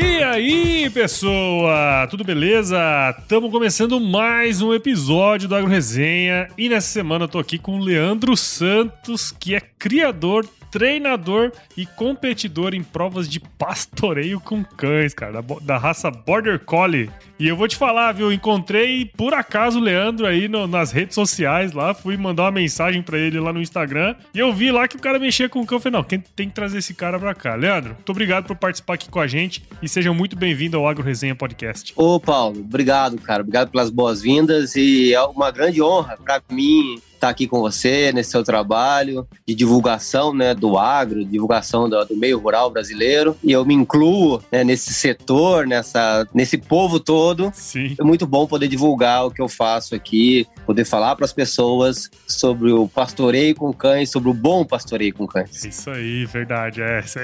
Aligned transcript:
E 0.00 0.22
aí, 0.22 0.88
pessoa? 0.90 2.06
Tudo 2.08 2.22
beleza? 2.22 2.78
Estamos 3.18 3.50
começando 3.50 3.98
mais 3.98 4.62
um 4.62 4.72
episódio 4.72 5.48
do 5.48 5.56
Agro 5.56 5.68
Resenha 5.68 6.48
e 6.56 6.68
nessa 6.68 6.86
semana 6.86 7.24
eu 7.24 7.28
tô 7.28 7.40
aqui 7.40 7.58
com 7.58 7.80
o 7.80 7.82
Leandro 7.82 8.36
Santos, 8.36 9.32
que 9.32 9.56
é 9.56 9.60
criador 9.60 10.48
treinador 10.70 11.52
e 11.76 11.86
competidor 11.86 12.74
em 12.74 12.82
provas 12.82 13.28
de 13.28 13.40
pastoreio 13.40 14.40
com 14.40 14.64
cães, 14.64 15.14
cara, 15.14 15.42
da, 15.42 15.54
da 15.60 15.78
raça 15.78 16.10
Border 16.10 16.58
Collie. 16.60 17.10
E 17.38 17.46
eu 17.46 17.56
vou 17.56 17.68
te 17.68 17.76
falar, 17.76 18.12
viu? 18.12 18.32
Encontrei 18.32 19.04
por 19.04 19.32
acaso 19.32 19.78
o 19.78 19.82
Leandro 19.82 20.26
aí 20.26 20.48
no, 20.48 20.66
nas 20.66 20.90
redes 20.90 21.14
sociais 21.14 21.72
lá, 21.72 21.94
fui 21.94 22.16
mandar 22.16 22.44
uma 22.44 22.50
mensagem 22.50 23.00
para 23.00 23.16
ele 23.16 23.38
lá 23.38 23.52
no 23.52 23.62
Instagram 23.62 24.16
e 24.34 24.38
eu 24.40 24.52
vi 24.52 24.72
lá 24.72 24.88
que 24.88 24.96
o 24.96 25.00
cara 25.00 25.18
mexia 25.18 25.48
com 25.48 25.60
o 25.60 25.66
cão. 25.66 25.76
Eu 25.76 25.80
falei, 25.80 25.98
não, 25.98 26.04
quem 26.04 26.18
tem 26.18 26.48
que 26.48 26.54
trazer 26.54 26.78
esse 26.78 26.94
cara 26.94 27.18
pra 27.18 27.34
cá? 27.34 27.54
Leandro, 27.54 27.94
muito 27.94 28.10
obrigado 28.10 28.46
por 28.46 28.56
participar 28.56 28.94
aqui 28.94 29.08
com 29.08 29.20
a 29.20 29.26
gente 29.26 29.62
e 29.80 29.88
seja 29.88 30.12
muito 30.12 30.36
bem-vindo 30.36 30.76
ao 30.76 30.88
Agro 30.88 31.04
Resenha 31.04 31.34
Podcast. 31.34 31.92
Ô, 31.94 32.18
Paulo, 32.18 32.60
obrigado, 32.60 33.16
cara. 33.18 33.42
Obrigado 33.42 33.70
pelas 33.70 33.88
boas-vindas 33.88 34.74
e 34.74 35.14
é 35.14 35.22
uma 35.22 35.52
grande 35.52 35.80
honra 35.80 36.16
para 36.16 36.42
mim 36.50 37.00
estar 37.18 37.26
tá 37.26 37.30
aqui 37.30 37.46
com 37.46 37.60
você 37.60 38.12
nesse 38.12 38.30
seu 38.30 38.42
trabalho 38.42 39.26
de 39.46 39.54
divulgação 39.54 40.32
né, 40.32 40.54
do 40.54 40.78
agro, 40.78 41.24
divulgação 41.24 41.88
do, 41.88 42.04
do 42.04 42.16
meio 42.16 42.38
rural 42.38 42.70
brasileiro. 42.70 43.36
E 43.42 43.52
eu 43.52 43.64
me 43.64 43.74
incluo 43.74 44.42
né, 44.50 44.64
nesse 44.64 44.94
setor, 44.94 45.66
nessa, 45.66 46.26
nesse 46.32 46.56
povo 46.56 47.00
todo. 47.00 47.50
Sim. 47.54 47.94
É 47.98 48.04
muito 48.04 48.26
bom 48.26 48.46
poder 48.46 48.68
divulgar 48.68 49.26
o 49.26 49.30
que 49.30 49.42
eu 49.42 49.48
faço 49.48 49.94
aqui, 49.94 50.46
poder 50.64 50.84
falar 50.84 51.16
para 51.16 51.24
as 51.24 51.32
pessoas 51.32 52.10
sobre 52.26 52.70
o 52.70 52.88
pastoreio 52.88 53.54
com 53.54 53.72
cães, 53.72 54.10
sobre 54.10 54.30
o 54.30 54.34
bom 54.34 54.64
pastoreio 54.64 55.14
com 55.14 55.26
cães. 55.26 55.64
Isso 55.64 55.90
aí, 55.90 56.24
verdade. 56.26 56.80
É, 56.80 57.00
esse, 57.00 57.18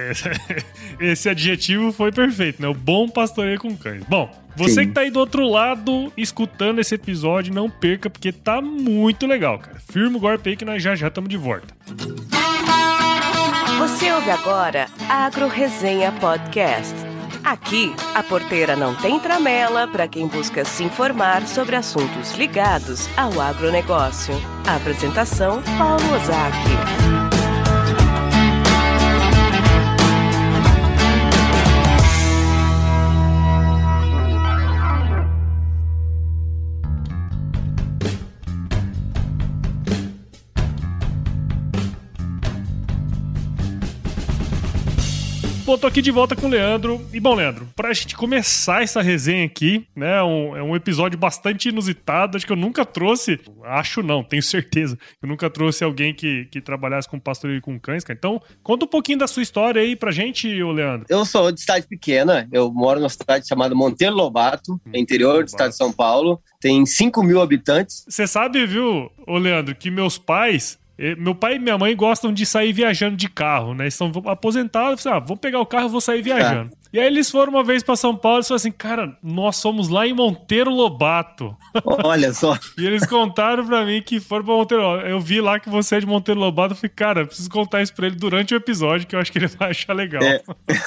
esse 1.00 1.28
adjetivo 1.28 1.92
foi 1.92 2.10
perfeito, 2.10 2.60
né? 2.60 2.69
O 2.69 2.74
bom 2.74 3.08
pastoreio 3.08 3.58
com 3.60 3.76
cães. 3.76 4.02
Bom, 4.08 4.28
você 4.56 4.83
Sim. 4.83 4.86
que 4.88 4.92
tá 4.92 5.02
aí 5.02 5.10
do 5.10 5.19
outro 5.19 5.48
lado 5.48 6.12
escutando 6.16 6.78
esse 6.80 6.94
episódio, 6.94 7.52
não 7.52 7.69
perca, 7.69 8.08
porque 8.08 8.33
tá 8.33 8.60
muito 8.60 9.27
legal, 9.27 9.58
cara. 9.58 9.78
Firma 9.91 10.16
o 10.16 10.20
golpe 10.20 10.50
aí 10.50 10.56
que 10.56 10.64
nós 10.64 10.83
já 10.83 10.94
já 10.94 11.08
estamos 11.08 11.28
de 11.28 11.36
volta. 11.36 11.74
Você 13.78 14.12
ouve 14.12 14.30
agora 14.30 14.86
Agro 15.08 15.48
Resenha 15.48 16.12
Podcast. 16.12 16.94
Aqui, 17.44 17.94
a 18.14 18.22
porteira 18.22 18.75
não 18.75 18.94
tem 18.94 19.20
tramela 19.20 19.86
para 19.86 20.08
quem 20.08 20.27
busca 20.27 20.64
se 20.64 20.82
informar 20.82 21.47
sobre 21.47 21.77
assuntos 21.77 22.32
ligados 22.36 23.06
ao 23.19 23.38
agronegócio. 23.38 24.34
A 24.66 24.77
apresentação, 24.77 25.62
Paulo 25.77 26.14
Ozaki. 26.14 27.23
Bom, 45.64 45.78
tô 45.78 45.86
aqui 45.86 46.02
de 46.02 46.10
volta 46.10 46.36
com 46.36 46.46
o 46.46 46.50
Leandro. 46.50 47.00
E 47.10 47.18
bom, 47.18 47.34
Leandro, 47.34 47.66
pra 47.74 47.90
gente 47.94 48.14
começar 48.14 48.82
essa 48.82 49.00
resenha 49.00 49.46
aqui, 49.46 49.86
né? 49.96 50.22
Um, 50.22 50.54
é 50.54 50.62
um 50.62 50.76
episódio 50.76 51.18
bastante 51.18 51.70
inusitado. 51.70 52.36
Acho 52.36 52.44
que 52.44 52.52
eu 52.52 52.56
nunca 52.56 52.84
trouxe, 52.84 53.40
acho 53.62 54.02
não, 54.02 54.22
tenho 54.22 54.42
certeza, 54.42 54.98
eu 55.22 55.26
nunca 55.26 55.48
trouxe 55.48 55.82
alguém 55.82 56.12
que, 56.12 56.44
que 56.50 56.60
trabalhasse 56.60 57.08
com 57.08 57.18
pastoreio 57.18 57.62
com 57.62 57.80
cães, 57.80 58.04
cara. 58.04 58.14
Então, 58.18 58.42
conta 58.62 58.84
um 58.84 58.88
pouquinho 58.88 59.18
da 59.18 59.26
sua 59.26 59.42
história 59.42 59.80
aí 59.80 59.96
pra 59.96 60.10
gente, 60.10 60.62
ô 60.62 60.70
Leandro. 60.70 61.06
Eu 61.08 61.24
sou 61.24 61.50
de 61.50 61.62
cidade 61.62 61.86
pequena, 61.86 62.46
eu 62.52 62.70
moro 62.70 63.00
numa 63.00 63.08
cidade 63.08 63.48
chamada 63.48 63.74
Monteiro 63.74 64.14
Lobato, 64.14 64.74
hum, 64.74 64.91
interior 64.92 65.44
do 65.44 65.48
estado 65.48 65.70
de 65.70 65.76
São 65.76 65.91
Paulo. 65.91 66.42
Tem 66.60 66.84
5 66.84 67.22
mil 67.22 67.41
habitantes. 67.41 68.04
Você 68.06 68.26
sabe, 68.26 68.66
viu, 68.66 69.10
ô 69.26 69.38
Leandro, 69.38 69.74
que 69.74 69.91
meus 69.91 70.19
pais 70.19 70.78
meu 71.19 71.34
pai 71.34 71.56
e 71.56 71.59
minha 71.59 71.77
mãe 71.77 71.94
gostam 71.97 72.32
de 72.32 72.47
sair 72.47 72.72
viajando 72.72 73.16
de 73.16 73.28
carro, 73.28 73.75
né? 73.75 73.88
Estão 73.88 74.12
aposentados, 74.27 75.06
ah, 75.06 75.19
vou 75.19 75.37
pegar 75.37 75.60
o 75.60 75.66
carro 75.66 75.88
e 75.88 75.91
vou 75.91 76.00
sair 76.00 76.22
viajando. 76.22 76.71
É. 76.72 76.84
E 76.94 77.00
aí 77.00 77.06
eles 77.06 77.28
foram 77.28 77.53
uma 77.53 77.65
vez 77.65 77.82
para 77.82 77.97
São 77.97 78.15
Paulo 78.16 78.41
e 78.41 78.44
falaram 78.44 78.56
assim, 78.56 78.71
cara, 78.71 79.19
nós 79.21 79.56
somos 79.56 79.88
lá 79.88 80.06
em 80.06 80.12
Monteiro 80.12 80.71
Lobato. 80.71 81.56
Olha 81.84 82.33
só. 82.33 82.56
e 82.78 82.87
eles 82.87 83.04
contaram 83.04 83.66
para 83.66 83.84
mim 83.84 84.00
que 84.00 84.21
foram 84.21 84.44
pra 84.44 84.54
Monteiro 84.54 84.84
Lobato. 84.84 85.09
Eu 85.09 85.19
vi 85.19 85.41
lá 85.41 85.59
que 85.59 85.69
você 85.69 85.97
é 85.97 86.00
de 86.00 86.06
Monteiro 86.06 86.38
Lobato, 86.38 86.72
eu 86.72 86.77
falei, 86.77 86.93
cara, 86.94 87.27
preciso 87.27 87.50
contar 87.50 87.83
isso 87.83 87.93
pra 87.93 88.06
ele 88.06 88.15
durante 88.15 88.54
o 88.54 88.56
episódio, 88.56 89.09
que 89.09 89.16
eu 89.16 89.21
acho 89.21 89.33
que 89.33 89.38
ele 89.38 89.49
vai 89.49 89.71
achar 89.71 89.93
legal. 89.93 90.22
É. 90.22 90.41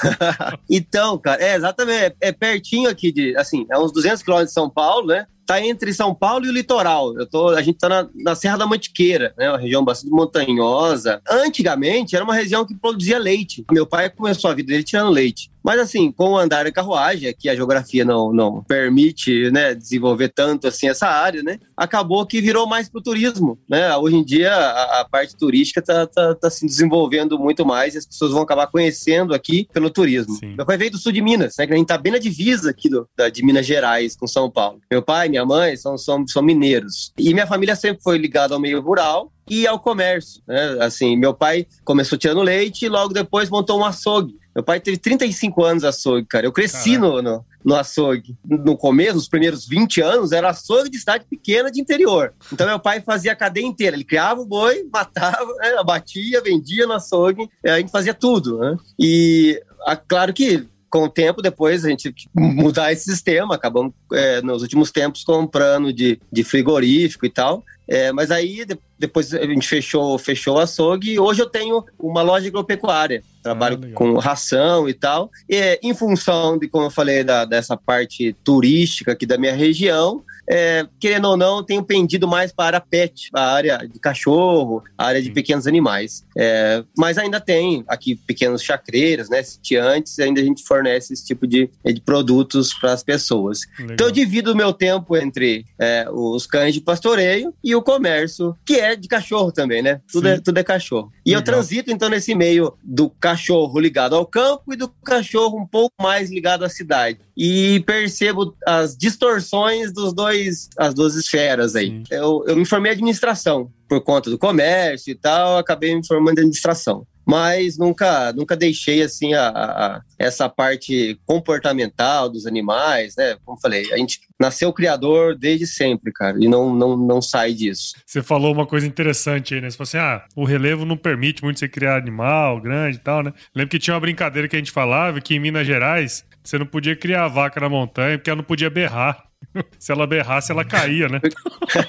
então, 0.70 1.18
cara, 1.18 1.42
é 1.42 1.56
exatamente, 1.56 2.16
é, 2.22 2.28
é 2.28 2.32
pertinho 2.32 2.88
aqui 2.88 3.12
de, 3.12 3.36
assim, 3.36 3.66
é 3.70 3.78
uns 3.78 3.92
200 3.92 4.22
quilômetros 4.22 4.50
de 4.50 4.54
São 4.54 4.70
Paulo, 4.70 5.08
né? 5.08 5.26
Tá 5.48 5.64
entre 5.64 5.94
São 5.94 6.14
Paulo 6.14 6.44
e 6.44 6.50
o 6.50 6.52
litoral. 6.52 7.18
Eu 7.18 7.26
tô, 7.26 7.48
a 7.48 7.62
gente 7.62 7.76
está 7.76 7.88
na, 7.88 8.06
na, 8.14 8.34
Serra 8.34 8.58
da 8.58 8.66
Mantiqueira, 8.66 9.32
né, 9.36 9.48
uma 9.48 9.58
região 9.58 9.82
bastante 9.82 10.12
montanhosa. 10.12 11.22
Antigamente 11.26 12.14
era 12.14 12.22
uma 12.22 12.34
região 12.34 12.66
que 12.66 12.74
produzia 12.74 13.18
leite. 13.18 13.64
Meu 13.72 13.86
pai 13.86 14.10
começou 14.10 14.50
a 14.50 14.54
vida 14.54 14.68
dele 14.68 14.84
tirando 14.84 15.08
leite. 15.08 15.50
Mas 15.68 15.80
assim, 15.80 16.10
com 16.10 16.30
o 16.30 16.38
andar 16.38 16.66
em 16.66 16.72
carruagem, 16.72 17.34
que 17.38 17.46
a 17.46 17.54
geografia 17.54 18.02
não, 18.02 18.32
não 18.32 18.64
permite 18.64 19.50
né, 19.50 19.74
desenvolver 19.74 20.30
tanto 20.30 20.66
assim 20.66 20.88
essa 20.88 21.06
área, 21.06 21.42
né, 21.42 21.58
acabou 21.76 22.24
que 22.24 22.40
virou 22.40 22.66
mais 22.66 22.88
para 22.88 23.00
o 23.00 23.02
turismo. 23.02 23.58
Né? 23.68 23.94
Hoje 23.94 24.16
em 24.16 24.24
dia 24.24 24.50
a, 24.50 25.02
a 25.02 25.04
parte 25.04 25.36
turística 25.36 25.80
está 25.80 26.06
tá, 26.06 26.34
tá 26.34 26.48
se 26.48 26.64
desenvolvendo 26.64 27.38
muito 27.38 27.66
mais 27.66 27.94
e 27.94 27.98
as 27.98 28.06
pessoas 28.06 28.32
vão 28.32 28.40
acabar 28.40 28.66
conhecendo 28.68 29.34
aqui 29.34 29.68
pelo 29.70 29.90
turismo. 29.90 30.36
Sim. 30.36 30.54
Meu 30.56 30.64
pai 30.64 30.78
veio 30.78 30.92
do 30.92 30.96
sul 30.96 31.12
de 31.12 31.20
Minas, 31.20 31.56
né, 31.58 31.66
que 31.66 31.74
a 31.74 31.76
gente 31.76 31.84
está 31.84 31.98
bem 31.98 32.12
na 32.12 32.18
divisa 32.18 32.70
aqui 32.70 32.88
do, 32.88 33.06
da, 33.14 33.28
de 33.28 33.44
Minas 33.44 33.66
Gerais 33.66 34.16
com 34.16 34.26
São 34.26 34.50
Paulo. 34.50 34.80
Meu 34.90 35.02
pai, 35.02 35.28
minha 35.28 35.44
mãe 35.44 35.76
são, 35.76 35.98
são, 35.98 36.26
são 36.26 36.42
mineiros. 36.42 37.12
E 37.18 37.34
minha 37.34 37.46
família 37.46 37.76
sempre 37.76 38.02
foi 38.02 38.16
ligada 38.16 38.54
ao 38.54 38.60
meio 38.60 38.80
rural 38.80 39.30
e 39.50 39.66
ao 39.66 39.78
comércio. 39.78 40.42
Né? 40.46 40.78
Assim, 40.80 41.16
meu 41.16 41.34
pai 41.34 41.66
começou 41.84 42.18
tirando 42.18 42.42
leite 42.42 42.84
e 42.84 42.88
logo 42.88 43.12
depois 43.12 43.50
montou 43.50 43.80
um 43.80 43.84
açougue. 43.84 44.38
Meu 44.54 44.64
pai 44.64 44.80
teve 44.80 44.96
35 44.96 45.64
anos 45.64 45.84
açougue, 45.84 46.26
cara. 46.26 46.44
Eu 46.44 46.52
cresci 46.52 46.98
no, 46.98 47.22
no, 47.22 47.44
no, 47.64 47.76
açougue. 47.76 48.36
No 48.44 48.76
começo, 48.76 49.14
nos 49.14 49.28
primeiros 49.28 49.64
20 49.68 50.00
anos, 50.00 50.32
era 50.32 50.50
açougue 50.50 50.90
de 50.90 50.98
cidade 50.98 51.24
pequena 51.30 51.70
de 51.70 51.80
interior. 51.80 52.34
Então, 52.52 52.66
meu 52.66 52.80
pai 52.80 53.00
fazia 53.00 53.32
a 53.32 53.36
cadeia 53.36 53.64
inteira. 53.64 53.94
Ele 53.94 54.02
criava 54.02 54.40
o 54.40 54.46
boi, 54.46 54.84
matava, 54.92 55.54
né, 55.60 55.76
abatia, 55.78 56.42
vendia 56.42 56.88
no 56.88 56.94
açougue. 56.94 57.48
A 57.64 57.78
gente 57.78 57.92
fazia 57.92 58.12
tudo, 58.12 58.58
né? 58.58 58.76
E, 58.98 59.62
a, 59.86 59.94
claro 59.94 60.32
que 60.32 60.66
com 60.90 61.04
o 61.04 61.08
tempo, 61.08 61.42
depois 61.42 61.84
a 61.84 61.88
gente 61.90 62.14
mudar 62.34 62.92
esse 62.92 63.04
sistema, 63.04 63.54
acabamos 63.54 63.92
é, 64.12 64.40
nos 64.42 64.62
últimos 64.62 64.90
tempos 64.90 65.22
comprando 65.22 65.92
de, 65.92 66.18
de 66.32 66.42
frigorífico 66.42 67.26
e 67.26 67.30
tal. 67.30 67.62
É, 67.88 68.12
mas 68.12 68.30
aí 68.30 68.64
de, 68.64 68.78
depois 68.98 69.32
a 69.32 69.46
gente 69.46 69.66
fechou, 69.66 70.18
fechou 70.18 70.56
o 70.56 70.60
açougue 70.60 71.12
e 71.12 71.18
hoje 71.18 71.40
eu 71.40 71.48
tenho 71.48 71.84
uma 71.98 72.22
loja 72.22 72.48
agropecuária. 72.48 73.22
Trabalho 73.42 73.80
ah, 73.82 73.94
com 73.94 74.18
ração 74.18 74.88
e 74.88 74.92
tal. 74.92 75.30
E, 75.48 75.78
em 75.82 75.94
função 75.94 76.58
de, 76.58 76.68
como 76.68 76.86
eu 76.86 76.90
falei, 76.90 77.24
da, 77.24 77.44
dessa 77.44 77.76
parte 77.76 78.36
turística 78.44 79.12
aqui 79.12 79.24
da 79.24 79.38
minha 79.38 79.54
região, 79.54 80.22
é, 80.50 80.86
querendo 80.98 81.26
ou 81.26 81.36
não, 81.36 81.62
tenho 81.62 81.82
pendido 81.82 82.26
mais 82.26 82.50
para 82.50 82.78
a 82.78 82.80
pet, 82.80 83.28
a 83.34 83.52
área 83.52 83.78
de 83.78 83.98
cachorro, 84.00 84.82
a 84.96 85.06
área 85.06 85.20
de 85.20 85.30
pequenos 85.30 85.66
animais. 85.66 86.24
É, 86.36 86.82
mas 86.96 87.18
ainda 87.18 87.38
tem 87.38 87.84
aqui 87.86 88.16
pequenos 88.16 88.62
chacreiros, 88.62 89.28
né, 89.28 89.42
sitiantes, 89.42 90.18
ainda 90.18 90.40
a 90.40 90.44
gente 90.44 90.64
fornece 90.64 91.12
esse 91.12 91.26
tipo 91.26 91.46
de, 91.46 91.70
de 91.84 92.00
produtos 92.00 92.72
para 92.72 92.92
as 92.92 93.02
pessoas. 93.02 93.60
Legal. 93.78 93.94
Então 93.94 94.06
eu 94.06 94.12
divido 94.12 94.52
o 94.52 94.56
meu 94.56 94.72
tempo 94.72 95.16
entre 95.16 95.66
é, 95.78 96.08
os 96.10 96.46
cães 96.46 96.72
de 96.72 96.80
pastoreio 96.80 97.52
e 97.62 97.74
o 97.78 97.82
comércio, 97.82 98.56
que 98.64 98.74
é 98.74 98.94
de 98.94 99.08
cachorro 99.08 99.52
também, 99.52 99.82
né? 99.82 100.00
Tudo, 100.10 100.28
é, 100.28 100.40
tudo 100.40 100.58
é 100.58 100.64
cachorro. 100.64 101.12
E 101.24 101.30
Legal. 101.30 101.40
eu 101.40 101.44
transito 101.44 101.90
então 101.90 102.08
nesse 102.08 102.34
meio 102.34 102.74
do 102.82 103.10
cachorro 103.10 103.78
ligado 103.78 104.14
ao 104.14 104.26
campo 104.26 104.72
e 104.72 104.76
do 104.76 104.88
cachorro 104.88 105.58
um 105.58 105.66
pouco 105.66 105.94
mais 106.00 106.30
ligado 106.30 106.64
à 106.64 106.68
cidade. 106.68 107.18
E 107.36 107.80
percebo 107.86 108.54
as 108.66 108.96
distorções 108.96 109.92
dos 109.92 110.12
dois 110.12 110.28
dois, 110.28 110.68
as 110.76 110.94
duas 110.94 111.14
esferas 111.14 111.74
aí. 111.74 112.02
Eu, 112.10 112.44
eu 112.46 112.56
me 112.56 112.64
formei 112.64 112.92
em 112.92 112.94
administração 112.94 113.70
por 113.88 114.00
conta 114.02 114.30
do 114.30 114.38
comércio 114.38 115.10
e 115.10 115.14
tal, 115.14 115.58
acabei 115.58 115.94
me 115.94 116.06
formando 116.06 116.38
em 116.38 116.42
administração 116.42 117.06
mas 117.28 117.76
nunca, 117.76 118.32
nunca 118.32 118.56
deixei 118.56 119.02
assim 119.02 119.34
a, 119.34 119.48
a, 119.48 120.00
essa 120.18 120.48
parte 120.48 121.20
comportamental 121.26 122.30
dos 122.30 122.46
animais, 122.46 123.16
né? 123.16 123.36
Como 123.44 123.60
falei, 123.60 123.92
a 123.92 123.98
gente 123.98 124.20
nasceu 124.40 124.72
criador 124.72 125.36
desde 125.36 125.66
sempre, 125.66 126.10
cara, 126.10 126.38
e 126.40 126.48
não, 126.48 126.74
não, 126.74 126.96
não 126.96 127.20
sai 127.20 127.52
disso. 127.52 127.92
Você 128.06 128.22
falou 128.22 128.50
uma 128.50 128.66
coisa 128.66 128.86
interessante 128.86 129.54
aí, 129.54 129.60
né? 129.60 129.68
Você 129.68 129.76
falou 129.76 129.88
assim, 129.88 129.98
ah, 129.98 130.24
o 130.34 130.44
relevo 130.44 130.86
não 130.86 130.96
permite 130.96 131.44
muito 131.44 131.58
você 131.58 131.68
criar 131.68 131.98
animal 131.98 132.62
grande 132.62 132.96
e 132.96 133.00
tal, 133.00 133.22
né? 133.22 133.34
Lembro 133.54 133.70
que 133.70 133.78
tinha 133.78 133.92
uma 133.92 134.00
brincadeira 134.00 134.48
que 134.48 134.56
a 134.56 134.58
gente 134.58 134.72
falava 134.72 135.20
que 135.20 135.34
em 135.34 135.40
Minas 135.40 135.66
Gerais 135.66 136.24
você 136.42 136.58
não 136.58 136.64
podia 136.64 136.96
criar 136.96 137.28
vaca 137.28 137.60
na 137.60 137.68
montanha 137.68 138.16
porque 138.16 138.30
ela 138.30 138.38
não 138.38 138.44
podia 138.44 138.70
berrar. 138.70 139.27
Se 139.78 139.92
ela 139.92 140.06
berrasse, 140.06 140.52
ela 140.52 140.64
caía, 140.64 141.08
né? 141.08 141.20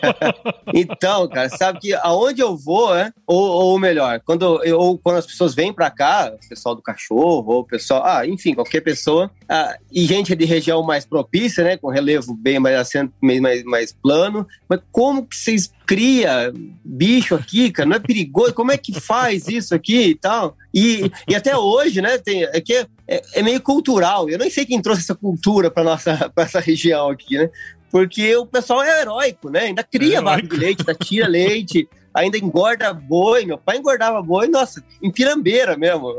então, 0.73 1.27
cara, 1.27 1.49
sabe 1.49 1.79
que 1.79 1.93
aonde 1.93 2.41
eu 2.41 2.55
vou, 2.55 2.95
é, 2.95 3.11
ou, 3.25 3.39
ou 3.39 3.79
melhor, 3.79 4.21
quando, 4.25 4.63
eu, 4.63 4.77
ou 4.79 4.97
quando 4.97 5.17
as 5.17 5.25
pessoas 5.25 5.53
vêm 5.53 5.73
para 5.73 5.89
cá, 5.89 6.33
o 6.33 6.49
pessoal 6.49 6.75
do 6.75 6.81
cachorro, 6.81 7.45
ou 7.51 7.59
o 7.61 7.65
pessoal, 7.65 8.03
ah, 8.05 8.27
enfim, 8.27 8.53
qualquer 8.53 8.81
pessoa, 8.81 9.31
ah, 9.47 9.75
e 9.91 10.05
gente 10.05 10.35
de 10.35 10.45
região 10.45 10.83
mais 10.83 11.05
propícia, 11.05 11.63
né, 11.63 11.77
com 11.77 11.89
relevo 11.89 12.33
bem 12.33 12.59
mais, 12.59 12.89
mais, 13.21 13.63
mais 13.63 13.91
plano, 13.91 14.47
mas 14.67 14.79
como 14.91 15.25
que 15.25 15.35
vocês 15.35 15.71
cria 15.89 16.53
bicho 16.85 17.33
aqui, 17.33 17.71
cara? 17.71 17.89
Não 17.89 17.95
é 17.95 17.99
perigoso? 17.99 18.53
Como 18.53 18.71
é 18.71 18.77
que 18.77 18.93
faz 18.93 19.47
isso 19.47 19.73
aqui 19.73 20.09
e 20.09 20.15
tal? 20.15 20.55
E, 20.71 21.11
e 21.27 21.33
até 21.33 21.57
hoje, 21.57 21.99
né? 21.99 22.19
Tem, 22.19 22.43
é, 22.43 22.61
que 22.61 22.85
é, 23.07 23.21
é 23.33 23.41
meio 23.41 23.59
cultural. 23.59 24.29
Eu 24.29 24.37
nem 24.37 24.51
sei 24.51 24.67
quem 24.67 24.79
trouxe 24.83 25.01
essa 25.01 25.15
cultura 25.15 25.71
para 25.71 25.83
nossa 25.83 26.29
pra 26.29 26.43
essa 26.43 26.59
região 26.59 27.09
aqui, 27.09 27.39
né? 27.39 27.49
Porque 27.89 28.35
o 28.35 28.45
pessoal 28.45 28.83
é 28.83 29.01
heróico, 29.01 29.49
né? 29.49 29.61
Ainda 29.61 29.81
cria 29.81 30.21
vaca 30.21 30.43
de 30.43 30.55
leite, 30.55 30.81
ainda 30.81 30.93
tira 30.93 31.27
leite, 31.27 31.89
ainda 32.13 32.37
engorda 32.37 32.93
boi. 32.93 33.45
Meu 33.45 33.57
pai 33.57 33.77
engordava 33.77 34.21
boi, 34.21 34.47
nossa, 34.47 34.83
em 35.01 35.09
pirambeira 35.09 35.75
mesmo. 35.75 36.11
Uh, 36.11 36.17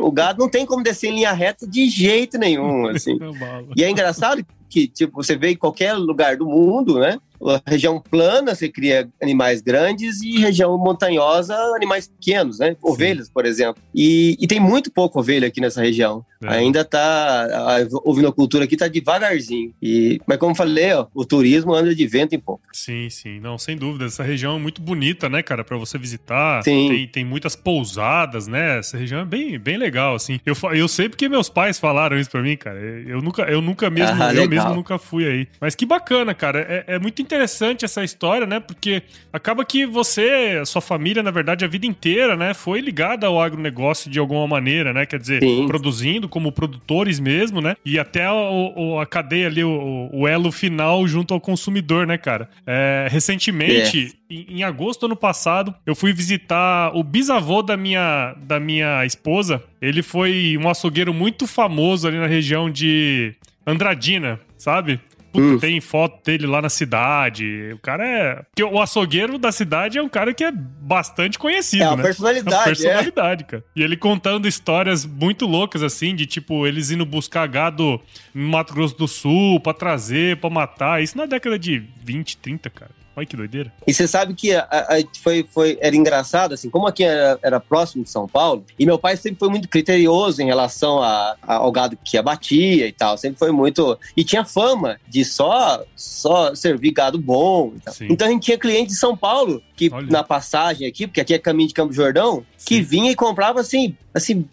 o 0.00 0.10
gado 0.10 0.40
não 0.40 0.50
tem 0.50 0.66
como 0.66 0.82
descer 0.82 1.10
em 1.10 1.14
linha 1.14 1.32
reta 1.32 1.68
de 1.68 1.88
jeito 1.88 2.36
nenhum, 2.36 2.88
assim. 2.88 3.16
E 3.76 3.84
é 3.84 3.88
engraçado 3.88 4.44
que, 4.68 4.88
tipo, 4.88 5.22
você 5.22 5.36
vê 5.36 5.50
em 5.50 5.56
qualquer 5.56 5.92
lugar 5.94 6.36
do 6.36 6.46
mundo, 6.46 6.98
né? 6.98 7.16
Região 7.66 8.00
plana 8.00 8.54
você 8.54 8.68
cria 8.68 9.08
animais 9.22 9.60
grandes 9.60 10.22
e 10.22 10.38
região 10.38 10.76
montanhosa 10.78 11.54
animais 11.74 12.08
pequenos, 12.08 12.58
né? 12.58 12.76
Ovelhas, 12.82 13.28
por 13.28 13.46
exemplo. 13.46 13.82
E, 13.94 14.36
e 14.40 14.46
tem 14.46 14.60
muito 14.60 14.90
pouco 14.90 15.20
ovelha 15.20 15.48
aqui 15.48 15.60
nessa 15.60 15.82
região. 15.82 16.24
É. 16.42 16.56
Ainda 16.56 16.84
tá. 16.84 17.46
A 17.52 18.08
ovinocultura 18.08 18.64
aqui 18.64 18.76
tá 18.76 18.88
devagarzinho. 18.88 19.72
E, 19.80 20.20
mas 20.26 20.38
como 20.38 20.52
eu 20.52 20.56
falei, 20.56 20.92
ó, 20.92 21.06
o 21.14 21.24
turismo 21.24 21.72
anda 21.72 21.94
de 21.94 22.06
vento 22.06 22.34
em 22.34 22.38
pouco. 22.38 22.62
Sim, 22.72 23.08
sim. 23.10 23.40
Não, 23.40 23.56
sem 23.56 23.76
dúvida. 23.76 24.06
Essa 24.06 24.22
região 24.22 24.56
é 24.56 24.58
muito 24.58 24.82
bonita, 24.82 25.28
né, 25.28 25.42
cara, 25.42 25.62
para 25.64 25.76
você 25.76 25.96
visitar. 25.96 26.62
Sim. 26.62 26.88
Tem, 26.88 27.08
tem 27.08 27.24
muitas 27.24 27.54
pousadas, 27.54 28.46
né? 28.48 28.78
Essa 28.78 28.96
região 28.96 29.20
é 29.20 29.24
bem, 29.24 29.58
bem 29.58 29.76
legal, 29.76 30.14
assim. 30.14 30.40
Eu, 30.44 30.56
eu 30.74 30.88
sei 30.88 31.08
porque 31.08 31.28
meus 31.28 31.48
pais 31.48 31.78
falaram 31.78 32.18
isso 32.18 32.30
para 32.30 32.42
mim, 32.42 32.56
cara. 32.56 32.78
Eu 32.80 33.22
nunca, 33.22 33.42
eu 33.42 33.62
nunca 33.62 33.88
mesmo, 33.88 34.22
ah, 34.22 34.34
eu 34.34 34.48
mesmo 34.48 34.74
nunca 34.74 34.98
fui 34.98 35.26
aí. 35.26 35.48
Mas 35.60 35.74
que 35.74 35.86
bacana, 35.86 36.34
cara. 36.34 36.60
É, 36.60 36.94
é 36.94 36.98
muito 36.98 37.22
interessante 37.32 37.84
essa 37.84 38.04
história, 38.04 38.46
né? 38.46 38.60
Porque 38.60 39.02
acaba 39.32 39.64
que 39.64 39.86
você, 39.86 40.62
sua 40.66 40.82
família, 40.82 41.22
na 41.22 41.30
verdade, 41.30 41.64
a 41.64 41.68
vida 41.68 41.86
inteira, 41.86 42.36
né, 42.36 42.52
foi 42.52 42.80
ligada 42.80 43.26
ao 43.26 43.40
agronegócio 43.40 44.10
de 44.10 44.18
alguma 44.18 44.46
maneira, 44.46 44.92
né? 44.92 45.06
Quer 45.06 45.18
dizer, 45.18 45.40
Sim. 45.42 45.66
produzindo 45.66 46.28
como 46.28 46.52
produtores 46.52 47.18
mesmo, 47.18 47.60
né? 47.60 47.74
E 47.84 47.98
até 47.98 48.30
o, 48.30 49.00
a 49.00 49.06
cadeia 49.06 49.46
ali, 49.46 49.64
o, 49.64 50.10
o, 50.12 50.28
elo 50.28 50.52
final 50.52 51.06
junto 51.06 51.32
ao 51.32 51.40
consumidor, 51.40 52.06
né, 52.06 52.18
cara? 52.18 52.48
É, 52.66 53.08
recentemente, 53.10 54.14
é. 54.28 54.34
Em, 54.34 54.58
em 54.58 54.62
agosto 54.62 55.00
do 55.00 55.06
ano 55.06 55.16
passado, 55.16 55.74
eu 55.86 55.94
fui 55.94 56.12
visitar 56.12 56.94
o 56.94 57.02
bisavô 57.02 57.62
da 57.62 57.76
minha, 57.76 58.34
da 58.42 58.60
minha 58.60 59.04
esposa. 59.06 59.62
Ele 59.80 60.02
foi 60.02 60.58
um 60.60 60.68
açougueiro 60.68 61.14
muito 61.14 61.46
famoso 61.46 62.06
ali 62.06 62.18
na 62.18 62.26
região 62.26 62.70
de 62.70 63.34
Andradina, 63.66 64.38
sabe? 64.56 65.00
Puta, 65.32 65.46
hum. 65.46 65.58
tem 65.58 65.80
foto 65.80 66.22
dele 66.24 66.46
lá 66.46 66.60
na 66.60 66.68
cidade. 66.68 67.70
O 67.72 67.78
cara 67.78 68.06
é. 68.06 68.34
Porque 68.54 68.62
o 68.62 68.80
açougueiro 68.80 69.38
da 69.38 69.50
cidade 69.50 69.98
é 69.98 70.02
um 70.02 70.08
cara 70.08 70.34
que 70.34 70.44
é 70.44 70.52
bastante 70.52 71.38
conhecido. 71.38 71.84
É 71.84 71.88
uma 71.88 71.96
né? 71.96 72.02
personalidade. 72.02 72.54
É 72.54 72.58
uma 72.58 72.64
personalidade, 72.64 73.42
é. 73.42 73.46
cara. 73.46 73.64
E 73.74 73.82
ele 73.82 73.96
contando 73.96 74.46
histórias 74.46 75.06
muito 75.06 75.46
loucas, 75.46 75.82
assim, 75.82 76.14
de 76.14 76.26
tipo, 76.26 76.66
eles 76.66 76.90
indo 76.90 77.06
buscar 77.06 77.46
gado 77.48 78.00
no 78.34 78.48
Mato 78.48 78.74
Grosso 78.74 78.96
do 78.96 79.08
Sul 79.08 79.58
pra 79.60 79.72
trazer, 79.72 80.36
pra 80.36 80.50
matar. 80.50 81.02
Isso 81.02 81.16
na 81.16 81.24
década 81.24 81.58
de 81.58 81.82
20, 82.04 82.36
30, 82.36 82.70
cara. 82.70 83.01
Olha 83.14 83.26
que 83.26 83.36
doideira. 83.36 83.72
E 83.86 83.92
você 83.92 84.08
sabe 84.08 84.34
que 84.34 84.54
a, 84.54 84.66
a, 84.70 85.20
foi, 85.22 85.46
foi, 85.50 85.78
era 85.80 85.94
engraçado, 85.94 86.54
assim, 86.54 86.70
como 86.70 86.86
aqui 86.86 87.04
era, 87.04 87.38
era, 87.42 87.60
próximo 87.60 88.04
de 88.04 88.10
São 88.10 88.26
Paulo, 88.26 88.64
e 88.78 88.86
meu 88.86 88.98
pai 88.98 89.16
sempre 89.16 89.38
foi 89.38 89.48
muito 89.48 89.68
criterioso 89.68 90.40
em 90.40 90.46
relação 90.46 91.02
a, 91.02 91.36
ao 91.42 91.70
gado 91.70 91.98
que 92.02 92.16
abatia 92.16 92.86
e 92.86 92.92
tal, 92.92 93.18
sempre 93.18 93.38
foi 93.38 93.52
muito... 93.52 93.98
E 94.16 94.24
tinha 94.24 94.44
fama 94.44 94.98
de 95.08 95.24
só, 95.24 95.84
só 95.94 96.54
servir 96.54 96.92
gado 96.92 97.18
bom. 97.18 97.74
Então 98.02 98.26
a 98.26 98.30
gente 98.30 98.44
tinha 98.44 98.58
cliente 98.58 98.88
de 98.88 98.96
São 98.96 99.16
Paulo, 99.16 99.62
que 99.76 99.90
Olha. 99.92 100.06
na 100.08 100.22
passagem 100.22 100.86
aqui, 100.86 101.06
porque 101.06 101.20
aqui 101.20 101.34
é 101.34 101.38
caminho 101.38 101.68
de 101.68 101.74
Campo 101.74 101.92
Jordão, 101.92 102.44
Sim. 102.56 102.64
que 102.66 102.80
vinha 102.80 103.10
e 103.10 103.14
comprava, 103.14 103.60
assim, 103.60 103.96
assim, 104.14 104.46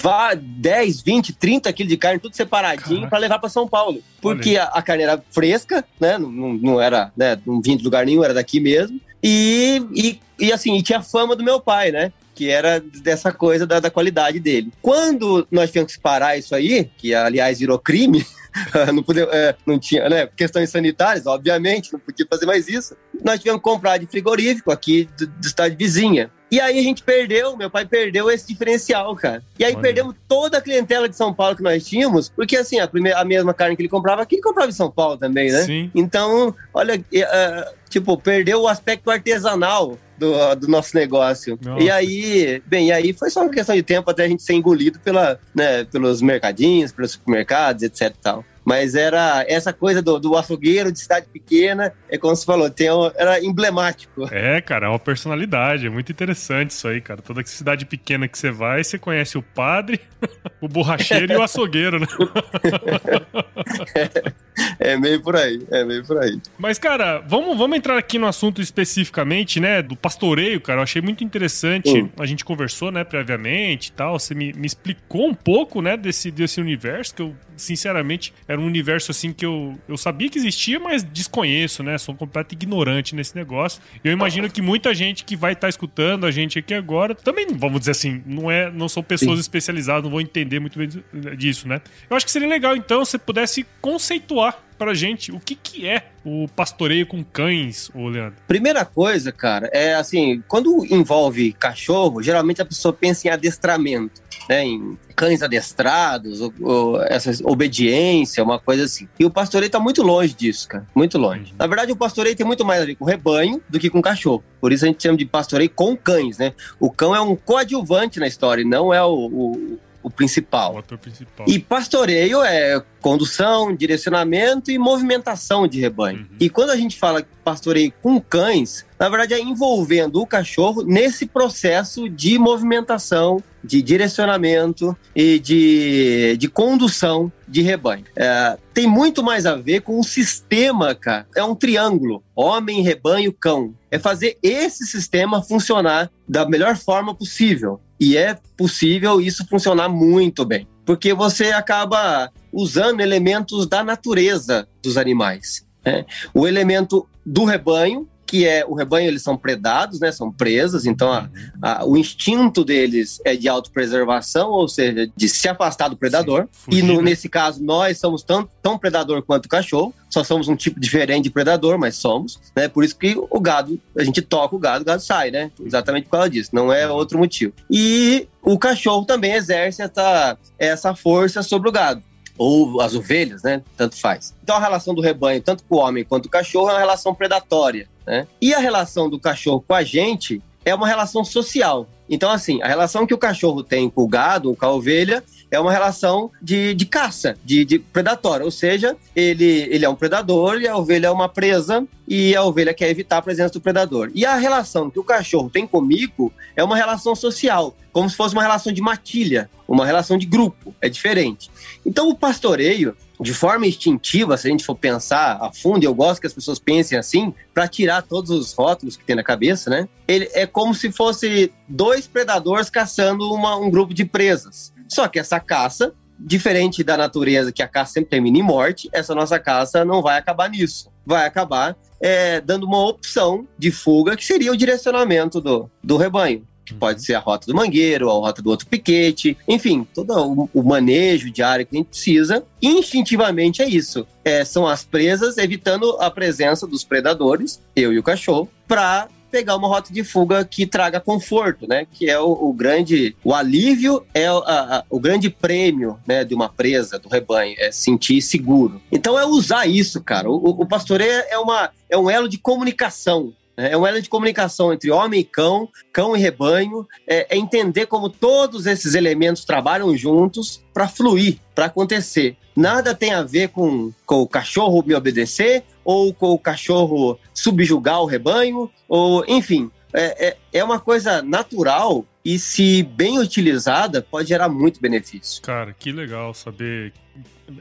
vá 0.00 0.34
10, 0.34 1.02
20, 1.02 1.32
30 1.34 1.72
quilos 1.72 1.90
de 1.90 1.96
carne, 1.96 2.18
tudo 2.18 2.34
separadinho, 2.34 3.08
para 3.08 3.18
levar 3.18 3.38
para 3.38 3.48
São 3.48 3.68
Paulo. 3.68 4.00
Porque 4.20 4.56
a, 4.56 4.64
a, 4.64 4.82
carne 4.82 5.02
era 5.04 5.22
fresca, 5.30 5.84
né? 6.00 6.18
Não, 6.18 6.30
não, 6.30 6.80
era, 6.80 7.12
né? 7.16 7.38
Não 7.46 7.60
vinha 7.60 7.76
de 7.76 7.84
lugar 7.84 8.06
nenhum, 8.06 8.24
era 8.24 8.34
daqui 8.34 8.60
mesmo. 8.60 9.00
E, 9.22 9.82
e, 9.94 10.20
e 10.38 10.52
assim, 10.52 10.76
e 10.76 10.82
tinha 10.82 11.02
fama 11.02 11.34
do 11.34 11.44
meu 11.44 11.60
pai, 11.60 11.90
né? 11.90 12.12
Que 12.38 12.48
era 12.48 12.80
dessa 13.02 13.32
coisa 13.32 13.66
da, 13.66 13.80
da, 13.80 13.90
qualidade 13.90 14.38
dele. 14.38 14.72
Quando 14.80 15.44
nós 15.50 15.70
tivemos 15.70 15.96
que 15.96 16.00
parar 16.00 16.36
isso 16.38 16.54
aí, 16.54 16.88
que 16.96 17.12
aliás 17.12 17.58
virou 17.58 17.80
crime, 17.80 18.24
não, 18.94 19.02
podia, 19.02 19.24
é, 19.32 19.56
não 19.66 19.76
tinha, 19.76 20.08
né? 20.08 20.28
Questões 20.36 20.70
sanitárias, 20.70 21.26
obviamente, 21.26 21.92
não 21.92 21.98
podia 21.98 22.24
fazer 22.30 22.46
mais 22.46 22.68
isso. 22.68 22.96
Nós 23.24 23.40
tivemos 23.40 23.60
que 23.60 23.64
comprar 23.64 23.98
de 23.98 24.06
frigorífico 24.06 24.70
aqui 24.70 25.08
do, 25.18 25.26
do 25.26 25.46
estado 25.48 25.76
vizinha. 25.76 26.30
E 26.48 26.60
aí 26.60 26.78
a 26.78 26.82
gente 26.82 27.02
perdeu, 27.02 27.56
meu 27.56 27.68
pai 27.68 27.84
perdeu 27.84 28.30
esse 28.30 28.46
diferencial, 28.46 29.16
cara. 29.16 29.42
E 29.58 29.64
aí 29.64 29.72
Olha. 29.72 29.82
perdemos 29.82 30.14
toda 30.28 30.58
a 30.58 30.60
clientela 30.60 31.08
de 31.08 31.16
São 31.16 31.34
Paulo 31.34 31.56
que 31.56 31.62
nós 31.62 31.84
tínhamos, 31.84 32.28
porque 32.28 32.56
assim, 32.56 32.78
a, 32.78 32.86
primeira, 32.86 33.18
a 33.18 33.24
mesma 33.24 33.52
carne 33.52 33.74
que 33.74 33.82
ele 33.82 33.88
comprava 33.88 34.22
aqui, 34.22 34.36
ele 34.36 34.42
comprava 34.42 34.68
em 34.68 34.72
São 34.72 34.92
Paulo 34.92 35.18
também, 35.18 35.50
né? 35.50 35.62
Sim. 35.62 35.90
Então, 35.92 36.54
olha, 36.72 36.94
uh, 36.94 37.74
tipo, 37.90 38.16
perdeu 38.16 38.62
o 38.62 38.68
aspecto 38.68 39.10
artesanal 39.10 39.98
do, 40.18 40.54
do 40.56 40.68
nosso 40.68 40.96
negócio. 40.96 41.58
Nossa. 41.62 41.82
E 41.82 41.90
aí, 41.90 42.62
bem, 42.66 42.88
e 42.88 42.92
aí 42.92 43.12
foi 43.12 43.30
só 43.30 43.42
uma 43.42 43.50
questão 43.50 43.74
de 43.74 43.82
tempo 43.82 44.10
até 44.10 44.24
a 44.24 44.28
gente 44.28 44.42
ser 44.42 44.54
engolido 44.54 44.98
pela, 45.00 45.38
né, 45.54 45.84
pelos 45.84 46.20
mercadinhos, 46.20 46.92
pelos 46.92 47.12
supermercados, 47.12 47.82
etc 47.82 48.08
e 48.08 48.20
tal. 48.20 48.44
Mas 48.68 48.94
era 48.94 49.46
essa 49.48 49.72
coisa 49.72 50.02
do, 50.02 50.18
do 50.18 50.36
açougueiro 50.36 50.92
de 50.92 50.98
cidade 50.98 51.26
pequena, 51.32 51.90
é 52.06 52.18
como 52.18 52.36
você 52.36 52.44
falou, 52.44 52.68
tem, 52.68 52.88
era 53.16 53.42
emblemático. 53.42 54.28
É, 54.30 54.60
cara, 54.60 54.86
é 54.86 54.88
uma 54.90 54.98
personalidade. 54.98 55.86
É 55.86 55.90
muito 55.90 56.12
interessante 56.12 56.72
isso 56.72 56.86
aí, 56.86 57.00
cara. 57.00 57.22
Toda 57.22 57.42
cidade 57.46 57.86
pequena 57.86 58.28
que 58.28 58.38
você 58.38 58.50
vai, 58.50 58.84
você 58.84 58.98
conhece 58.98 59.38
o 59.38 59.42
padre, 59.42 60.02
o 60.60 60.68
borracheiro 60.68 61.32
e 61.32 61.36
o 61.36 61.42
açougueiro, 61.42 61.98
né? 61.98 62.06
é, 64.78 64.96
meio 64.96 65.20
por 65.20 65.34
aí, 65.34 65.60
é 65.70 65.84
meio 65.84 66.04
por 66.04 66.18
aí. 66.18 66.40
Mas, 66.56 66.78
cara, 66.78 67.18
vamos, 67.26 67.56
vamos 67.58 67.76
entrar 67.76 67.98
aqui 67.98 68.18
no 68.18 68.26
assunto 68.26 68.62
especificamente, 68.62 69.58
né, 69.58 69.82
do 69.82 69.96
pastoreio, 69.96 70.60
cara. 70.60 70.78
Eu 70.78 70.82
achei 70.84 71.02
muito 71.02 71.24
interessante. 71.24 72.02
Hum. 72.02 72.08
A 72.18 72.26
gente 72.26 72.44
conversou, 72.44 72.92
né, 72.92 73.02
previamente 73.02 73.88
e 73.88 73.92
tal. 73.92 74.18
Você 74.18 74.34
me, 74.34 74.52
me 74.52 74.66
explicou 74.66 75.26
um 75.26 75.34
pouco, 75.34 75.82
né, 75.82 75.96
desse, 75.96 76.30
desse 76.30 76.60
universo 76.60 77.14
que 77.14 77.22
eu, 77.22 77.34
sinceramente, 77.56 78.32
era 78.46 78.60
um 78.60 78.66
universo 78.66 79.10
assim 79.10 79.32
que 79.32 79.44
eu, 79.44 79.76
eu 79.88 79.96
sabia 79.96 80.28
que 80.28 80.38
existia, 80.38 80.78
mas 80.78 81.02
desconheço, 81.02 81.82
né? 81.82 81.98
Sou 81.98 82.14
um 82.14 82.18
completo 82.18 82.54
ignorante 82.54 83.14
nesse 83.14 83.34
negócio. 83.34 83.82
Eu 84.04 84.12
imagino 84.12 84.48
que 84.48 84.62
muita 84.62 84.94
gente 84.94 85.24
que 85.24 85.36
vai 85.36 85.52
estar 85.52 85.62
tá 85.62 85.68
escutando 85.68 86.24
a 86.24 86.30
gente 86.30 86.58
aqui 86.58 86.72
agora 86.72 87.14
também, 87.14 87.48
vamos 87.52 87.80
dizer 87.80 87.92
assim, 87.92 88.22
não 88.24 88.50
é, 88.50 88.70
não 88.70 88.88
são 88.88 89.02
pessoas 89.02 89.38
Sim. 89.38 89.40
especializadas, 89.40 90.04
não 90.04 90.10
vão 90.10 90.20
entender 90.20 90.60
muito 90.60 90.78
bem 90.78 90.88
disso, 91.36 91.66
né? 91.66 91.80
Eu 92.08 92.16
acho 92.16 92.24
que 92.24 92.32
seria 92.32 92.48
legal 92.48 92.76
então 92.76 93.04
se 93.04 93.18
pudesse 93.18 93.66
conceituar 93.80 94.68
pra 94.78 94.94
gente 94.94 95.32
o 95.32 95.40
que, 95.40 95.54
que 95.54 95.86
é 95.86 96.06
o 96.24 96.46
pastoreio 96.48 97.06
com 97.06 97.22
cães, 97.24 97.90
ô 97.94 98.08
Leandro? 98.08 98.38
Primeira 98.46 98.84
coisa, 98.84 99.32
cara, 99.32 99.68
é 99.72 99.94
assim, 99.94 100.42
quando 100.46 100.86
envolve 100.86 101.52
cachorro, 101.52 102.22
geralmente 102.22 102.62
a 102.62 102.64
pessoa 102.64 102.92
pensa 102.92 103.26
em 103.26 103.30
adestramento, 103.30 104.22
né? 104.48 104.64
Em 104.64 104.96
cães 105.16 105.42
adestrados, 105.42 106.40
ou, 106.40 106.54
ou 106.60 107.02
essa 107.02 107.32
obediência, 107.44 108.44
uma 108.44 108.58
coisa 108.58 108.84
assim. 108.84 109.08
E 109.18 109.24
o 109.24 109.30
pastoreio 109.30 109.70
tá 109.70 109.80
muito 109.80 110.02
longe 110.02 110.32
disso, 110.32 110.68
cara. 110.68 110.86
Muito 110.94 111.18
longe. 111.18 111.50
Uhum. 111.50 111.56
Na 111.58 111.66
verdade, 111.66 111.90
o 111.90 111.96
pastoreio 111.96 112.36
tem 112.36 112.46
muito 112.46 112.64
mais 112.64 112.82
a 112.82 112.86
ver 112.86 112.94
com 112.94 113.04
rebanho 113.04 113.60
do 113.68 113.80
que 113.80 113.90
com 113.90 114.00
cachorro. 114.00 114.44
Por 114.60 114.72
isso 114.72 114.84
a 114.84 114.88
gente 114.88 115.02
chama 115.02 115.18
de 115.18 115.26
pastoreio 115.26 115.70
com 115.70 115.96
cães, 115.96 116.38
né? 116.38 116.52
O 116.78 116.90
cão 116.90 117.14
é 117.14 117.20
um 117.20 117.34
coadjuvante 117.34 118.20
na 118.20 118.28
história, 118.28 118.64
não 118.64 118.94
é 118.94 119.02
o, 119.02 119.10
o 119.10 119.78
o 120.02 120.10
principal. 120.10 120.74
O 120.74 120.78
ator 120.78 120.98
principal. 120.98 121.46
E 121.48 121.58
pastoreio 121.58 122.42
é 122.42 122.82
condução, 123.00 123.74
direcionamento 123.74 124.70
e 124.70 124.78
movimentação 124.78 125.66
de 125.66 125.80
rebanho. 125.80 126.20
Uhum. 126.20 126.36
E 126.40 126.50
quando 126.50 126.70
a 126.70 126.76
gente 126.76 126.98
fala 126.98 127.24
pastoreio 127.44 127.92
com 128.02 128.20
cães, 128.20 128.84
na 128.98 129.08
verdade 129.08 129.34
é 129.34 129.40
envolvendo 129.40 130.20
o 130.20 130.26
cachorro 130.26 130.82
nesse 130.82 131.26
processo 131.26 132.08
de 132.08 132.38
movimentação, 132.38 133.42
de 133.62 133.82
direcionamento 133.82 134.96
e 135.14 135.38
de, 135.38 136.36
de 136.38 136.48
condução 136.48 137.30
de 137.46 137.62
rebanho. 137.62 138.04
É, 138.14 138.58
tem 138.72 138.86
muito 138.86 139.22
mais 139.22 139.46
a 139.46 139.56
ver 139.56 139.80
com 139.80 139.98
o 139.98 140.04
sistema, 140.04 140.94
cara. 140.94 141.26
É 141.34 141.42
um 141.42 141.54
triângulo: 141.54 142.22
homem, 142.34 142.82
rebanho, 142.82 143.32
cão. 143.32 143.74
É 143.90 143.98
fazer 143.98 144.38
esse 144.42 144.86
sistema 144.86 145.42
funcionar 145.42 146.10
da 146.28 146.48
melhor 146.48 146.76
forma 146.76 147.14
possível. 147.14 147.80
E 148.00 148.16
é 148.16 148.38
possível 148.56 149.20
isso 149.20 149.46
funcionar 149.46 149.88
muito 149.88 150.44
bem, 150.44 150.66
porque 150.84 151.12
você 151.12 151.52
acaba 151.52 152.30
usando 152.52 153.00
elementos 153.00 153.66
da 153.66 153.82
natureza 153.82 154.68
dos 154.82 154.96
animais. 154.96 155.66
Né? 155.84 156.04
O 156.32 156.46
elemento 156.46 157.08
do 157.24 157.44
rebanho, 157.44 158.08
que 158.28 158.46
é 158.46 158.62
o 158.64 158.74
rebanho, 158.74 159.08
eles 159.08 159.22
são 159.22 159.38
predados, 159.38 159.98
né? 160.00 160.12
São 160.12 160.30
presas, 160.30 160.84
então 160.84 161.10
a, 161.10 161.30
a, 161.62 161.84
o 161.86 161.96
instinto 161.96 162.62
deles 162.62 163.20
é 163.24 163.34
de 163.34 163.48
autopreservação, 163.48 164.50
ou 164.50 164.68
seja, 164.68 165.10
de 165.16 165.28
se 165.28 165.48
afastar 165.48 165.88
do 165.88 165.96
predador. 165.96 166.46
Sim, 166.52 166.76
e 166.76 166.82
no, 166.82 166.96
né? 166.96 167.10
nesse 167.10 167.26
caso, 167.26 167.64
nós 167.64 167.98
somos 167.98 168.22
tão, 168.22 168.46
tão 168.62 168.78
predador 168.78 169.22
quanto 169.22 169.46
o 169.46 169.48
cachorro, 169.48 169.94
só 170.10 170.22
somos 170.22 170.46
um 170.46 170.54
tipo 170.54 170.78
diferente 170.78 171.24
de 171.24 171.30
predador, 171.30 171.78
mas 171.78 171.96
somos, 171.96 172.38
né? 172.54 172.68
Por 172.68 172.84
isso 172.84 172.96
que 172.96 173.16
o 173.18 173.40
gado, 173.40 173.80
a 173.96 174.04
gente 174.04 174.20
toca 174.20 174.54
o 174.54 174.58
gado, 174.58 174.82
o 174.82 174.84
gado 174.84 175.02
sai, 175.02 175.30
né? 175.30 175.50
Exatamente 175.64 176.04
por 176.04 176.12
causa 176.12 176.28
disso, 176.28 176.50
não 176.52 176.70
é 176.70 176.86
outro 176.86 177.18
motivo. 177.18 177.54
E 177.70 178.28
o 178.42 178.58
cachorro 178.58 179.06
também 179.06 179.32
exerce 179.32 179.80
essa, 179.80 180.36
essa 180.58 180.94
força 180.94 181.42
sobre 181.42 181.70
o 181.70 181.72
gado 181.72 182.02
ou 182.38 182.80
as 182.80 182.94
ovelhas, 182.94 183.42
né? 183.42 183.62
Tanto 183.76 183.96
faz. 183.96 184.32
Então 184.42 184.56
a 184.56 184.60
relação 184.60 184.94
do 184.94 185.02
rebanho, 185.02 185.42
tanto 185.42 185.64
com 185.64 185.74
o 185.74 185.78
homem 185.78 186.04
quanto 186.04 186.24
com 186.24 186.28
o 186.28 186.30
cachorro, 186.30 186.70
é 186.70 186.74
uma 186.74 186.78
relação 186.78 187.12
predatória. 187.14 187.88
Né? 188.08 188.26
E 188.40 188.54
a 188.54 188.58
relação 188.58 189.10
do 189.10 189.20
cachorro 189.20 189.62
com 189.68 189.74
a 189.74 189.84
gente 189.84 190.42
é 190.64 190.74
uma 190.74 190.88
relação 190.88 191.22
social. 191.22 191.86
Então, 192.08 192.30
assim, 192.30 192.62
a 192.62 192.66
relação 192.66 193.06
que 193.06 193.12
o 193.12 193.18
cachorro 193.18 193.62
tem 193.62 193.90
com 193.90 194.02
o 194.02 194.08
gado 194.08 194.48
ou 194.48 194.56
com 194.56 194.64
a 194.64 194.72
ovelha 194.72 195.22
é 195.50 195.60
uma 195.60 195.70
relação 195.70 196.30
de, 196.40 196.72
de 196.72 196.86
caça, 196.86 197.36
de, 197.44 197.66
de 197.66 197.78
predatória. 197.78 198.46
Ou 198.46 198.50
seja, 198.50 198.96
ele, 199.14 199.68
ele 199.70 199.84
é 199.84 199.88
um 199.88 199.94
predador 199.94 200.58
e 200.58 200.66
a 200.66 200.74
ovelha 200.74 201.08
é 201.08 201.10
uma 201.10 201.28
presa 201.28 201.86
e 202.06 202.34
a 202.34 202.42
ovelha 202.42 202.72
quer 202.72 202.88
evitar 202.88 203.18
a 203.18 203.22
presença 203.22 203.52
do 203.52 203.60
predador. 203.60 204.10
E 204.14 204.24
a 204.24 204.36
relação 204.36 204.88
que 204.88 204.98
o 204.98 205.04
cachorro 205.04 205.50
tem 205.50 205.66
comigo 205.66 206.32
é 206.56 206.64
uma 206.64 206.76
relação 206.76 207.14
social, 207.14 207.76
como 207.92 208.08
se 208.08 208.16
fosse 208.16 208.34
uma 208.34 208.42
relação 208.42 208.72
de 208.72 208.80
matilha, 208.80 209.50
uma 209.66 209.84
relação 209.84 210.16
de 210.16 210.24
grupo. 210.24 210.74
É 210.80 210.88
diferente. 210.88 211.50
Então, 211.84 212.08
o 212.08 212.16
pastoreio, 212.16 212.96
de 213.20 213.34
forma 213.34 213.66
instintiva, 213.66 214.36
se 214.36 214.46
a 214.46 214.50
gente 214.50 214.64
for 214.64 214.76
pensar 214.76 215.38
a 215.40 215.52
fundo, 215.52 215.82
e 215.82 215.86
eu 215.86 215.94
gosto 215.94 216.20
que 216.20 216.26
as 216.26 216.32
pessoas 216.32 216.58
pensem 216.58 216.98
assim, 216.98 217.34
para 217.52 217.66
tirar 217.66 218.02
todos 218.02 218.30
os 218.30 218.52
rótulos 218.52 218.96
que 218.96 219.04
tem 219.04 219.16
na 219.16 219.24
cabeça, 219.24 219.68
né? 219.68 219.88
Ele 220.06 220.28
é 220.32 220.46
como 220.46 220.74
se 220.74 220.92
fosse 220.92 221.52
dois 221.68 222.06
predadores 222.06 222.70
caçando 222.70 223.32
uma, 223.32 223.56
um 223.56 223.70
grupo 223.70 223.92
de 223.92 224.04
presas. 224.04 224.72
Só 224.88 225.08
que 225.08 225.18
essa 225.18 225.40
caça, 225.40 225.92
diferente 226.18 226.84
da 226.84 226.96
natureza, 226.96 227.52
que 227.52 227.62
a 227.62 227.68
caça 227.68 227.94
sempre 227.94 228.10
termina 228.10 228.38
em 228.38 228.42
morte, 228.42 228.88
essa 228.92 229.14
nossa 229.14 229.38
caça 229.38 229.84
não 229.84 230.00
vai 230.00 230.18
acabar 230.18 230.48
nisso. 230.48 230.90
Vai 231.04 231.26
acabar 231.26 231.76
é, 232.00 232.40
dando 232.40 232.64
uma 232.64 232.86
opção 232.86 233.46
de 233.58 233.70
fuga, 233.70 234.16
que 234.16 234.24
seria 234.24 234.52
o 234.52 234.56
direcionamento 234.56 235.40
do, 235.40 235.70
do 235.82 235.96
rebanho. 235.96 236.46
Que 236.68 236.74
pode 236.74 237.02
ser 237.02 237.14
a 237.14 237.18
rota 237.18 237.46
do 237.46 237.54
mangueiro, 237.54 238.10
a 238.10 238.12
rota 238.12 238.42
do 238.42 238.50
outro 238.50 238.66
piquete, 238.66 239.36
enfim, 239.48 239.86
todo 239.94 240.12
o, 240.12 240.50
o 240.52 240.62
manejo 240.62 241.30
diário 241.30 241.64
que 241.64 241.74
a 241.74 241.78
gente 241.78 241.88
precisa. 241.88 242.44
Instintivamente 242.60 243.62
é 243.62 243.68
isso. 243.68 244.06
É, 244.22 244.44
são 244.44 244.66
as 244.66 244.84
presas 244.84 245.38
evitando 245.38 245.96
a 245.98 246.10
presença 246.10 246.66
dos 246.66 246.84
predadores, 246.84 247.58
eu 247.74 247.92
e 247.92 247.98
o 247.98 248.02
cachorro, 248.02 248.50
para 248.66 249.08
pegar 249.30 249.56
uma 249.56 249.68
rota 249.68 249.92
de 249.92 250.02
fuga 250.04 250.44
que 250.44 250.66
traga 250.66 251.00
conforto, 251.00 251.66
né? 251.66 251.86
Que 251.90 252.10
é 252.10 252.18
o, 252.18 252.30
o 252.30 252.52
grande, 252.52 253.16
o 253.22 253.34
alívio 253.34 254.04
é 254.12 254.26
a, 254.26 254.32
a, 254.32 254.84
o 254.90 255.00
grande 255.00 255.30
prêmio, 255.30 255.98
né? 256.06 256.24
De 256.24 256.34
uma 256.34 256.48
presa, 256.48 256.98
do 256.98 257.08
rebanho, 257.08 257.54
é 257.58 257.70
sentir 257.70 258.20
seguro. 258.20 258.80
Então 258.90 259.18
é 259.18 259.24
usar 259.24 259.66
isso, 259.66 260.02
cara. 260.02 260.30
O, 260.30 260.62
o 260.62 260.66
pastoreio 260.66 261.24
é 261.30 261.38
uma 261.38 261.70
é 261.88 261.96
um 261.96 262.10
elo 262.10 262.28
de 262.28 262.38
comunicação. 262.38 263.32
Né? 263.58 263.72
É 263.72 263.76
um 263.76 263.84
elo 263.84 264.00
de 264.00 264.08
comunicação 264.08 264.72
entre 264.72 264.90
homem 264.92 265.20
e 265.20 265.24
cão, 265.24 265.68
cão 265.92 266.16
e 266.16 266.20
rebanho. 266.20 266.86
É, 267.06 267.34
é 267.34 267.36
entender 267.36 267.86
como 267.86 268.08
todos 268.08 268.66
esses 268.66 268.94
elementos 268.94 269.44
trabalham 269.44 269.94
juntos 269.96 270.64
para 270.72 270.86
fluir, 270.86 271.38
para 271.54 271.66
acontecer. 271.66 272.36
Nada 272.54 272.94
tem 272.94 273.12
a 273.12 273.22
ver 273.22 273.48
com, 273.48 273.92
com 274.06 274.22
o 274.22 274.28
cachorro 274.28 274.84
me 274.86 274.94
obedecer 274.94 275.64
ou 275.84 276.14
com 276.14 276.30
o 276.30 276.38
cachorro 276.38 277.18
subjugar 277.34 278.00
o 278.02 278.06
rebanho, 278.06 278.70
ou 278.88 279.24
enfim, 279.26 279.70
é, 279.92 280.28
é, 280.28 280.36
é, 280.52 280.64
uma 280.64 280.78
coisa 280.78 281.22
natural 281.22 282.04
e, 282.24 282.38
se 282.38 282.82
bem 282.82 283.18
utilizada, 283.18 284.02
pode 284.02 284.28
gerar 284.28 284.48
muito 284.48 284.80
benefício. 284.80 285.40
Cara, 285.40 285.72
que 285.72 285.90
legal 285.90 286.34
saber. 286.34 286.92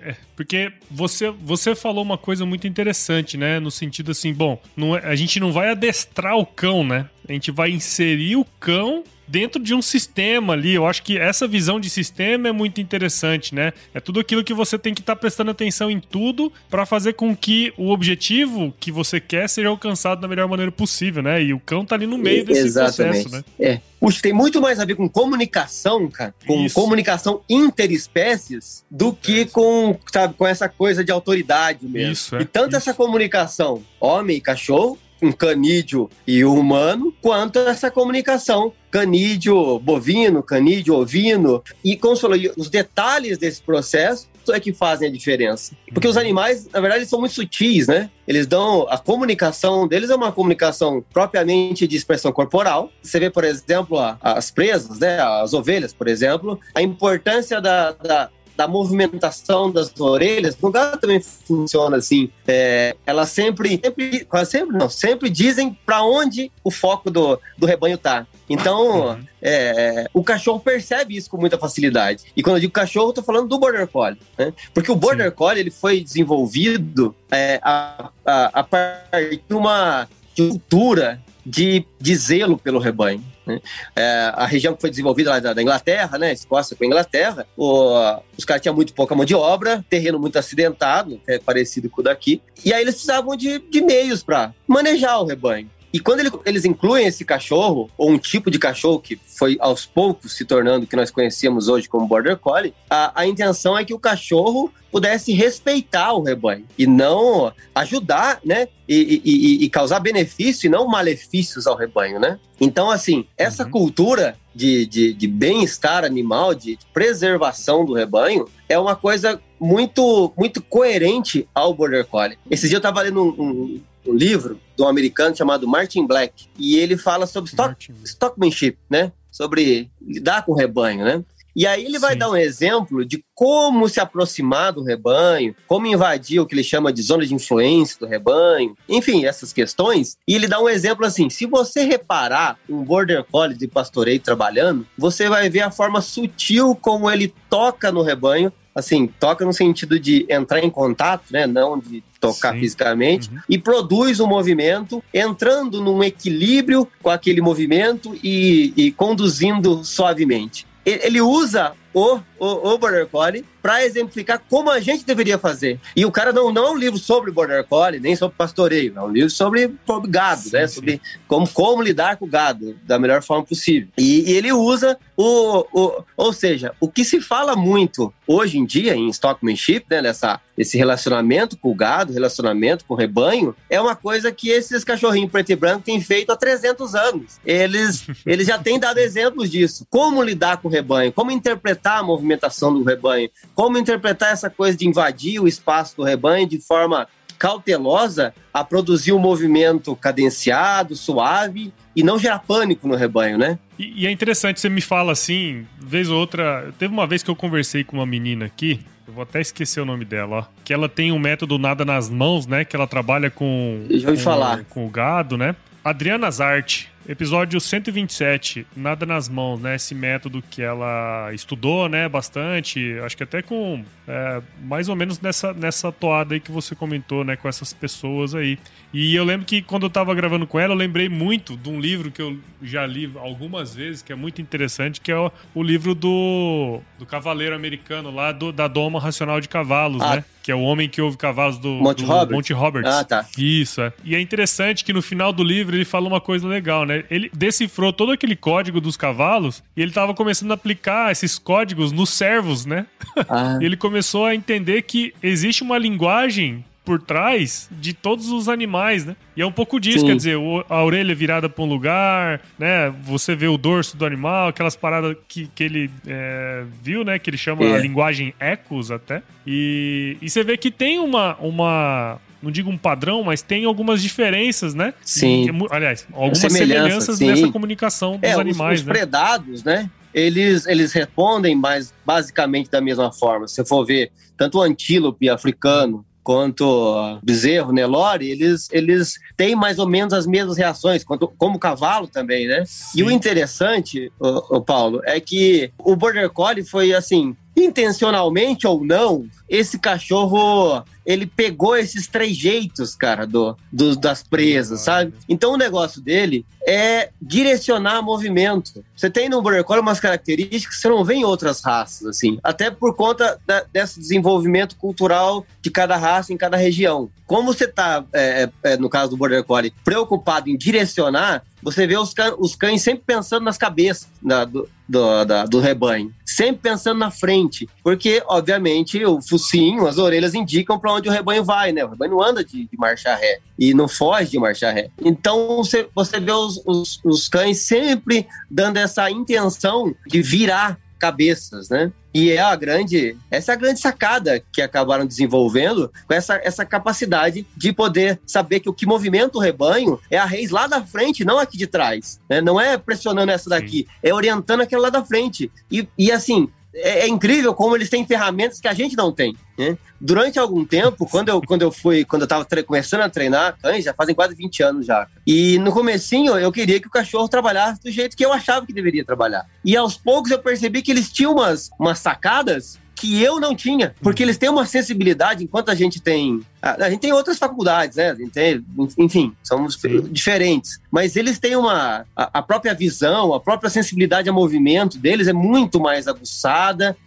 É, 0.01 0.15
porque 0.35 0.71
você, 0.91 1.29
você 1.29 1.73
falou 1.73 2.03
uma 2.03 2.17
coisa 2.17 2.45
muito 2.45 2.67
interessante, 2.67 3.37
né? 3.37 3.59
No 3.59 3.71
sentido 3.71 4.11
assim, 4.11 4.33
bom, 4.33 4.61
não, 4.75 4.95
é, 4.95 5.05
a 5.05 5.15
gente 5.15 5.39
não 5.39 5.51
vai 5.51 5.69
adestrar 5.69 6.37
o 6.37 6.45
cão, 6.45 6.83
né? 6.83 7.09
A 7.27 7.31
gente 7.31 7.51
vai 7.51 7.71
inserir 7.71 8.35
o 8.35 8.45
cão 8.59 9.03
dentro 9.27 9.61
de 9.61 9.73
um 9.73 9.81
sistema 9.81 10.53
ali. 10.53 10.73
Eu 10.73 10.85
acho 10.85 11.03
que 11.03 11.17
essa 11.17 11.47
visão 11.47 11.79
de 11.79 11.89
sistema 11.89 12.47
é 12.47 12.51
muito 12.51 12.79
interessante, 12.79 13.53
né? 13.53 13.73
É 13.93 13.99
tudo 13.99 14.19
aquilo 14.19 14.43
que 14.43 14.53
você 14.53 14.77
tem 14.77 14.93
que 14.93 15.01
estar 15.01 15.15
tá 15.15 15.19
prestando 15.19 15.51
atenção 15.51 15.89
em 15.91 15.99
tudo 15.99 16.51
para 16.69 16.85
fazer 16.85 17.13
com 17.13 17.35
que 17.35 17.73
o 17.77 17.89
objetivo 17.89 18.73
que 18.79 18.91
você 18.91 19.19
quer 19.19 19.49
seja 19.49 19.69
alcançado 19.69 20.21
da 20.21 20.27
melhor 20.27 20.47
maneira 20.47 20.71
possível, 20.71 21.21
né? 21.21 21.41
E 21.43 21.53
o 21.53 21.59
cão 21.59 21.85
tá 21.85 21.95
ali 21.95 22.07
no 22.07 22.17
meio 22.17 22.45
desse 22.45 22.61
Exatamente. 22.61 23.23
processo, 23.23 23.29
né? 23.29 23.43
É. 23.59 23.81
Puxa, 23.99 24.21
tem 24.21 24.33
muito 24.33 24.61
mais 24.61 24.79
a 24.79 24.85
ver 24.85 24.95
com 24.95 25.09
comunicação, 25.09 26.07
cara, 26.09 26.33
com 26.45 26.65
Isso. 26.65 26.75
comunicação 26.75 27.41
interespécies, 27.49 28.85
do 28.91 29.11
que 29.11 29.45
com, 29.45 29.97
sabe, 30.11 30.35
com 30.35 30.45
essa 30.45 30.69
coisa 30.69 31.03
de 31.03 31.11
autoridade 31.11 31.87
mesmo. 31.87 32.13
Isso, 32.13 32.35
é. 32.35 32.41
E 32.41 32.45
tanto 32.45 32.69
Isso. 32.69 32.77
essa 32.77 32.93
comunicação 32.93 33.83
homem 33.99 34.37
e 34.37 34.41
cachorro, 34.41 34.99
um 35.21 35.31
canídeo 35.31 36.09
e 36.25 36.43
o 36.43 36.53
humano, 36.53 37.13
quanto 37.21 37.59
essa 37.59 37.89
comunicação 37.89 38.73
canídeo 38.89 39.79
bovino, 39.79 40.41
canídeo 40.41 40.95
ovino. 40.95 41.63
E 41.83 41.95
como 41.95 42.15
você 42.15 42.21
falou, 42.21 42.37
os 42.57 42.69
detalhes 42.69 43.37
desse 43.37 43.61
processo 43.61 44.27
é 44.49 44.59
que 44.59 44.71
fazem 44.71 45.09
a 45.09 45.11
diferença. 45.11 45.75
Porque 45.93 46.07
os 46.07 46.17
animais, 46.17 46.67
na 46.71 46.79
verdade, 46.79 47.05
são 47.05 47.19
muito 47.19 47.35
sutis, 47.35 47.87
né? 47.87 48.09
Eles 48.27 48.47
dão. 48.47 48.87
A 48.89 48.97
comunicação 48.97 49.87
deles 49.87 50.09
é 50.09 50.15
uma 50.15 50.31
comunicação 50.31 51.03
propriamente 51.13 51.87
de 51.87 51.97
expressão 51.97 52.31
corporal. 52.31 52.89
Você 53.01 53.19
vê, 53.19 53.29
por 53.29 53.43
exemplo, 53.43 53.97
as 54.21 54.49
presas, 54.49 54.99
né? 54.99 55.19
As 55.19 55.53
ovelhas, 55.53 55.93
por 55.93 56.07
exemplo, 56.07 56.59
a 56.73 56.81
importância 56.81 57.59
da, 57.59 57.91
da 57.91 58.29
da 58.57 58.67
movimentação 58.67 59.71
das 59.71 59.93
orelhas, 59.99 60.57
no 60.59 60.71
gato 60.71 60.99
também 60.99 61.21
funciona 61.21 61.97
assim. 61.97 62.29
É, 62.47 62.95
elas 63.05 63.29
sempre, 63.29 63.79
sempre, 63.83 64.25
quase 64.25 64.51
sempre, 64.51 64.75
não, 64.75 64.89
sempre 64.89 65.29
dizem 65.29 65.77
para 65.85 66.03
onde 66.03 66.51
o 66.63 66.71
foco 66.71 67.11
do, 67.11 67.39
do 67.55 67.67
rebanho 67.67 67.99
tá. 67.99 68.25
Então, 68.49 69.09
uhum. 69.09 69.19
é, 69.41 70.09
o 70.11 70.23
cachorro 70.23 70.59
percebe 70.59 71.15
isso 71.15 71.29
com 71.29 71.37
muita 71.37 71.57
facilidade. 71.57 72.23
E 72.35 72.41
quando 72.41 72.55
eu 72.55 72.61
digo 72.61 72.73
cachorro, 72.73 73.09
eu 73.09 73.13
tô 73.13 73.21
falando 73.21 73.47
do 73.47 73.59
Border 73.59 73.87
Collie. 73.87 74.19
Né? 74.37 74.51
Porque 74.73 74.91
o 74.91 74.95
Border 74.95 75.29
Sim. 75.29 75.35
Collie 75.35 75.59
ele 75.59 75.71
foi 75.71 76.01
desenvolvido 76.01 77.15
é, 77.29 77.59
a, 77.61 78.09
a, 78.25 78.45
a 78.59 78.63
partir 78.63 79.43
de 79.47 79.53
uma 79.53 80.09
cultura 80.35 81.21
de, 81.45 81.85
de 81.99 82.15
zelo 82.15 82.57
pelo 82.57 82.79
rebanho. 82.79 83.23
Né? 83.47 83.61
É, 83.95 84.31
a 84.33 84.45
região 84.45 84.75
que 84.75 84.81
foi 84.81 84.89
desenvolvida 84.89 85.31
lá 85.31 85.39
da, 85.39 85.53
da 85.53 85.61
Inglaterra, 85.61 86.17
né, 86.17 86.33
Escócia 86.33 86.75
com 86.75 86.83
a 86.83 86.87
Inglaterra, 86.87 87.47
o, 87.55 88.19
os 88.37 88.43
caras 88.43 88.61
tinham 88.61 88.75
muito 88.75 88.93
pouca 88.93 89.15
mão 89.15 89.25
de 89.25 89.33
obra, 89.33 89.83
terreno 89.89 90.19
muito 90.19 90.37
acidentado, 90.37 91.19
é 91.25 91.39
parecido 91.39 91.89
com 91.89 92.01
o 92.01 92.03
daqui, 92.03 92.41
e 92.63 92.73
aí 92.73 92.81
eles 92.81 92.95
precisavam 92.95 93.35
de, 93.35 93.59
de 93.59 93.81
meios 93.81 94.21
para 94.21 94.53
manejar 94.67 95.19
o 95.19 95.25
rebanho. 95.25 95.69
E 95.93 95.99
quando 95.99 96.19
ele, 96.19 96.31
eles 96.45 96.65
incluem 96.65 97.07
esse 97.07 97.23
cachorro, 97.23 97.89
ou 97.97 98.11
um 98.11 98.17
tipo 98.17 98.51
de 98.51 98.59
cachorro 98.59 98.99
que 98.99 99.15
foi 99.15 99.57
aos 99.59 99.85
poucos 99.85 100.33
se 100.33 100.45
tornando 100.45 100.85
o 100.85 100.87
que 100.87 100.95
nós 100.95 101.11
conhecemos 101.11 101.67
hoje 101.67 101.87
como 101.87 102.07
Border 102.07 102.37
Collie, 102.37 102.73
a, 102.89 103.21
a 103.21 103.25
intenção 103.25 103.77
é 103.77 103.85
que 103.85 103.93
o 103.93 103.99
cachorro 103.99 104.71
pudesse 104.91 105.31
respeitar 105.33 106.13
o 106.13 106.23
rebanho 106.23 106.65
e 106.77 106.87
não 106.87 107.53
ajudar, 107.75 108.39
né? 108.43 108.67
E, 108.87 109.21
e, 109.23 109.65
e, 109.65 109.69
causar 109.69 109.99
benefício 109.99 110.65
e 110.65 110.69
não 110.69 110.87
malefícios 110.87 111.67
ao 111.67 111.75
rebanho, 111.75 112.19
né? 112.19 112.39
Então, 112.59 112.89
assim, 112.89 113.25
essa 113.37 113.65
uhum. 113.65 113.71
cultura 113.71 114.37
de, 114.55 114.85
de, 114.85 115.13
de 115.13 115.27
bem-estar 115.27 116.05
animal, 116.05 116.55
de 116.55 116.79
preservação 116.93 117.83
do 117.83 117.93
rebanho, 117.93 118.47
é 118.69 118.79
uma 118.79 118.95
coisa 118.95 119.41
muito, 119.59 120.31
muito 120.37 120.61
coerente 120.61 121.47
ao 121.53 121.73
Border 121.73 122.05
Collie. 122.05 122.37
Esse 122.49 122.67
dia 122.67 122.77
eu 122.77 122.79
estava 122.79 123.01
lendo 123.01 123.21
um, 123.21 123.43
um 123.43 123.81
um 124.07 124.15
livro 124.15 124.59
de 124.75 124.83
um 124.83 124.87
americano 124.87 125.35
chamado 125.35 125.67
Martin 125.67 126.05
Black. 126.05 126.47
E 126.57 126.77
ele 126.77 126.97
fala 126.97 127.25
sobre 127.25 127.49
stock, 127.49 127.91
stockmanship, 128.03 128.77
né? 128.89 129.11
Sobre 129.31 129.89
lidar 130.01 130.43
com 130.45 130.53
o 130.53 130.55
rebanho, 130.55 131.03
né? 131.03 131.23
E 131.57 131.65
aí 131.65 131.85
ele 131.85 131.97
vai 131.97 132.13
Sim. 132.13 132.19
dar 132.19 132.29
um 132.29 132.37
exemplo 132.37 133.03
de 133.03 133.25
como 133.33 133.89
se 133.89 133.99
aproximar 133.99 134.71
do 134.71 134.83
rebanho, 134.83 135.55
como 135.65 135.87
invadir 135.87 136.39
o 136.39 136.45
que 136.45 136.53
ele 136.53 136.63
chama 136.63 136.93
de 136.93 137.01
zona 137.01 137.25
de 137.25 137.33
influência 137.33 137.97
do 137.99 138.05
rebanho, 138.05 138.77
enfim, 138.87 139.25
essas 139.25 139.51
questões. 139.51 140.17
E 140.27 140.35
ele 140.35 140.47
dá 140.47 140.61
um 140.61 140.69
exemplo 140.69 141.03
assim: 141.03 141.31
se 141.31 141.47
você 141.47 141.83
reparar 141.83 142.59
um 142.69 142.83
border 142.83 143.23
collie 143.23 143.57
de 143.57 143.67
pastoreio 143.67 144.19
trabalhando, 144.19 144.85
você 144.95 145.27
vai 145.27 145.49
ver 145.49 145.61
a 145.61 145.71
forma 145.71 145.99
sutil 145.99 146.75
como 146.75 147.09
ele 147.09 147.33
toca 147.49 147.91
no 147.91 148.03
rebanho 148.03 148.53
assim, 148.77 149.07
toca 149.19 149.43
no 149.43 149.51
sentido 149.51 149.99
de 149.99 150.23
entrar 150.29 150.63
em 150.63 150.69
contato, 150.69 151.23
né? 151.31 151.47
Não 151.47 151.79
de 151.79 152.03
tocar 152.21 152.53
Sim. 152.53 152.59
fisicamente, 152.59 153.29
uhum. 153.29 153.39
e 153.49 153.57
produz 153.57 154.19
um 154.19 154.27
movimento, 154.27 155.03
entrando 155.11 155.81
num 155.81 156.03
equilíbrio 156.03 156.87
com 157.01 157.09
aquele 157.09 157.41
movimento 157.41 158.15
e, 158.23 158.73
e 158.77 158.91
conduzindo 158.91 159.83
suavemente. 159.83 160.67
Ele 160.85 161.19
usa 161.19 161.73
o, 161.93 162.19
o, 162.39 162.73
o 162.73 162.77
Border 162.77 163.07
Collie 163.07 163.43
para 163.67 163.83
exemplificar 163.83 164.41
como 164.49 164.71
a 164.71 164.79
gente 164.79 165.03
deveria 165.03 165.37
fazer. 165.37 165.77
E 165.93 166.05
o 166.05 166.11
cara 166.11 166.31
não, 166.31 166.53
não 166.53 166.67
é 166.67 166.71
um 166.71 166.77
livro 166.77 166.97
sobre 166.97 167.31
Border 167.31 167.65
Collie, 167.65 167.99
nem 167.99 168.15
sobre 168.15 168.37
pastoreio, 168.37 168.93
é 168.95 169.01
um 169.01 169.11
livro 169.11 169.29
sobre, 169.29 169.69
sobre 169.85 170.09
gado, 170.09 170.39
sim, 170.39 170.51
né? 170.53 170.65
Sim. 170.65 170.75
Sobre 170.75 171.01
como, 171.27 171.49
como 171.49 171.81
lidar 171.81 172.15
com 172.15 172.23
o 172.23 172.29
gado 172.29 172.77
da 172.83 172.97
melhor 172.97 173.21
forma 173.21 173.43
possível. 173.43 173.89
E, 173.97 174.31
e 174.31 174.37
ele 174.37 174.53
usa 174.53 174.97
o, 175.17 175.65
o. 175.73 176.03
Ou 176.15 176.31
seja, 176.31 176.73
o 176.79 176.87
que 176.87 177.03
se 177.03 177.19
fala 177.19 177.57
muito 177.57 178.13
hoje 178.25 178.57
em 178.57 178.65
dia 178.65 178.95
em 178.95 179.09
stockmanship, 179.09 179.85
né? 179.89 180.01
Nessa, 180.01 180.39
esse 180.57 180.77
relacionamento 180.77 181.57
com 181.57 181.71
o 181.71 181.75
gado, 181.75 182.13
relacionamento 182.13 182.83
com 182.85 182.93
o 182.93 182.97
rebanho, 182.97 183.55
é 183.69 183.79
uma 183.79 183.95
coisa 183.95 184.31
que 184.31 184.49
esses 184.49 184.83
cachorrinhos 184.83 185.31
preto 185.31 185.51
e 185.51 185.55
branco 185.55 185.85
têm 185.85 186.01
feito 186.01 186.31
há 186.31 186.35
300 186.35 186.95
anos. 186.95 187.39
Eles, 187.45 188.05
eles 188.25 188.47
já 188.47 188.57
têm 188.57 188.79
dado 188.79 188.97
exemplos 188.97 189.49
disso. 189.49 189.87
Como 189.89 190.21
lidar 190.21 190.57
com 190.57 190.67
o 190.67 190.71
rebanho, 190.71 191.11
como 191.11 191.31
interpretar 191.31 191.99
a 191.99 192.03
movimentação 192.03 192.73
do 192.73 192.83
rebanho, 192.83 193.29
como 193.57 193.75
interpretar 193.75 194.31
essa 194.31 194.51
coisa 194.51 194.77
de 194.77 194.87
invadir 194.87 195.41
o 195.41 195.47
espaço 195.47 195.97
do 195.97 196.03
rebanho 196.03 196.47
de 196.47 196.59
forma 196.59 197.07
cautelosa 197.39 198.31
a 198.53 198.63
produzir 198.63 199.13
um 199.13 199.17
movimento 199.17 199.95
cadenciado, 199.95 200.95
suave 200.95 201.73
e 201.95 202.03
não 202.03 202.19
gerar 202.19 202.37
pânico 202.37 202.87
no 202.87 202.95
rebanho, 202.95 203.35
né? 203.35 203.57
E, 203.79 204.03
e, 204.03 204.07
é 204.07 204.11
interessante, 204.11 204.59
você 204.59 204.69
me 204.69 204.79
fala 204.79 205.11
assim, 205.11 205.65
vez 205.79 206.07
ou 206.07 206.19
outra. 206.19 206.71
Teve 206.77 206.93
uma 206.93 207.07
vez 207.07 207.23
que 207.23 207.31
eu 207.31 207.35
conversei 207.35 207.83
com 207.83 207.97
uma 207.97 208.05
menina 208.05 208.45
aqui, 208.45 208.79
eu 209.07 209.13
vou 209.13 209.23
até 209.23 209.41
esquecer 209.41 209.81
o 209.81 209.85
nome 209.85 210.05
dela, 210.05 210.35
ó. 210.35 210.45
Que 210.63 210.71
ela 210.71 210.87
tem 210.87 211.11
um 211.11 211.17
método 211.17 211.57
nada 211.57 211.83
nas 211.83 212.11
mãos, 212.11 212.45
né? 212.45 212.63
Que 212.63 212.75
ela 212.75 212.85
trabalha 212.85 213.31
com. 213.31 213.87
Já 213.89 214.09
ouvi 214.09 214.19
com, 214.19 214.23
falar. 214.23 214.63
Com 214.65 214.85
o 214.85 214.89
gado, 214.89 215.35
né? 215.35 215.55
Adriana 215.83 216.29
Zarte. 216.29 216.91
Episódio 217.07 217.61
127, 217.61 218.67
nada 218.75 219.05
nas 219.05 219.29
mãos, 219.29 219.61
né? 219.61 219.75
Esse 219.75 219.95
método 219.95 220.43
que 220.49 220.61
ela 220.61 221.31
estudou, 221.33 221.87
né? 221.87 222.09
Bastante, 222.09 222.99
acho 222.99 223.15
que 223.15 223.23
até 223.23 223.41
com 223.41 223.81
é, 224.05 224.41
mais 224.61 224.89
ou 224.89 224.95
menos 224.95 225.21
nessa, 225.21 225.53
nessa 225.53 225.89
toada 225.89 226.33
aí 226.33 226.41
que 226.41 226.51
você 226.51 226.75
comentou, 226.75 227.23
né? 227.23 227.37
Com 227.37 227.47
essas 227.47 227.71
pessoas 227.71 228.35
aí. 228.35 228.59
E 228.93 229.15
eu 229.15 229.23
lembro 229.23 229.45
que 229.45 229.61
quando 229.61 229.83
eu 229.85 229.89
tava 229.89 230.13
gravando 230.13 230.45
com 230.45 230.59
ela, 230.59 230.73
eu 230.73 230.77
lembrei 230.77 231.07
muito 231.07 231.55
de 231.55 231.69
um 231.69 231.79
livro 231.79 232.11
que 232.11 232.21
eu 232.21 232.37
já 232.61 232.85
li 232.85 233.09
algumas 233.15 233.73
vezes, 233.73 234.01
que 234.01 234.11
é 234.11 234.15
muito 234.15 234.41
interessante, 234.41 234.99
que 234.99 235.09
é 235.09 235.17
o, 235.17 235.31
o 235.55 235.63
livro 235.63 235.95
do, 235.95 236.81
do 236.99 237.05
cavaleiro 237.05 237.55
americano 237.55 238.11
lá, 238.11 238.33
do, 238.33 238.51
da 238.51 238.67
Doma 238.67 238.99
Racional 238.99 239.39
de 239.39 239.47
Cavalos, 239.47 240.01
ah. 240.01 240.17
né? 240.17 240.25
Que 240.47 240.51
é 240.53 240.55
o 240.55 240.61
homem 240.61 240.87
que 240.87 241.01
ouve 241.01 241.17
cavalos 241.17 241.57
do 241.57 241.67
Monte, 241.67 242.05
do 242.05 242.07
Roberts. 242.07 242.33
Monte 242.33 242.53
Roberts. 242.53 242.89
Ah, 242.89 243.03
tá. 243.03 243.25
Isso, 243.37 243.81
é. 243.81 243.91
E 244.01 244.15
é 244.15 244.21
interessante 244.21 244.85
que 244.85 244.93
no 244.93 245.01
final 245.01 245.33
do 245.33 245.43
livro 245.43 245.75
ele 245.75 245.83
fala 245.83 246.07
uma 246.07 246.21
coisa 246.21 246.47
legal, 246.47 246.85
né? 246.85 247.03
Ele 247.11 247.29
decifrou 247.33 247.91
todo 247.91 248.13
aquele 248.13 248.33
código 248.33 248.79
dos 248.79 248.95
cavalos 248.95 249.61
e 249.75 249.81
ele 249.81 249.91
estava 249.91 250.13
começando 250.13 250.51
a 250.51 250.53
aplicar 250.53 251.11
esses 251.11 251.37
códigos 251.37 251.91
nos 251.91 252.11
servos, 252.11 252.65
né? 252.65 252.85
Ah. 253.27 253.59
ele 253.61 253.75
começou 253.75 254.25
a 254.25 254.33
entender 254.33 254.83
que 254.83 255.13
existe 255.21 255.63
uma 255.63 255.77
linguagem 255.77 256.63
por 256.87 257.01
trás 257.01 257.67
de 257.69 257.91
todos 257.93 258.29
os 258.29 258.47
animais, 258.47 259.03
né? 259.03 259.17
E 259.35 259.41
é 259.41 259.45
um 259.45 259.51
pouco 259.51 259.77
disso, 259.77 259.99
Sim. 259.99 260.05
quer 260.05 260.15
dizer, 260.15 260.37
a 260.69 260.83
orelha 260.85 261.13
virada 261.13 261.49
para 261.49 261.61
um 261.61 261.67
lugar, 261.67 262.39
né? 262.57 262.89
Você 263.03 263.35
vê 263.35 263.45
o 263.45 263.57
dorso 263.57 263.97
do 263.97 264.05
animal, 264.05 264.47
aquelas 264.47 264.77
paradas 264.77 265.17
que, 265.27 265.51
que 265.53 265.65
ele 265.65 265.91
é, 266.07 266.63
viu, 266.81 267.03
né? 267.03 267.19
Que 267.19 267.29
ele 267.29 267.37
chama 267.37 267.65
é. 267.65 267.75
a 267.75 267.77
linguagem 267.77 268.33
ecos 268.39 268.89
até. 268.89 269.21
E, 269.45 270.15
e 270.21 270.29
você 270.29 270.45
vê 270.45 270.55
que 270.55 270.71
tem 270.71 270.97
uma, 270.97 271.35
uma, 271.41 272.21
não 272.41 272.51
digo 272.51 272.69
um 272.69 272.77
padrão, 272.77 273.21
mas 273.21 273.41
tem 273.41 273.65
algumas 273.65 274.01
diferenças, 274.01 274.73
né? 274.73 274.93
Sim. 275.01 275.45
E, 275.45 275.67
aliás, 275.69 276.07
algumas 276.13 276.37
Semelhança, 276.37 276.67
semelhanças 276.67 277.17
sim. 277.17 277.27
nessa 277.27 277.51
comunicação 277.51 278.13
dos 278.13 278.29
é, 278.29 278.33
animais, 278.33 278.75
os, 278.75 278.79
os 278.79 278.87
né? 278.87 278.93
predados, 278.93 279.61
né? 279.61 279.89
Eles, 280.13 280.65
eles 280.65 280.93
respondem 280.93 281.53
mais 281.53 281.93
basicamente 282.05 282.71
da 282.71 282.79
mesma 282.79 283.11
forma. 283.11 283.45
Se 283.45 283.55
você 283.55 283.65
for 283.65 283.85
ver, 283.85 284.09
tanto 284.37 284.59
o 284.59 284.61
antílope 284.61 285.29
africano 285.29 286.05
quanto 286.27 287.19
bezerro, 287.23 287.71
Nelore, 287.71 288.29
eles, 288.29 288.67
eles 288.73 289.17
têm 289.37 289.55
mais 289.55 289.79
ou 289.79 289.87
menos 289.87 290.13
as 290.13 290.27
mesmas 290.27 290.57
reações, 290.57 291.01
quanto, 291.01 291.29
como 291.37 291.55
o 291.55 291.59
cavalo 291.59 292.05
também, 292.05 292.45
né? 292.45 292.65
Sim. 292.65 292.99
E 292.99 293.03
o 293.03 293.09
interessante, 293.09 294.11
o, 294.19 294.57
o 294.57 294.61
Paulo, 294.61 294.99
é 295.05 295.21
que 295.21 295.71
o 295.77 295.95
Border 295.95 296.29
Collie 296.29 296.65
foi 296.65 296.93
assim, 296.93 297.33
intencionalmente 297.57 298.67
ou 298.67 298.85
não, 298.85 299.25
esse 299.49 299.79
cachorro 299.79 300.83
ele 301.03 301.25
pegou 301.25 301.75
esses 301.75 302.05
três 302.05 302.35
jeitos, 302.35 302.93
cara, 302.93 303.25
do, 303.25 303.57
do, 303.71 303.95
das 303.95 304.21
presas, 304.21 304.81
sabe? 304.81 305.13
Então 305.27 305.53
o 305.53 305.57
negócio 305.57 306.01
dele 306.01 306.45
é 306.67 307.11
direcionar 307.21 308.01
movimento. 308.01 308.83
Você 308.95 309.09
tem 309.09 309.29
no 309.29 309.41
Border 309.41 309.63
Collie 309.63 309.81
umas 309.81 310.01
características 310.01 310.75
que 310.75 310.81
você 310.81 310.89
não 310.89 311.05
vê 311.05 311.15
em 311.15 311.23
outras 311.23 311.61
raças, 311.61 312.05
assim. 312.07 312.37
Até 312.43 312.69
por 312.69 312.93
conta 312.93 313.39
da, 313.47 313.63
desse 313.71 314.01
desenvolvimento 314.01 314.75
cultural 314.75 315.45
de 315.61 315.71
cada 315.71 315.95
raça 315.95 316.33
em 316.33 316.37
cada 316.37 316.57
região. 316.57 317.09
Como 317.25 317.53
você 317.53 317.67
tá, 317.67 318.03
é, 318.13 318.49
é, 318.63 318.77
no 318.77 318.89
caso 318.89 319.11
do 319.11 319.17
Border 319.17 319.45
Collie, 319.45 319.73
preocupado 319.85 320.49
em 320.49 320.57
direcionar, 320.57 321.41
você 321.61 321.87
vê 321.87 321.97
os, 321.97 322.13
os 322.37 322.55
cães 322.55 322.81
sempre 322.81 323.03
pensando 323.05 323.43
nas 323.43 323.57
cabeças 323.57 324.07
da, 324.21 324.45
do, 324.45 324.69
do, 324.87 325.25
da, 325.25 325.45
do 325.45 325.59
rebanho, 325.59 326.13
sempre 326.25 326.61
pensando 326.61 326.99
na 326.99 327.11
frente, 327.11 327.67
porque, 327.83 328.23
obviamente, 328.27 329.03
o 329.03 329.21
focinho, 329.21 329.87
as 329.87 329.97
orelhas 329.97 330.33
indicam 330.33 330.79
para 330.79 330.93
onde 330.93 331.09
o 331.09 331.11
rebanho 331.11 331.43
vai, 331.43 331.71
né? 331.71 331.83
O 331.83 331.89
rebanho 331.89 332.11
não 332.11 332.23
anda 332.23 332.43
de, 332.43 332.67
de 332.67 332.77
marcha 332.77 333.15
ré 333.15 333.39
e 333.57 333.73
não 333.73 333.87
foge 333.87 334.31
de 334.31 334.39
marcha 334.39 334.71
ré. 334.71 334.89
Então, 335.03 335.57
você, 335.57 335.87
você 335.93 336.19
vê 336.19 336.31
os, 336.31 336.61
os, 336.65 336.99
os 337.03 337.27
cães 337.27 337.59
sempre 337.59 338.27
dando 338.49 338.77
essa 338.77 339.09
intenção 339.09 339.95
de 340.05 340.21
virar 340.21 340.79
cabeças, 340.97 341.69
né? 341.69 341.91
E 342.13 342.31
é 342.31 342.39
a 342.39 342.55
grande, 342.55 343.15
essa 343.29 343.51
é 343.51 343.53
a 343.53 343.57
grande 343.57 343.79
sacada 343.79 344.41
que 344.51 344.61
acabaram 344.61 345.05
desenvolvendo 345.05 345.91
com 346.07 346.13
essa, 346.13 346.41
essa 346.43 346.65
capacidade 346.65 347.45
de 347.55 347.71
poder 347.71 348.19
saber 348.25 348.59
que 348.59 348.69
o 348.69 348.73
que 348.73 348.87
movimenta 348.87 349.37
o 349.37 349.41
rebanho 349.41 349.99
é 350.09 350.17
a 350.17 350.25
reis 350.25 350.49
lá 350.49 350.65
da 350.65 350.83
frente, 350.83 351.23
não 351.23 351.37
aqui 351.37 351.57
de 351.57 351.67
trás. 351.67 352.19
Né? 352.27 352.41
Não 352.41 352.59
é 352.59 352.77
pressionando 352.77 353.31
essa 353.31 353.49
daqui, 353.49 353.87
é 354.01 354.13
orientando 354.13 354.61
aquela 354.61 354.83
lá 354.83 354.89
da 354.89 355.05
frente. 355.05 355.51
E, 355.71 355.87
e 355.97 356.11
assim, 356.11 356.49
é, 356.77 356.99
é, 356.99 357.07
incrível 357.07 357.53
como 357.53 357.75
eles 357.75 357.89
têm 357.89 358.05
ferramentas 358.05 358.59
que 358.59 358.67
a 358.67 358.73
gente 358.73 358.95
não 358.95 359.11
tem. 359.11 359.35
Né? 359.57 359.77
Durante 359.99 360.37
algum 360.37 360.63
tempo, 360.63 361.07
quando 361.09 361.29
eu, 361.29 361.41
quando 361.41 361.63
eu 361.63 361.71
fui, 361.71 362.05
quando 362.05 362.21
eu 362.21 362.27
tava 362.27 362.45
começando 362.65 363.01
a 363.01 363.09
treinar 363.09 363.57
cães, 363.59 363.83
já 363.83 363.93
fazem 363.93 364.13
quase 364.13 364.35
20 364.35 364.63
anos 364.63 364.85
já. 364.85 365.07
E 365.25 365.57
no 365.59 365.71
comecinho 365.71 366.37
eu 366.37 366.51
queria 366.51 366.79
que 366.79 366.87
o 366.87 366.91
cachorro 366.91 367.27
trabalhasse 367.27 367.81
do 367.81 367.91
jeito 367.91 368.15
que 368.15 368.23
eu 368.23 368.31
achava 368.31 368.65
que 368.65 368.73
deveria 368.73 369.03
trabalhar. 369.03 369.47
E 369.65 369.75
aos 369.75 369.97
poucos 369.97 370.31
eu 370.31 370.39
percebi 370.39 370.81
que 370.81 370.91
eles 370.91 371.11
tinham 371.11 371.33
umas, 371.33 371.69
umas 371.79 371.99
sacadas 371.99 372.79
que 372.97 373.21
eu 373.21 373.39
não 373.39 373.55
tinha, 373.55 373.95
porque 374.01 374.23
eles 374.23 374.37
têm 374.37 374.49
uma 374.49 374.65
sensibilidade, 374.65 375.43
enquanto 375.43 375.69
a 375.69 375.75
gente 375.75 376.01
tem. 376.01 376.41
A, 376.61 376.89
gente 376.89 376.99
tem 376.99 377.13
outras 377.13 377.37
faculdades, 377.37 377.97
né? 377.97 378.09
A 378.09 378.15
gente 378.15 378.31
tem, 378.31 378.65
enfim, 378.97 379.33
somos 379.43 379.75
Sim. 379.75 380.01
diferentes. 380.11 380.79
Mas 380.91 381.15
eles 381.15 381.37
têm 381.37 381.55
uma. 381.55 382.05
A, 382.15 382.39
a, 382.39 382.41
própria 382.41 382.73
visão, 382.73 383.33
a 383.33 383.39
própria 383.39 383.69
sensibilidade 383.69 384.27
a 384.27 384.33
movimento 384.33 384.97
deles 384.97 385.27
é 385.27 385.33
muito 385.33 385.79
mais 385.79 386.07
aguçada 386.07 386.97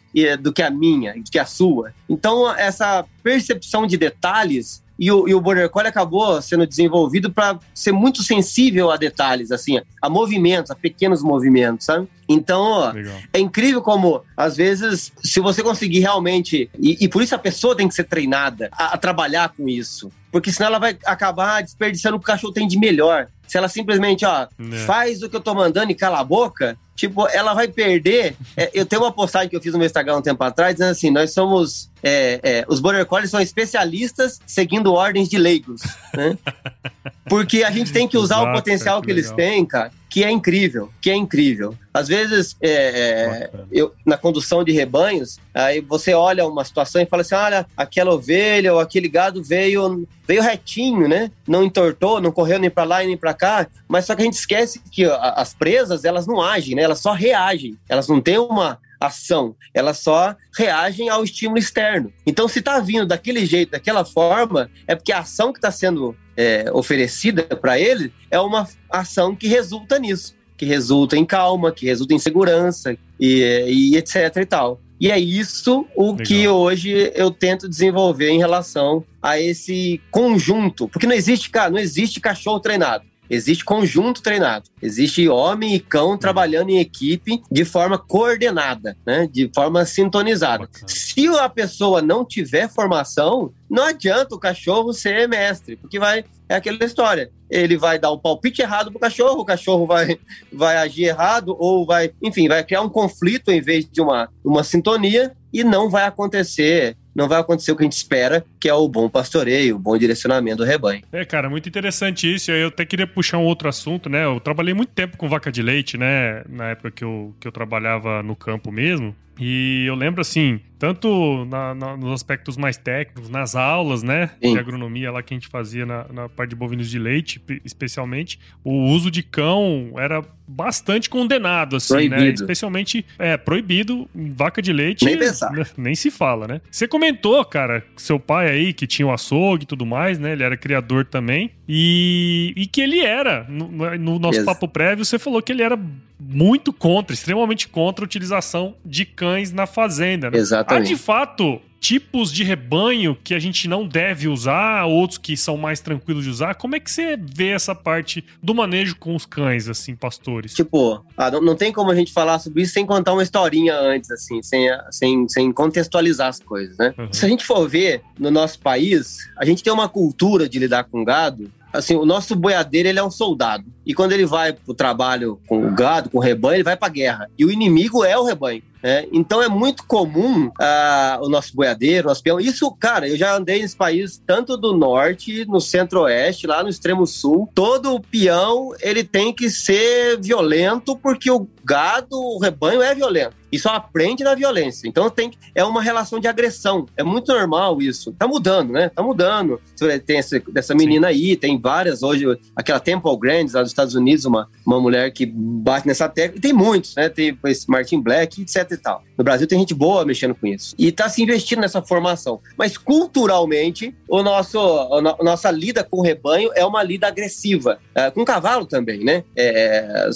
do 0.41 0.53
que 0.53 0.63
a 0.63 0.71
minha, 0.71 1.15
do 1.15 1.31
que 1.31 1.39
a 1.39 1.45
sua. 1.45 1.93
Então, 2.09 2.51
essa 2.57 3.05
percepção 3.23 3.87
de 3.87 3.97
detalhes 3.97 4.83
e 5.01 5.11
o, 5.11 5.27
e 5.27 5.35
o 5.35 5.41
Border 5.41 5.71
Collie 5.71 5.89
acabou 5.89 6.43
sendo 6.43 6.67
desenvolvido 6.67 7.33
para 7.33 7.59
ser 7.75 7.91
muito 7.91 8.23
sensível 8.23 8.91
a 8.91 8.99
detalhes, 8.99 9.51
assim, 9.51 9.81
a 10.03 10.11
movimentos, 10.11 10.71
a 10.71 10.75
pequenos 10.75 11.23
movimentos, 11.23 11.87
sabe? 11.87 12.07
Então, 12.29 12.93
é 13.33 13.41
incrível 13.41 13.81
como, 13.81 14.23
às 14.37 14.59
vezes, 14.59 15.11
se 15.25 15.41
você 15.41 15.63
conseguir 15.63 16.01
realmente. 16.01 16.71
E, 16.79 16.99
e 17.01 17.09
por 17.09 17.23
isso 17.23 17.35
a 17.35 17.39
pessoa 17.39 17.75
tem 17.75 17.89
que 17.89 17.95
ser 17.95 18.05
treinada 18.05 18.69
a, 18.73 18.95
a 18.95 18.99
trabalhar 18.99 19.49
com 19.49 19.67
isso. 19.67 20.13
Porque 20.31 20.53
senão 20.53 20.69
ela 20.69 20.79
vai 20.79 20.97
acabar 21.07 21.63
desperdiçando 21.63 22.17
o 22.17 22.21
que 22.21 22.25
o 22.25 22.27
cachorro 22.27 22.53
tem 22.53 22.69
de 22.69 22.79
melhor. 22.79 23.27
Se 23.49 23.57
ela 23.57 23.69
simplesmente, 23.69 24.25
ó, 24.27 24.43
é. 24.43 24.77
faz 24.87 25.23
o 25.23 25.31
que 25.31 25.35
eu 25.35 25.41
tô 25.41 25.55
mandando 25.55 25.91
e 25.91 25.95
cala 25.95 26.21
a 26.21 26.25
boca, 26.25 26.79
tipo, 27.01 27.27
ela 27.29 27.55
vai 27.55 27.67
perder. 27.67 28.37
É, 28.55 28.71
eu 28.75 28.85
tenho 28.85 29.03
uma 29.03 29.13
postagem 29.13 29.49
que 29.49 29.57
eu 29.57 29.61
fiz 29.61 29.73
no 29.73 29.79
meu 29.79 29.87
Instagram 29.87 30.19
um 30.19 30.23
tempo 30.23 30.45
atrás, 30.45 30.75
dizendo 30.75 30.91
assim: 30.91 31.11
nós 31.11 31.33
somos. 31.33 31.89
É, 32.03 32.41
é, 32.43 32.65
os 32.69 32.81
Border 32.81 33.05
Collies 33.07 33.31
são 33.31 33.41
especialistas 33.41 34.41
seguindo 34.47 34.93
ordens 34.93 35.29
de 35.29 35.39
leigos, 35.39 35.83
né? 36.15 36.37
Porque 37.29 37.63
a 37.63 37.71
gente 37.71 37.93
tem 37.93 38.07
que 38.07 38.19
usar 38.19 38.41
o 38.43 38.53
potencial 38.53 39.01
que, 39.01 39.07
que 39.07 39.13
eles 39.13 39.31
têm, 39.31 39.65
cara 39.65 39.93
que 40.11 40.25
é 40.25 40.31
incrível, 40.31 40.91
que 41.01 41.09
é 41.09 41.15
incrível. 41.15 41.73
Às 41.95 42.09
vezes, 42.09 42.57
é, 42.61 42.71
é, 42.71 43.51
eu, 43.71 43.95
na 44.05 44.17
condução 44.17 44.65
de 44.65 44.73
rebanhos, 44.73 45.39
aí 45.55 45.81
você 45.81 46.13
olha 46.13 46.45
uma 46.47 46.65
situação 46.65 47.01
e 47.01 47.07
fala 47.07 47.21
assim, 47.23 47.37
olha, 47.37 47.65
aquela 47.77 48.13
ovelha 48.13 48.75
ou 48.75 48.81
aquele 48.81 49.09
gado 49.09 49.43
veio, 49.43 50.05
veio 50.27 50.43
retinho, 50.43 51.07
né? 51.07 51.31
Não 51.47 51.63
entortou, 51.63 52.21
não 52.21 52.33
correu 52.33 52.59
nem 52.59 52.69
para 52.69 52.83
lá 52.83 53.05
nem 53.05 53.17
para 53.17 53.33
cá, 53.33 53.69
mas 53.87 54.05
só 54.05 54.17
que 54.17 54.23
a 54.23 54.25
gente 54.25 54.35
esquece 54.35 54.81
que 54.91 55.05
as 55.05 55.55
presas, 55.55 56.05
elas 56.05 56.27
não 56.27 56.43
agem, 56.43 56.75
né? 56.75 56.83
Elas 56.91 57.01
só 57.01 57.13
reagem. 57.13 57.79
Elas 57.89 58.09
não 58.09 58.21
têm 58.21 58.39
uma 58.39 58.79
ação, 59.01 59.57
elas 59.73 59.99
só 59.99 60.37
reagem 60.55 61.09
ao 61.09 61.25
estímulo 61.25 61.59
externo. 61.59 62.13
Então, 62.27 62.47
se 62.47 62.59
está 62.59 62.79
vindo 62.81 63.07
daquele 63.07 63.47
jeito, 63.47 63.71
daquela 63.71 64.05
forma, 64.05 64.71
é 64.87 64.95
porque 64.95 65.11
a 65.11 65.21
ação 65.21 65.53
que 65.53 65.59
está 65.59 65.71
sendo 65.71 66.15
é, 66.37 66.71
oferecida 66.73 67.43
para 67.43 67.81
ele 67.81 68.13
é 68.31 68.39
uma 68.39 68.69
ação 68.91 69.35
que 69.35 69.49
resulta 69.49 69.99
nisso, 69.99 70.35
que 70.57 70.67
resulta 70.67 71.17
em 71.17 71.25
calma, 71.25 71.73
que 71.73 71.87
resulta 71.87 72.13
em 72.13 72.19
segurança 72.19 72.95
e, 73.19 73.41
e 73.67 73.97
etc 73.97 74.37
e 74.37 74.47
tal. 74.47 74.81
E 75.01 75.11
é 75.11 75.19
isso 75.19 75.87
o 75.97 76.11
Legal. 76.11 76.27
que 76.27 76.47
hoje 76.49 77.11
eu 77.15 77.31
tento 77.31 77.67
desenvolver 77.67 78.29
em 78.29 78.39
relação 78.39 79.03
a 79.23 79.41
esse 79.41 79.99
conjunto, 80.11 80.87
porque 80.89 81.07
não 81.07 81.15
existe, 81.15 81.49
cara, 81.49 81.71
não 81.71 81.79
existe 81.79 82.21
cachorro 82.21 82.61
treinado. 82.61 83.05
Existe 83.31 83.65
conjunto 83.65 84.21
treinado. 84.21 84.69
Existe 84.83 85.29
homem 85.29 85.77
e 85.77 85.81
cão 85.81 86.19
trabalhando 86.19 86.71
em 86.71 86.81
equipe 86.81 87.41
de 87.51 87.65
forma 87.65 87.97
coordenada, 87.97 88.97
né? 89.07 89.29
de 89.31 89.49
forma 89.55 89.85
sintonizada. 89.85 90.69
Se 90.87 91.29
a 91.29 91.49
pessoa 91.49 92.03
não 92.03 92.25
tiver 92.25 92.69
formação, 92.69 93.53
não 93.71 93.85
adianta 93.85 94.35
o 94.35 94.41
cachorro 94.41 94.93
ser 94.93 95.29
mestre, 95.29 95.77
porque 95.77 95.99
vai 95.99 96.25
é 96.51 96.57
aquela 96.57 96.85
história. 96.85 97.31
Ele 97.49 97.77
vai 97.77 97.97
dar 97.97 98.11
um 98.11 98.19
palpite 98.19 98.61
errado 98.61 98.91
pro 98.91 98.99
cachorro, 98.99 99.41
o 99.41 99.45
cachorro 99.45 99.87
vai, 99.87 100.19
vai 100.53 100.79
agir 100.79 101.05
errado, 101.05 101.57
ou 101.57 101.87
vai, 101.87 102.13
enfim, 102.21 102.49
vai 102.49 102.65
criar 102.65 102.83
um 102.83 102.89
conflito 102.89 103.53
em 103.53 103.61
vez 103.61 103.89
de 103.89 104.01
uma, 104.01 104.29
uma 104.45 104.65
sintonia, 104.65 105.33
e 105.53 105.63
não 105.63 105.89
vai 105.89 106.05
acontecer 106.05 106.97
não 107.15 107.29
vai 107.29 107.41
acontecer 107.41 107.73
o 107.73 107.77
que 107.77 107.83
a 107.83 107.85
gente 107.85 107.93
espera, 107.97 108.45
que 108.59 108.69
é 108.69 108.75
o 108.75 108.89
bom 108.89 109.09
pastoreio, 109.09 109.77
o 109.77 109.79
bom 109.79 109.97
direcionamento 109.97 110.59
do 110.59 110.65
rebanho. 110.65 111.03
É, 111.13 111.25
cara, 111.25 111.51
muito 111.51 111.69
interessante 111.69 112.33
isso. 112.33 112.51
Eu 112.51 112.69
até 112.69 112.85
queria 112.85 113.07
puxar 113.07 113.39
um 113.39 113.45
outro 113.45 113.69
assunto, 113.69 114.09
né? 114.09 114.25
Eu 114.25 114.41
trabalhei 114.41 114.75
muito 114.75 114.91
tempo 114.91 115.17
com 115.17 115.29
vaca 115.29 115.51
de 115.51 115.63
leite, 115.63 115.97
né? 115.99 116.43
Na 116.49 116.71
época 116.71 116.91
que 116.91 117.05
eu, 117.05 117.35
que 117.41 117.47
eu 117.47 117.53
trabalhava 117.53 118.23
no 118.23 118.37
campo 118.37 118.71
mesmo. 118.71 119.15
E 119.41 119.87
eu 119.87 119.95
lembro, 119.95 120.21
assim, 120.21 120.61
tanto 120.79 121.47
na, 121.47 121.75
na, 121.75 121.97
nos 121.97 122.13
aspectos 122.13 122.57
mais 122.57 122.77
técnicos, 122.77 123.31
nas 123.31 123.55
aulas, 123.57 124.03
né, 124.03 124.31
Sim. 124.43 124.53
de 124.53 124.59
agronomia 124.59 125.11
lá 125.11 125.23
que 125.23 125.33
a 125.33 125.37
gente 125.37 125.49
fazia 125.49 125.87
na, 125.87 126.07
na, 126.13 126.29
parte 126.29 126.51
de 126.51 126.57
bovinos 126.57 126.91
de 126.91 126.99
leite, 126.99 127.43
especialmente, 127.65 128.39
o 128.63 128.87
uso 128.87 129.11
de 129.11 129.23
cão 129.23 129.93
era 129.97 130.23
bastante 130.47 131.09
condenado, 131.09 131.77
assim, 131.77 131.95
né? 131.95 131.99
proibido. 132.09 132.25
né? 132.25 132.35
Especialmente, 132.35 133.07
é, 133.19 133.37
proibido, 133.37 134.09
vaca 134.15 134.61
de 134.61 134.73
leite. 134.73 135.05
Nem 135.05 135.19
pensar. 135.19 135.53
Nem 135.77 135.95
se 135.95 136.11
fala, 136.11 136.47
né? 136.47 136.61
Você 136.71 136.87
comentou, 136.87 137.43
cara, 137.45 137.85
seu 137.97 138.19
pai 138.19 138.51
aí, 138.51 138.73
que 138.73 138.87
tinha 138.87 139.07
o 139.07 139.13
açougue 139.13 139.65
e 139.65 139.67
tudo 139.67 139.87
mais, 139.87 140.19
né? 140.19 140.33
Ele 140.33 140.43
era 140.43 140.57
criador 140.57 141.05
também. 141.05 141.51
E, 141.69 142.53
e 142.57 142.67
que 142.67 142.81
ele 142.81 143.01
era, 143.01 143.47
no, 143.49 143.69
no 143.99 144.19
nosso 144.19 144.45
papo 144.45 144.67
prévio, 144.67 145.05
você 145.05 145.19
falou 145.19 145.41
que 145.41 145.53
ele 145.53 145.63
era 145.63 145.79
muito 146.21 146.73
contra, 146.73 147.15
extremamente 147.15 147.67
contra 147.69 148.05
a 148.05 148.07
utilização 148.07 148.75
de 148.85 149.05
cães 149.05 149.53
na 149.53 149.67
fazenda. 149.67 150.31
Né? 150.31 150.39
Exatamente. 150.39 150.93
Há 150.93 150.95
de 150.95 150.97
fato 150.97 151.61
tipos 151.81 152.31
de 152.31 152.45
rebanho 152.45 153.17
que 153.25 153.35
a 153.35 153.39
gente 153.39 153.67
não 153.67 153.89
deve 153.89 154.29
usar, 154.29 154.85
outros 154.85 155.17
que 155.17 155.35
são 155.37 155.57
mais 155.57 155.81
tranquilos 155.81 156.25
de 156.25 156.31
usar. 156.31 156.55
Como 156.55 156.77
é 156.77 156.81
que 156.81 156.91
você 156.91 157.17
vê 157.17 157.49
essa 157.49 157.75
parte 157.75 158.23
do 158.43 158.55
manejo 158.55 158.97
com 158.97 159.17
os 159.17 159.25
cães, 159.25 159.67
assim, 159.67 159.97
pastores? 159.97 160.53
Tipo, 160.53 161.03
ah, 161.17 161.31
não, 161.31 161.41
não, 161.41 161.57
tem 161.57 161.73
como 161.73 161.91
a 161.91 161.95
gente 161.95 162.13
falar 162.13 162.39
sobre 162.39 162.63
isso 162.63 162.75
sem 162.75 162.85
contar 162.85 163.15
uma 163.15 163.23
historinha 163.23 163.75
antes, 163.75 164.11
assim, 164.11 164.43
sem, 164.43 164.69
sem, 164.91 165.29
sem 165.29 165.51
contextualizar 165.51 166.29
as 166.29 166.39
coisas, 166.39 166.77
né? 166.77 166.95
Uhum. 166.99 167.13
Se 167.13 167.25
a 167.25 167.29
gente 167.29 167.47
for 167.47 167.67
ver 167.67 168.03
no 168.19 168.31
nosso 168.31 168.59
país, 168.61 169.17
a 169.39 169.45
gente 169.47 169.63
tem 169.63 169.73
uma 169.73 169.89
cultura 169.89 170.47
de 170.47 170.59
lidar 170.59 170.85
com 170.85 171.03
gado 171.03 171.51
assim, 171.73 171.95
o 171.95 172.05
nosso 172.05 172.35
boiadeiro 172.35 172.89
ele 172.89 172.99
é 172.99 173.03
um 173.03 173.11
soldado. 173.11 173.65
E 173.91 173.93
quando 173.93 174.13
ele 174.13 174.25
vai 174.25 174.53
pro 174.53 174.73
trabalho 174.73 175.41
com 175.49 175.67
o 175.67 175.75
gado, 175.75 176.09
com 176.11 176.19
o 176.19 176.21
rebanho, 176.21 176.59
ele 176.59 176.63
vai 176.63 176.77
pra 176.77 176.89
guerra. 176.89 177.29
E 177.37 177.45
o 177.45 177.51
inimigo 177.51 178.05
é 178.05 178.17
o 178.17 178.23
rebanho. 178.23 178.63
É, 178.83 179.07
então 179.13 179.43
é 179.43 179.49
muito 179.49 179.85
comum 179.85 180.47
uh, 180.47 181.23
o 181.23 181.29
nosso 181.29 181.55
boiadeiro, 181.55 182.07
o 182.07 182.09
nosso 182.09 182.23
peão. 182.23 182.41
Isso, 182.41 182.71
cara, 182.73 183.09
eu 183.09 183.17
já 183.17 183.37
andei 183.37 183.61
nesse 183.61 183.77
país 183.77 184.23
tanto 184.27 184.57
do 184.57 184.75
norte, 184.75 185.45
no 185.47 185.61
centro-oeste, 185.61 186.47
lá 186.47 186.63
no 186.63 186.69
extremo 186.69 187.07
sul. 187.07 187.49
Todo 187.55 188.01
peão 188.01 188.73
ele 188.81 189.05
tem 189.05 189.33
que 189.33 189.51
ser 189.51 190.19
violento 190.21 190.97
porque 190.97 191.31
o 191.31 191.47
gado, 191.63 192.17
o 192.17 192.39
rebanho 192.39 192.81
é 192.81 192.95
violento. 192.95 193.37
E 193.53 193.59
só 193.59 193.71
aprende 193.71 194.23
na 194.23 194.35
violência. 194.35 194.89
Então 194.89 195.11
tem 195.11 195.33
é 195.55 195.65
uma 195.65 195.83
relação 195.83 196.21
de 196.21 196.29
agressão. 196.29 196.87
É 196.97 197.03
muito 197.03 197.33
normal 197.33 197.83
isso. 197.83 198.13
Tá 198.13 198.27
mudando, 198.27 198.73
né? 198.73 198.89
Tá 198.89 199.03
mudando. 199.03 199.61
Tem 200.07 200.19
essa, 200.19 200.41
dessa 200.53 200.75
menina 200.75 201.09
aí, 201.09 201.37
tem 201.37 201.61
várias 201.61 202.03
hoje. 202.03 202.27
Aquela 202.55 202.79
Temple 202.79 203.19
Grandis 203.19 203.55
lá 203.55 203.63
dos 203.63 203.73
Estados 203.81 203.95
Unidos, 203.95 204.25
uma, 204.25 204.49
uma 204.67 204.81
mulher 204.81 205.11
que 205.13 205.27
bate 205.27 205.87
nessa 205.87 206.09
tecla. 206.09 206.39
E 206.39 206.41
tem 206.41 206.53
muitos, 206.53 206.95
né? 206.95 207.09
Tem 207.09 207.37
esse 207.47 207.69
Martin 207.69 208.01
Black, 208.01 208.43
etc 208.43 208.71
e 208.71 208.77
tal. 208.77 209.03
No 209.17 209.25
Brasil 209.25 209.47
tem 209.47 209.59
gente 209.59 209.75
boa 209.75 210.05
mexendo 210.05 210.35
com 210.35 210.47
isso. 210.47 210.75
E 210.79 210.89
está 210.89 211.09
se 211.09 211.23
investindo 211.23 211.61
nessa 211.61 211.83
formação. 211.83 212.41
Mas 212.57 212.77
culturalmente, 212.77 213.95
o 214.09 214.23
nosso, 214.23 214.59
a 214.59 215.23
nossa 215.23 215.51
lida 215.51 215.85
com 215.85 215.99
o 215.99 216.03
rebanho 216.03 216.51
é 216.55 216.65
uma 216.65 216.83
lida 216.83 217.07
agressiva. 217.07 217.79
É, 217.95 218.11
com 218.11 218.25
cavalo 218.25 218.67
também, 218.67 219.05
né? 219.05 219.25
É, 219.37 220.09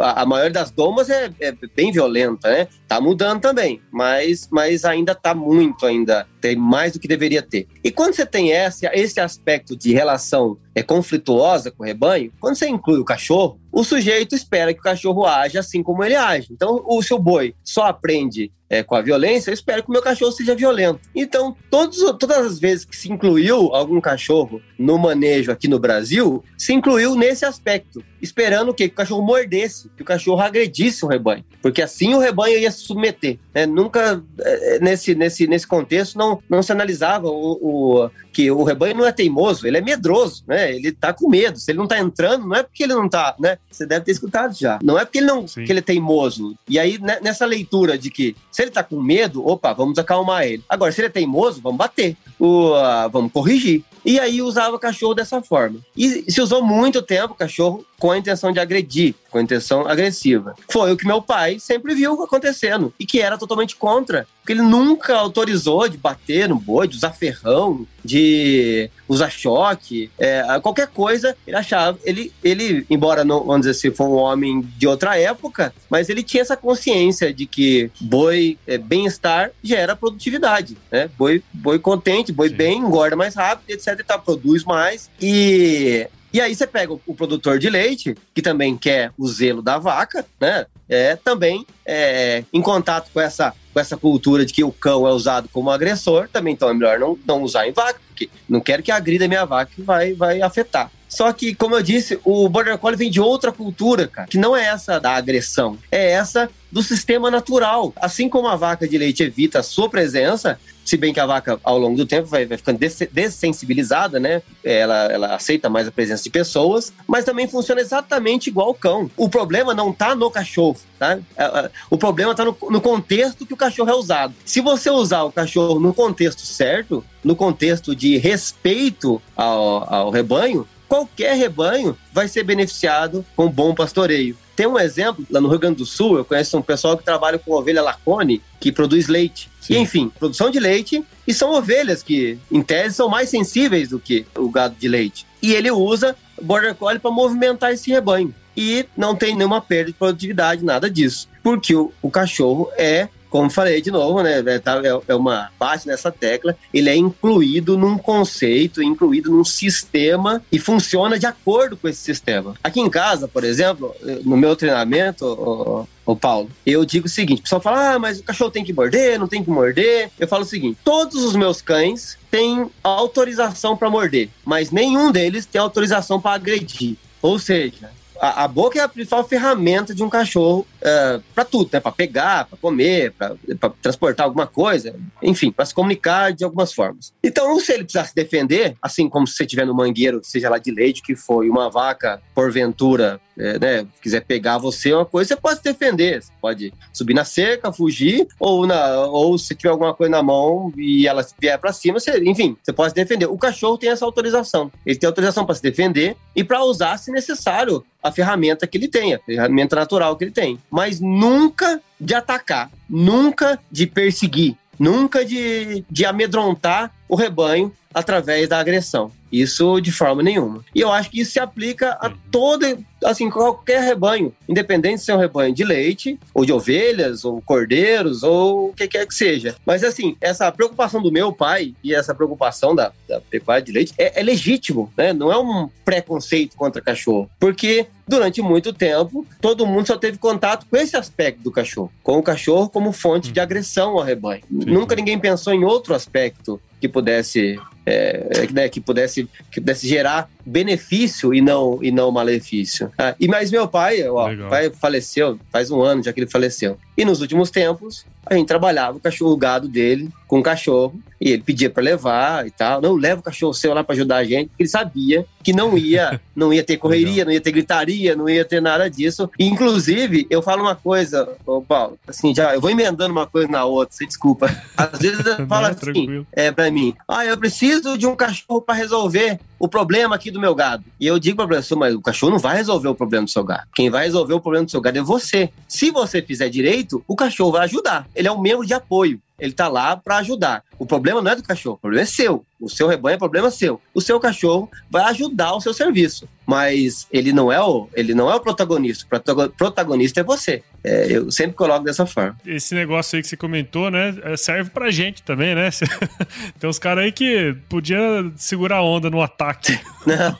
a, 0.00 0.22
a 0.22 0.26
maioria 0.26 0.52
das 0.52 0.70
domas 0.70 1.08
é, 1.08 1.30
é, 1.40 1.54
bem 1.74 1.92
violenta, 1.92 2.50
né? 2.50 2.68
Tá 2.92 3.00
mudando 3.00 3.40
também, 3.40 3.80
mas, 3.90 4.46
mas 4.52 4.84
ainda 4.84 5.14
tá 5.14 5.34
muito, 5.34 5.86
ainda 5.86 6.26
tem 6.42 6.54
mais 6.54 6.92
do 6.92 7.00
que 7.00 7.08
deveria 7.08 7.40
ter. 7.40 7.66
E 7.82 7.90
quando 7.90 8.12
você 8.12 8.26
tem 8.26 8.50
esse, 8.50 8.86
esse 8.88 9.18
aspecto 9.18 9.74
de 9.74 9.94
relação 9.94 10.58
é, 10.74 10.82
conflituosa 10.82 11.70
com 11.70 11.84
o 11.84 11.86
rebanho, 11.86 12.30
quando 12.38 12.54
você 12.54 12.68
inclui 12.68 13.00
o 13.00 13.04
cachorro, 13.04 13.58
o 13.72 13.82
sujeito 13.82 14.34
espera 14.34 14.74
que 14.74 14.80
o 14.80 14.82
cachorro 14.82 15.24
age 15.24 15.56
assim 15.56 15.82
como 15.82 16.04
ele 16.04 16.14
age. 16.14 16.48
Então, 16.50 16.84
o 16.86 17.02
seu 17.02 17.18
boi 17.18 17.54
só 17.64 17.86
aprende 17.86 18.52
é, 18.72 18.82
com 18.82 18.94
a 18.94 19.02
violência, 19.02 19.50
eu 19.50 19.54
espero 19.54 19.82
que 19.82 19.90
o 19.90 19.92
meu 19.92 20.00
cachorro 20.00 20.32
seja 20.32 20.54
violento. 20.54 21.00
Então, 21.14 21.54
todos, 21.70 21.98
todas 22.18 22.38
as 22.38 22.58
vezes 22.58 22.86
que 22.86 22.96
se 22.96 23.12
incluiu 23.12 23.74
algum 23.74 24.00
cachorro 24.00 24.62
no 24.78 24.96
manejo 24.96 25.52
aqui 25.52 25.68
no 25.68 25.78
Brasil, 25.78 26.42
se 26.56 26.72
incluiu 26.72 27.14
nesse 27.14 27.44
aspecto, 27.44 28.02
esperando 28.20 28.70
o 28.70 28.74
quê? 28.74 28.88
Que 28.88 28.94
o 28.94 28.96
cachorro 28.96 29.22
mordesse, 29.22 29.90
que 29.94 30.02
o 30.02 30.06
cachorro 30.06 30.40
agredisse 30.40 31.04
o 31.04 31.08
rebanho, 31.08 31.44
porque 31.60 31.82
assim 31.82 32.14
o 32.14 32.18
rebanho 32.18 32.58
ia 32.58 32.70
se 32.70 32.80
submeter. 32.80 33.38
Né? 33.54 33.66
Nunca, 33.66 34.22
é, 34.40 34.78
nesse, 34.80 35.14
nesse, 35.14 35.46
nesse 35.46 35.66
contexto, 35.66 36.16
não, 36.16 36.42
não 36.48 36.62
se 36.62 36.72
analisava 36.72 37.28
o, 37.28 37.58
o, 37.60 38.10
que 38.32 38.50
o 38.50 38.64
rebanho 38.64 38.96
não 38.96 39.06
é 39.06 39.12
teimoso, 39.12 39.66
ele 39.66 39.78
é 39.78 39.80
medroso, 39.80 40.42
né? 40.46 40.74
Ele 40.74 40.92
tá 40.92 41.12
com 41.12 41.28
medo. 41.28 41.58
Se 41.58 41.70
ele 41.70 41.78
não 41.78 41.86
tá 41.86 41.98
entrando, 41.98 42.46
não 42.46 42.56
é 42.56 42.62
porque 42.62 42.84
ele 42.84 42.94
não 42.94 43.08
tá, 43.08 43.34
né? 43.38 43.58
Você 43.70 43.86
deve 43.86 44.04
ter 44.04 44.12
escutado 44.12 44.54
já. 44.54 44.78
Não 44.82 44.98
é 44.98 45.04
porque 45.04 45.18
ele 45.18 45.26
não, 45.26 45.44
que 45.44 45.60
ele 45.60 45.78
é 45.78 45.82
teimoso. 45.82 46.56
E 46.68 46.78
aí, 46.78 46.98
né, 46.98 47.18
nessa 47.22 47.44
leitura 47.44 47.98
de 47.98 48.10
que 48.10 48.34
se 48.50 48.62
ele 48.62 48.70
tá 48.70 48.82
com 48.82 49.00
medo, 49.00 49.46
opa, 49.46 49.72
vamos 49.72 49.98
acalmar 49.98 50.44
ele. 50.46 50.62
Agora, 50.68 50.90
se 50.90 51.00
ele 51.00 51.08
é 51.08 51.10
teimoso, 51.10 51.60
vamos 51.60 51.78
bater. 51.78 52.16
O, 52.38 52.70
uh, 52.70 53.10
vamos 53.10 53.30
corrigir. 53.32 53.84
E 54.04 54.18
aí 54.18 54.42
usava 54.42 54.78
cachorro 54.78 55.14
dessa 55.14 55.40
forma. 55.42 55.78
E 55.96 56.30
se 56.30 56.40
usou 56.40 56.62
muito 56.62 57.02
tempo 57.02 57.34
cachorro 57.34 57.84
com 57.98 58.10
a 58.10 58.18
intenção 58.18 58.52
de 58.52 58.58
agredir, 58.58 59.14
com 59.30 59.38
a 59.38 59.42
intenção 59.42 59.86
agressiva. 59.86 60.56
Foi 60.68 60.92
o 60.92 60.96
que 60.96 61.06
meu 61.06 61.22
pai 61.22 61.58
sempre 61.60 61.94
viu 61.94 62.20
acontecendo 62.22 62.92
e 62.98 63.06
que 63.06 63.20
era 63.20 63.38
totalmente 63.38 63.76
contra, 63.76 64.26
porque 64.40 64.52
ele 64.52 64.62
nunca 64.62 65.16
autorizou 65.16 65.88
de 65.88 65.96
bater 65.96 66.48
no 66.48 66.56
boi, 66.56 66.88
de 66.88 66.96
usar 66.96 67.12
ferrão, 67.12 67.86
de 68.04 68.90
usar 69.12 69.30
choque, 69.30 70.10
é, 70.18 70.42
qualquer 70.62 70.88
coisa, 70.88 71.36
ele 71.46 71.56
achava, 71.56 71.98
ele, 72.04 72.32
ele 72.42 72.86
embora 72.88 73.24
não, 73.24 73.44
vamos 73.44 73.66
dizer 73.66 73.72
assim, 73.72 73.94
foi 73.94 74.06
um 74.06 74.14
homem 74.14 74.60
de 74.76 74.86
outra 74.86 75.18
época, 75.18 75.72
mas 75.90 76.08
ele 76.08 76.22
tinha 76.22 76.40
essa 76.40 76.56
consciência 76.56 77.32
de 77.32 77.46
que 77.46 77.90
boi, 78.00 78.58
é, 78.66 78.78
bem-estar 78.78 79.50
gera 79.62 79.94
produtividade, 79.94 80.76
né? 80.90 81.10
Boi, 81.18 81.42
boi 81.52 81.78
contente, 81.78 82.32
boi 82.32 82.48
Sim. 82.48 82.54
bem, 82.54 82.78
engorda 82.78 83.14
mais 83.14 83.34
rápido, 83.34 83.70
etc, 83.70 83.98
e 84.00 84.04
tá, 84.04 84.18
produz 84.18 84.64
mais, 84.64 85.10
e 85.20 86.08
e 86.32 86.40
aí 86.40 86.54
você 86.54 86.66
pega 86.66 86.92
o, 86.92 87.14
produtor 87.14 87.58
de 87.58 87.68
leite, 87.68 88.16
que 88.34 88.40
também 88.40 88.76
quer 88.76 89.12
o 89.18 89.28
zelo 89.28 89.60
da 89.60 89.78
vaca, 89.78 90.24
né? 90.40 90.66
É, 90.88 91.16
também 91.16 91.66
é, 91.86 92.44
em 92.52 92.60
contato 92.60 93.10
com 93.12 93.20
essa, 93.20 93.54
com 93.72 93.80
essa 93.80 93.96
cultura 93.96 94.44
de 94.44 94.52
que 94.52 94.64
o 94.64 94.72
cão 94.72 95.06
é 95.06 95.12
usado 95.12 95.48
como 95.52 95.70
agressor, 95.70 96.28
também 96.28 96.54
então 96.54 96.68
é 96.68 96.74
melhor 96.74 96.98
não, 96.98 97.18
não 97.26 97.42
usar 97.42 97.66
em 97.66 97.72
vaca, 97.72 98.00
porque 98.08 98.28
não 98.48 98.60
quero 98.60 98.82
que 98.82 98.90
agrida 98.90 99.28
minha 99.28 99.44
vaca 99.44 99.72
vai, 99.78 100.14
vai 100.14 100.42
afetar. 100.42 100.90
Só 101.12 101.30
que, 101.30 101.54
como 101.54 101.74
eu 101.74 101.82
disse, 101.82 102.18
o 102.24 102.48
Border 102.48 102.78
Collie 102.78 102.96
vem 102.96 103.10
de 103.10 103.20
outra 103.20 103.52
cultura, 103.52 104.08
cara, 104.08 104.26
que 104.26 104.38
não 104.38 104.56
é 104.56 104.64
essa 104.64 104.98
da 104.98 105.14
agressão, 105.14 105.78
é 105.90 106.12
essa 106.12 106.48
do 106.70 106.82
sistema 106.82 107.30
natural. 107.30 107.92
Assim 107.96 108.30
como 108.30 108.48
a 108.48 108.56
vaca 108.56 108.88
de 108.88 108.96
leite 108.96 109.22
evita 109.22 109.58
a 109.58 109.62
sua 109.62 109.90
presença, 109.90 110.58
se 110.84 110.96
bem 110.96 111.12
que 111.12 111.20
a 111.20 111.26
vaca, 111.26 111.58
ao 111.62 111.78
longo 111.78 111.96
do 111.96 112.06
tempo, 112.06 112.28
vai, 112.28 112.46
vai 112.46 112.56
ficando 112.56 112.78
dessensibilizada, 112.78 114.18
né? 114.18 114.42
Ela, 114.64 115.04
ela 115.06 115.34
aceita 115.34 115.68
mais 115.68 115.86
a 115.86 115.92
presença 115.92 116.22
de 116.22 116.30
pessoas, 116.30 116.92
mas 117.06 117.24
também 117.24 117.48
funciona 117.48 117.80
exatamente 117.80 118.48
igual 118.48 118.70
o 118.70 118.74
cão. 118.74 119.10
O 119.16 119.28
problema 119.28 119.74
não 119.74 119.90
está 119.90 120.14
no 120.14 120.30
cachorro, 120.30 120.78
tá? 120.98 121.18
É, 121.36 121.44
é, 121.44 121.70
o 121.90 121.96
problema 121.96 122.32
está 122.32 122.44
no, 122.44 122.56
no 122.70 122.80
contexto 122.80 123.46
que 123.46 123.54
o 123.54 123.56
cachorro 123.56 123.90
é 123.90 123.94
usado. 123.94 124.34
Se 124.44 124.60
você 124.60 124.90
usar 124.90 125.22
o 125.22 125.32
cachorro 125.32 125.78
no 125.78 125.94
contexto 125.94 126.42
certo, 126.42 127.04
no 127.22 127.36
contexto 127.36 127.94
de 127.94 128.18
respeito 128.18 129.22
ao, 129.36 129.94
ao 129.94 130.10
rebanho, 130.10 130.66
qualquer 130.92 131.34
rebanho 131.38 131.96
vai 132.12 132.28
ser 132.28 132.42
beneficiado 132.42 133.24
com 133.34 133.48
bom 133.48 133.74
pastoreio. 133.74 134.36
Tem 134.54 134.66
um 134.66 134.78
exemplo, 134.78 135.24
lá 135.30 135.40
no 135.40 135.48
Rio 135.48 135.58
Grande 135.58 135.76
do 135.76 135.86
Sul, 135.86 136.18
eu 136.18 136.24
conheço 136.24 136.58
um 136.58 136.60
pessoal 136.60 136.98
que 136.98 137.02
trabalha 137.02 137.38
com 137.38 137.50
ovelha 137.52 137.80
lacone, 137.80 138.42
que 138.60 138.70
produz 138.70 139.08
leite. 139.08 139.48
Sim. 139.58 139.72
E, 139.72 139.78
enfim, 139.78 140.12
produção 140.18 140.50
de 140.50 140.60
leite, 140.60 141.02
e 141.26 141.32
são 141.32 141.54
ovelhas 141.54 142.02
que, 142.02 142.38
em 142.50 142.60
tese, 142.60 142.96
são 142.96 143.08
mais 143.08 143.30
sensíveis 143.30 143.88
do 143.88 143.98
que 143.98 144.26
o 144.36 144.50
gado 144.50 144.74
de 144.78 144.86
leite. 144.86 145.26
E 145.40 145.54
ele 145.54 145.70
usa 145.70 146.14
Border 146.42 146.74
Collie 146.74 146.98
para 146.98 147.10
movimentar 147.10 147.72
esse 147.72 147.90
rebanho. 147.90 148.34
E 148.54 148.84
não 148.94 149.16
tem 149.16 149.34
nenhuma 149.34 149.62
perda 149.62 149.92
de 149.92 149.96
produtividade, 149.96 150.62
nada 150.62 150.90
disso. 150.90 151.26
Porque 151.42 151.74
o, 151.74 151.90
o 152.02 152.10
cachorro 152.10 152.68
é 152.76 153.08
como 153.32 153.48
falei 153.48 153.80
de 153.80 153.90
novo, 153.90 154.22
né? 154.22 154.40
É, 154.46 154.58
tá, 154.58 154.78
é, 154.84 155.00
é 155.08 155.14
uma 155.14 155.50
base 155.58 155.88
nessa 155.88 156.12
tecla. 156.12 156.54
Ele 156.72 156.90
é 156.90 156.94
incluído 156.94 157.78
num 157.78 157.96
conceito, 157.96 158.82
incluído 158.82 159.30
num 159.30 159.42
sistema 159.42 160.42
e 160.52 160.58
funciona 160.58 161.18
de 161.18 161.24
acordo 161.24 161.74
com 161.74 161.88
esse 161.88 162.00
sistema. 162.00 162.54
Aqui 162.62 162.78
em 162.78 162.90
casa, 162.90 163.26
por 163.26 163.42
exemplo, 163.42 163.96
no 164.22 164.36
meu 164.36 164.54
treinamento, 164.54 165.24
o, 165.24 165.88
o 166.04 166.14
Paulo, 166.14 166.50
eu 166.66 166.84
digo 166.84 167.06
o 167.06 167.10
seguinte: 167.10 167.40
o 167.40 167.42
pessoal 167.44 167.62
fala, 167.62 167.94
ah, 167.94 167.98
mas 167.98 168.20
o 168.20 168.22
cachorro 168.22 168.50
tem 168.50 168.62
que 168.62 168.72
morder, 168.74 169.18
não 169.18 169.26
tem 169.26 169.42
que 169.42 169.50
morder. 169.50 170.10
Eu 170.20 170.28
falo 170.28 170.42
o 170.42 170.46
seguinte: 170.46 170.78
todos 170.84 171.24
os 171.24 171.34
meus 171.34 171.62
cães 171.62 172.18
têm 172.30 172.70
autorização 172.84 173.74
para 173.74 173.88
morder, 173.88 174.28
mas 174.44 174.70
nenhum 174.70 175.10
deles 175.10 175.46
tem 175.46 175.58
autorização 175.58 176.20
para 176.20 176.34
agredir. 176.34 176.96
Ou 177.22 177.38
seja, 177.38 177.90
a, 178.22 178.44
a, 178.44 178.48
boca 178.48 178.78
é 178.78 178.82
a 178.82 178.88
principal 178.88 179.26
ferramenta 179.26 179.92
de 179.92 180.00
um 180.04 180.08
cachorro 180.08 180.64
é, 180.80 181.20
para 181.34 181.44
tudo, 181.44 181.70
né? 181.72 181.80
Para 181.80 181.90
pegar, 181.90 182.44
para 182.44 182.56
comer, 182.56 183.12
para 183.12 183.34
transportar 183.82 184.26
alguma 184.26 184.46
coisa, 184.46 184.94
enfim, 185.20 185.50
para 185.50 185.64
se 185.64 185.74
comunicar 185.74 186.32
de 186.32 186.44
algumas 186.44 186.72
formas. 186.72 187.12
Então, 187.20 187.58
se 187.58 187.72
ele 187.72 187.82
precisar 187.82 188.04
se 188.04 188.14
defender, 188.14 188.76
assim 188.80 189.08
como 189.08 189.26
se 189.26 189.34
você 189.34 189.42
estiver 189.42 189.66
no 189.66 189.74
mangueiro, 189.74 190.20
seja 190.22 190.48
lá 190.48 190.58
de 190.58 190.70
leite 190.70 191.02
que 191.02 191.16
foi, 191.16 191.50
uma 191.50 191.68
vaca, 191.68 192.22
porventura, 192.32 193.20
é, 193.38 193.58
né, 193.58 193.86
quiser 194.00 194.20
pegar 194.20 194.58
você 194.58 194.92
uma 194.92 195.04
coisa, 195.04 195.28
você 195.28 195.36
pode 195.36 195.58
se 195.58 195.64
defender. 195.64 196.22
Você 196.22 196.32
pode 196.40 196.74
subir 196.92 197.14
na 197.14 197.24
cerca, 197.24 197.72
fugir, 197.72 198.26
ou, 198.38 198.66
na, 198.66 199.06
ou 199.06 199.38
se 199.38 199.54
tiver 199.54 199.70
alguma 199.70 199.94
coisa 199.94 200.10
na 200.10 200.22
mão 200.22 200.72
e 200.76 201.06
ela 201.06 201.26
vier 201.40 201.58
para 201.58 201.72
cima, 201.72 201.98
você, 201.98 202.18
enfim, 202.24 202.56
você 202.62 202.72
pode 202.72 202.90
se 202.90 202.94
defender. 202.94 203.26
O 203.26 203.38
cachorro 203.38 203.78
tem 203.78 203.90
essa 203.90 204.04
autorização. 204.04 204.70
Ele 204.84 204.98
tem 204.98 205.06
autorização 205.06 205.44
para 205.44 205.54
se 205.54 205.62
defender 205.62 206.16
e 206.34 206.44
para 206.44 206.64
usar, 206.64 206.98
se 206.98 207.10
necessário, 207.10 207.84
a 208.02 208.10
ferramenta 208.10 208.66
que 208.66 208.76
ele 208.76 208.88
tem, 208.88 209.14
a 209.14 209.18
ferramenta 209.18 209.76
natural 209.76 210.16
que 210.16 210.24
ele 210.24 210.32
tem. 210.32 210.58
Mas 210.70 211.00
nunca 211.00 211.80
de 212.00 212.14
atacar, 212.14 212.70
nunca 212.88 213.58
de 213.70 213.86
perseguir, 213.86 214.56
nunca 214.78 215.24
de, 215.24 215.84
de 215.88 216.04
amedrontar 216.04 216.92
o 217.08 217.14
rebanho 217.14 217.72
através 217.94 218.48
da 218.48 218.58
agressão. 218.58 219.10
Isso 219.32 219.80
de 219.80 219.90
forma 219.90 220.22
nenhuma. 220.22 220.62
E 220.74 220.80
eu 220.80 220.92
acho 220.92 221.10
que 221.10 221.20
isso 221.20 221.32
se 221.32 221.40
aplica 221.40 221.92
a 221.92 222.12
todo, 222.30 222.66
assim, 223.02 223.30
qualquer 223.30 223.82
rebanho, 223.82 224.34
independente 224.46 225.00
se 225.00 225.10
é 225.10 225.14
um 225.14 225.18
rebanho 225.18 225.54
de 225.54 225.64
leite, 225.64 226.18
ou 226.34 226.44
de 226.44 226.52
ovelhas, 226.52 227.24
ou 227.24 227.40
cordeiros, 227.40 228.22
ou 228.22 228.68
o 228.68 228.72
que 228.74 228.86
quer 228.86 229.06
que 229.06 229.14
seja. 229.14 229.56
Mas, 229.64 229.82
assim, 229.82 230.16
essa 230.20 230.52
preocupação 230.52 231.00
do 231.00 231.10
meu 231.10 231.32
pai 231.32 231.74
e 231.82 231.94
essa 231.94 232.14
preocupação 232.14 232.74
da, 232.74 232.92
da 233.08 233.20
pecuária 233.22 233.62
de 233.62 233.72
leite 233.72 233.94
é, 233.96 234.20
é 234.20 234.22
legítimo, 234.22 234.92
né? 234.96 235.14
Não 235.14 235.32
é 235.32 235.38
um 235.38 235.68
preconceito 235.82 236.54
contra 236.54 236.82
cachorro. 236.82 237.30
Porque 237.40 237.86
durante 238.06 238.42
muito 238.42 238.74
tempo, 238.74 239.26
todo 239.40 239.66
mundo 239.66 239.86
só 239.86 239.96
teve 239.96 240.18
contato 240.18 240.66
com 240.68 240.76
esse 240.76 240.96
aspecto 240.96 241.42
do 241.42 241.50
cachorro, 241.50 241.90
com 242.02 242.18
o 242.18 242.22
cachorro 242.22 242.68
como 242.68 242.92
fonte 242.92 243.32
de 243.32 243.40
uhum. 243.40 243.44
agressão 243.44 243.90
ao 243.92 244.04
rebanho. 244.04 244.42
Sim. 244.42 244.66
Nunca 244.66 244.94
ninguém 244.94 245.18
pensou 245.18 245.54
em 245.54 245.64
outro 245.64 245.94
aspecto 245.94 246.60
que 246.78 246.88
pudesse 246.88 247.58
é, 247.84 248.46
né, 248.52 248.68
que 248.68 248.80
pudesse 248.80 249.28
que 249.50 249.60
pudesse 249.60 249.88
gerar 249.88 250.30
benefício 250.44 251.34
e 251.34 251.40
não 251.40 251.78
e 251.82 251.90
não 251.90 252.10
malefício. 252.10 252.90
Ah, 252.98 253.14
e 253.18 253.28
mais 253.28 253.50
meu 253.50 253.66
pai, 253.68 254.06
ó, 254.08 254.28
pai 254.48 254.70
faleceu 254.70 255.38
faz 255.50 255.70
um 255.70 255.80
ano 255.82 256.02
já 256.02 256.12
que 256.12 256.20
ele 256.20 256.30
faleceu. 256.30 256.78
E 256.96 257.04
nos 257.04 257.20
últimos 257.20 257.50
tempos 257.50 258.04
a 258.26 258.34
gente 258.34 258.46
trabalhava 258.46 258.96
o 258.96 259.00
cachorro 259.00 259.32
o 259.32 259.36
gado 259.36 259.68
dele 259.68 260.08
com 260.28 260.38
o 260.38 260.42
cachorro 260.42 260.94
e 261.20 261.30
ele 261.30 261.42
pedia 261.42 261.70
para 261.70 261.82
levar 261.82 262.46
e 262.46 262.50
tal. 262.50 262.80
Não, 262.80 262.94
leva 262.94 263.20
o 263.20 263.22
cachorro 263.22 263.54
seu 263.54 263.72
lá 263.72 263.84
para 263.84 263.94
ajudar 263.94 264.16
a 264.16 264.24
gente, 264.24 264.48
porque 264.48 264.64
ele 264.64 264.68
sabia 264.68 265.24
que 265.42 265.52
não 265.52 265.78
ia, 265.78 266.20
não 266.34 266.52
ia 266.52 266.64
ter 266.64 266.76
correria, 266.76 267.24
não 267.24 267.30
ia 267.32 267.40
ter 267.40 267.52
gritaria, 267.52 268.16
não 268.16 268.28
ia 268.28 268.44
ter 268.44 268.60
nada 268.60 268.88
disso. 268.88 269.30
E, 269.38 269.46
inclusive, 269.46 270.26
eu 270.30 270.42
falo 270.42 270.62
uma 270.62 270.74
coisa, 270.74 271.28
ô 271.46 271.60
Paulo, 271.62 271.98
assim, 272.08 272.34
já 272.34 272.54
eu 272.54 272.60
vou 272.60 272.70
emendando 272.70 273.12
uma 273.12 273.26
coisa 273.26 273.48
na 273.48 273.64
outra, 273.64 273.94
você 273.94 274.06
desculpa. 274.06 274.46
Às 274.76 274.98
vezes 274.98 275.24
eu 275.24 275.46
falo 275.46 275.66
assim, 275.66 276.26
é 276.32 276.50
para 276.50 276.70
mim, 276.70 276.94
ah, 277.06 277.24
eu 277.24 277.36
preciso 277.38 277.71
de 277.80 278.06
um 278.06 278.14
cachorro 278.14 278.60
para 278.60 278.74
resolver 278.74 279.40
o 279.58 279.68
problema 279.68 280.16
aqui 280.16 280.30
do 280.30 280.40
meu 280.40 280.54
gado. 280.54 280.84
E 280.98 281.06
eu 281.06 281.18
digo 281.18 281.36
para 281.36 281.44
a 281.44 281.48
pessoa, 281.48 281.78
mas 281.78 281.94
o 281.94 282.00
cachorro 282.00 282.32
não 282.32 282.38
vai 282.38 282.56
resolver 282.56 282.88
o 282.88 282.94
problema 282.94 283.24
do 283.24 283.30
seu 283.30 283.44
gado. 283.44 283.68
Quem 283.74 283.90
vai 283.90 284.04
resolver 284.04 284.34
o 284.34 284.40
problema 284.40 284.64
do 284.64 284.70
seu 284.70 284.80
gado 284.80 284.98
é 284.98 285.02
você. 285.02 285.50
Se 285.68 285.90
você 285.90 286.20
fizer 286.20 286.48
direito, 286.48 287.02
o 287.06 287.16
cachorro 287.16 287.52
vai 287.52 287.64
ajudar. 287.64 288.06
Ele 288.14 288.28
é 288.28 288.32
um 288.32 288.40
membro 288.40 288.66
de 288.66 288.74
apoio 288.74 289.20
ele 289.38 289.52
tá 289.52 289.68
lá 289.68 289.96
para 289.96 290.18
ajudar. 290.18 290.62
O 290.78 290.86
problema 290.86 291.20
não 291.20 291.30
é 291.30 291.36
do 291.36 291.42
cachorro, 291.42 291.76
o 291.76 291.78
problema 291.78 292.02
é 292.02 292.06
seu. 292.06 292.44
O 292.60 292.68
seu 292.68 292.86
rebanho 292.86 293.16
é 293.16 293.18
problema 293.18 293.50
seu. 293.50 293.80
O 293.92 294.00
seu 294.00 294.20
cachorro 294.20 294.70
vai 294.88 295.02
ajudar 295.04 295.54
o 295.54 295.60
seu 295.60 295.74
serviço, 295.74 296.28
mas 296.46 297.08
ele 297.10 297.32
não 297.32 297.50
é 297.50 297.60
o, 297.60 297.88
ele 297.92 298.14
não 298.14 298.30
é 298.30 298.36
o 298.36 298.40
protagonista. 298.40 299.04
O 299.04 299.48
protagonista 299.50 300.20
é 300.20 300.22
você. 300.22 300.62
É, 300.84 301.06
eu 301.10 301.30
sempre 301.30 301.56
coloco 301.56 301.84
dessa 301.84 302.06
forma. 302.06 302.36
Esse 302.46 302.74
negócio 302.74 303.16
aí 303.16 303.22
que 303.22 303.28
você 303.28 303.36
comentou, 303.36 303.90
né, 303.90 304.14
é, 304.22 304.36
serve 304.36 304.70
pra 304.70 304.92
gente 304.92 305.22
também, 305.22 305.54
né? 305.56 305.70
Tem 306.58 306.70
uns 306.70 306.78
caras 306.78 307.04
aí 307.04 307.12
que 307.12 307.56
podia 307.68 307.98
segurar 308.36 308.76
a 308.76 308.82
onda 308.82 309.10
no 309.10 309.20
ataque. 309.20 309.78
Não. 310.06 310.36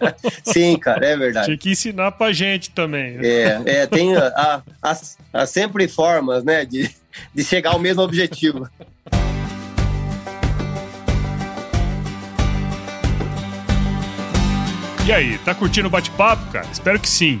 Sim, 0.44 0.78
cara, 0.78 1.06
é 1.06 1.16
verdade. 1.16 1.46
Tinha 1.46 1.58
que 1.58 1.70
ensinar 1.70 2.12
pra 2.12 2.32
gente 2.32 2.70
também. 2.70 3.18
É, 3.22 3.62
é 3.66 3.86
tem 3.86 4.16
a, 4.16 4.62
a, 4.82 4.96
a 5.32 5.46
sempre 5.46 5.88
formas, 5.88 6.44
né, 6.44 6.64
de 6.64 6.90
de 7.34 7.44
chegar 7.44 7.72
ao 7.72 7.78
mesmo 7.78 8.02
objetivo. 8.02 8.68
E 15.06 15.12
aí, 15.12 15.38
tá 15.38 15.54
curtindo 15.54 15.86
o 15.86 15.90
bate-papo, 15.90 16.44
cara? 16.50 16.66
Espero 16.72 16.98
que 16.98 17.08
sim. 17.08 17.40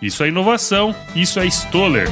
Isso 0.00 0.22
é 0.22 0.28
inovação, 0.28 0.94
isso 1.14 1.40
é 1.40 1.46
Stoller. 1.46 2.06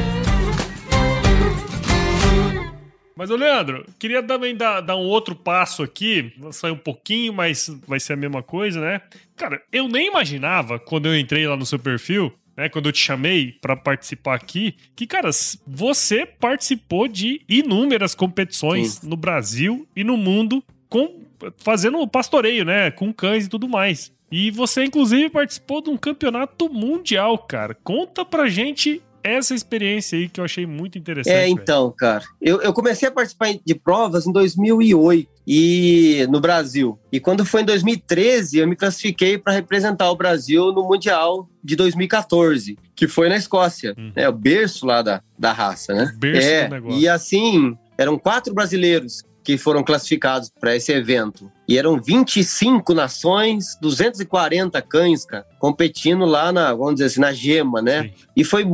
Mas, 3.15 3.31
ô 3.31 3.37
Leandro, 3.37 3.87
queria 3.99 4.23
também 4.23 4.55
dar, 4.55 4.81
dar 4.81 4.97
um 4.97 5.07
outro 5.07 5.35
passo 5.35 5.83
aqui. 5.83 6.33
Sair 6.51 6.73
um 6.73 6.77
pouquinho, 6.77 7.33
mas 7.33 7.71
vai 7.87 7.99
ser 7.99 8.13
a 8.13 8.17
mesma 8.17 8.43
coisa, 8.43 8.81
né? 8.81 9.01
Cara, 9.37 9.63
eu 9.73 9.89
nem 9.89 10.09
imaginava, 10.09 10.79
quando 10.79 11.07
eu 11.07 11.19
entrei 11.19 11.47
lá 11.47 11.57
no 11.57 11.65
seu 11.65 11.79
perfil, 11.79 12.33
né, 12.57 12.69
quando 12.69 12.87
eu 12.87 12.93
te 12.93 12.99
chamei 12.99 13.53
para 13.61 13.77
participar 13.77 14.35
aqui, 14.35 14.75
que, 14.95 15.07
cara, 15.07 15.31
você 15.67 16.27
participou 16.27 17.07
de 17.07 17.41
inúmeras 17.49 18.15
competições 18.15 18.95
Sim. 18.95 19.09
no 19.09 19.17
Brasil 19.17 19.87
e 19.95 20.03
no 20.03 20.17
mundo 20.17 20.63
com 20.89 21.25
fazendo 21.59 22.07
pastoreio, 22.09 22.65
né, 22.65 22.91
com 22.91 23.13
cães 23.13 23.47
e 23.47 23.49
tudo 23.49 23.69
mais. 23.69 24.13
E 24.31 24.51
você, 24.51 24.85
inclusive, 24.85 25.31
participou 25.31 25.81
de 25.81 25.91
um 25.91 25.97
campeonato 25.97 26.69
mundial, 26.69 27.39
cara. 27.39 27.77
Conta 27.83 28.25
pra 28.25 28.49
gente 28.49 29.03
essa 29.27 29.55
experiência 29.55 30.17
aí 30.17 30.29
que 30.29 30.41
eu 30.41 30.45
achei 30.45 30.65
muito 30.65 30.97
interessante. 30.97 31.35
É, 31.35 31.49
então, 31.49 31.93
cara, 31.97 32.23
eu, 32.41 32.63
eu 32.63 32.73
comecei 32.73 33.09
a 33.09 33.11
participar 33.11 33.49
de 33.65 33.75
provas 33.75 34.25
em 34.27 34.33
2008 34.33 35.29
e 35.45 36.27
no 36.31 36.41
Brasil. 36.41 36.99
E 37.11 37.19
quando 37.19 37.45
foi 37.45 37.63
em 37.63 37.65
2013, 37.65 38.59
eu 38.59 38.69
me 38.69 38.77
classifiquei 38.77 39.37
para 39.37 39.53
representar 39.53 40.11
o 40.11 40.17
Brasil 40.17 40.73
no 40.73 40.87
Mundial 40.87 41.49
de 41.63 41.75
2014, 41.75 42.79
que 42.95 43.09
foi 43.09 43.29
na 43.29 43.37
Escócia, 43.37 43.95
uhum. 43.99 44.13
né? 44.15 44.29
O 44.29 44.33
berço 44.33 44.87
lá 44.87 45.03
da, 45.03 45.21
da 45.37 45.53
raça, 45.53 45.93
né? 45.93 46.13
O 46.15 46.19
berço 46.19 46.49
é, 46.49 46.69
do 46.69 46.75
negócio. 46.75 47.01
E 47.01 47.09
assim, 47.09 47.77
eram 47.99 48.17
quatro 48.17 48.55
brasileiros 48.55 49.25
que 49.43 49.57
foram 49.57 49.85
classificados 49.85 50.51
para 50.61 50.75
esse 50.75 50.93
evento. 50.93 51.51
E 51.69 51.77
eram 51.77 52.01
25 52.01 52.95
nações, 52.95 53.77
240 53.81 54.81
cães, 54.83 55.25
cara, 55.25 55.47
competindo 55.59 56.25
lá 56.25 56.53
na, 56.53 56.73
vamos 56.73 56.95
dizer 56.95 57.07
assim, 57.07 57.21
na 57.21 57.33
gema, 57.33 57.83
né? 57.83 58.05
Sim. 58.05 58.13
E 58.37 58.45
foi, 58.45 58.65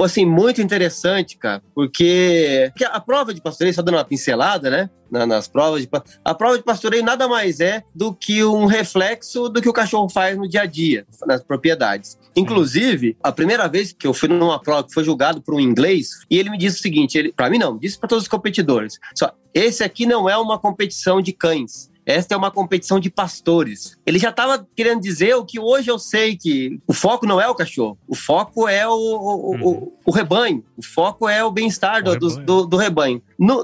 assim, 0.00 0.26
muito 0.26 0.60
interessante, 0.60 1.36
cara, 1.36 1.62
porque, 1.74 2.70
porque 2.72 2.84
a 2.84 3.00
prova 3.00 3.32
de 3.32 3.40
pastoreio, 3.40 3.74
só 3.74 3.82
dando 3.82 3.96
uma 3.96 4.04
pincelada, 4.04 4.70
né? 4.70 4.90
nas 5.12 5.46
provas 5.46 5.82
de 5.82 5.88
a 6.24 6.34
prova 6.34 6.56
de 6.56 6.64
pastoreio 6.64 7.04
nada 7.04 7.28
mais 7.28 7.60
é 7.60 7.82
do 7.94 8.14
que 8.14 8.42
um 8.42 8.64
reflexo 8.64 9.48
do 9.48 9.60
que 9.60 9.68
o 9.68 9.72
cachorro 9.72 10.08
faz 10.08 10.38
no 10.38 10.48
dia 10.48 10.62
a 10.62 10.66
dia 10.66 11.06
nas 11.26 11.42
propriedades. 11.42 12.18
Inclusive, 12.34 13.16
a 13.22 13.30
primeira 13.30 13.68
vez 13.68 13.92
que 13.92 14.06
eu 14.06 14.14
fui 14.14 14.28
numa 14.28 14.58
prova 14.58 14.84
que 14.84 14.94
foi 14.94 15.04
julgado 15.04 15.42
por 15.42 15.54
um 15.54 15.60
inglês 15.60 16.20
e 16.30 16.38
ele 16.38 16.48
me 16.48 16.56
disse 16.56 16.78
o 16.78 16.82
seguinte, 16.82 17.18
ele 17.18 17.30
para 17.30 17.50
mim 17.50 17.58
não, 17.58 17.76
disse 17.76 17.98
para 17.98 18.08
todos 18.08 18.24
os 18.24 18.28
competidores, 18.28 18.98
só 19.14 19.34
esse 19.52 19.84
aqui 19.84 20.06
não 20.06 20.28
é 20.30 20.36
uma 20.36 20.58
competição 20.58 21.20
de 21.20 21.32
cães. 21.32 21.91
Esta 22.04 22.34
é 22.34 22.36
uma 22.36 22.50
competição 22.50 22.98
de 22.98 23.10
pastores. 23.10 23.96
Ele 24.04 24.18
já 24.18 24.30
estava 24.30 24.66
querendo 24.74 25.00
dizer 25.00 25.34
o 25.36 25.44
que 25.44 25.60
hoje 25.60 25.90
eu 25.90 25.98
sei 25.98 26.36
que 26.36 26.80
o 26.86 26.92
foco 26.92 27.26
não 27.26 27.40
é 27.40 27.48
o 27.48 27.54
cachorro, 27.54 27.96
o 28.08 28.14
foco 28.14 28.68
é 28.68 28.86
o, 28.86 28.92
o, 28.92 29.50
uhum. 29.52 29.66
o, 29.66 29.92
o 30.06 30.10
rebanho, 30.10 30.64
o 30.76 30.82
foco 30.84 31.28
é 31.28 31.44
o 31.44 31.50
bem-estar 31.50 32.02
do, 32.02 32.18
do, 32.18 32.36
do, 32.36 32.66
do, 32.66 32.76
rebanho. 32.76 33.22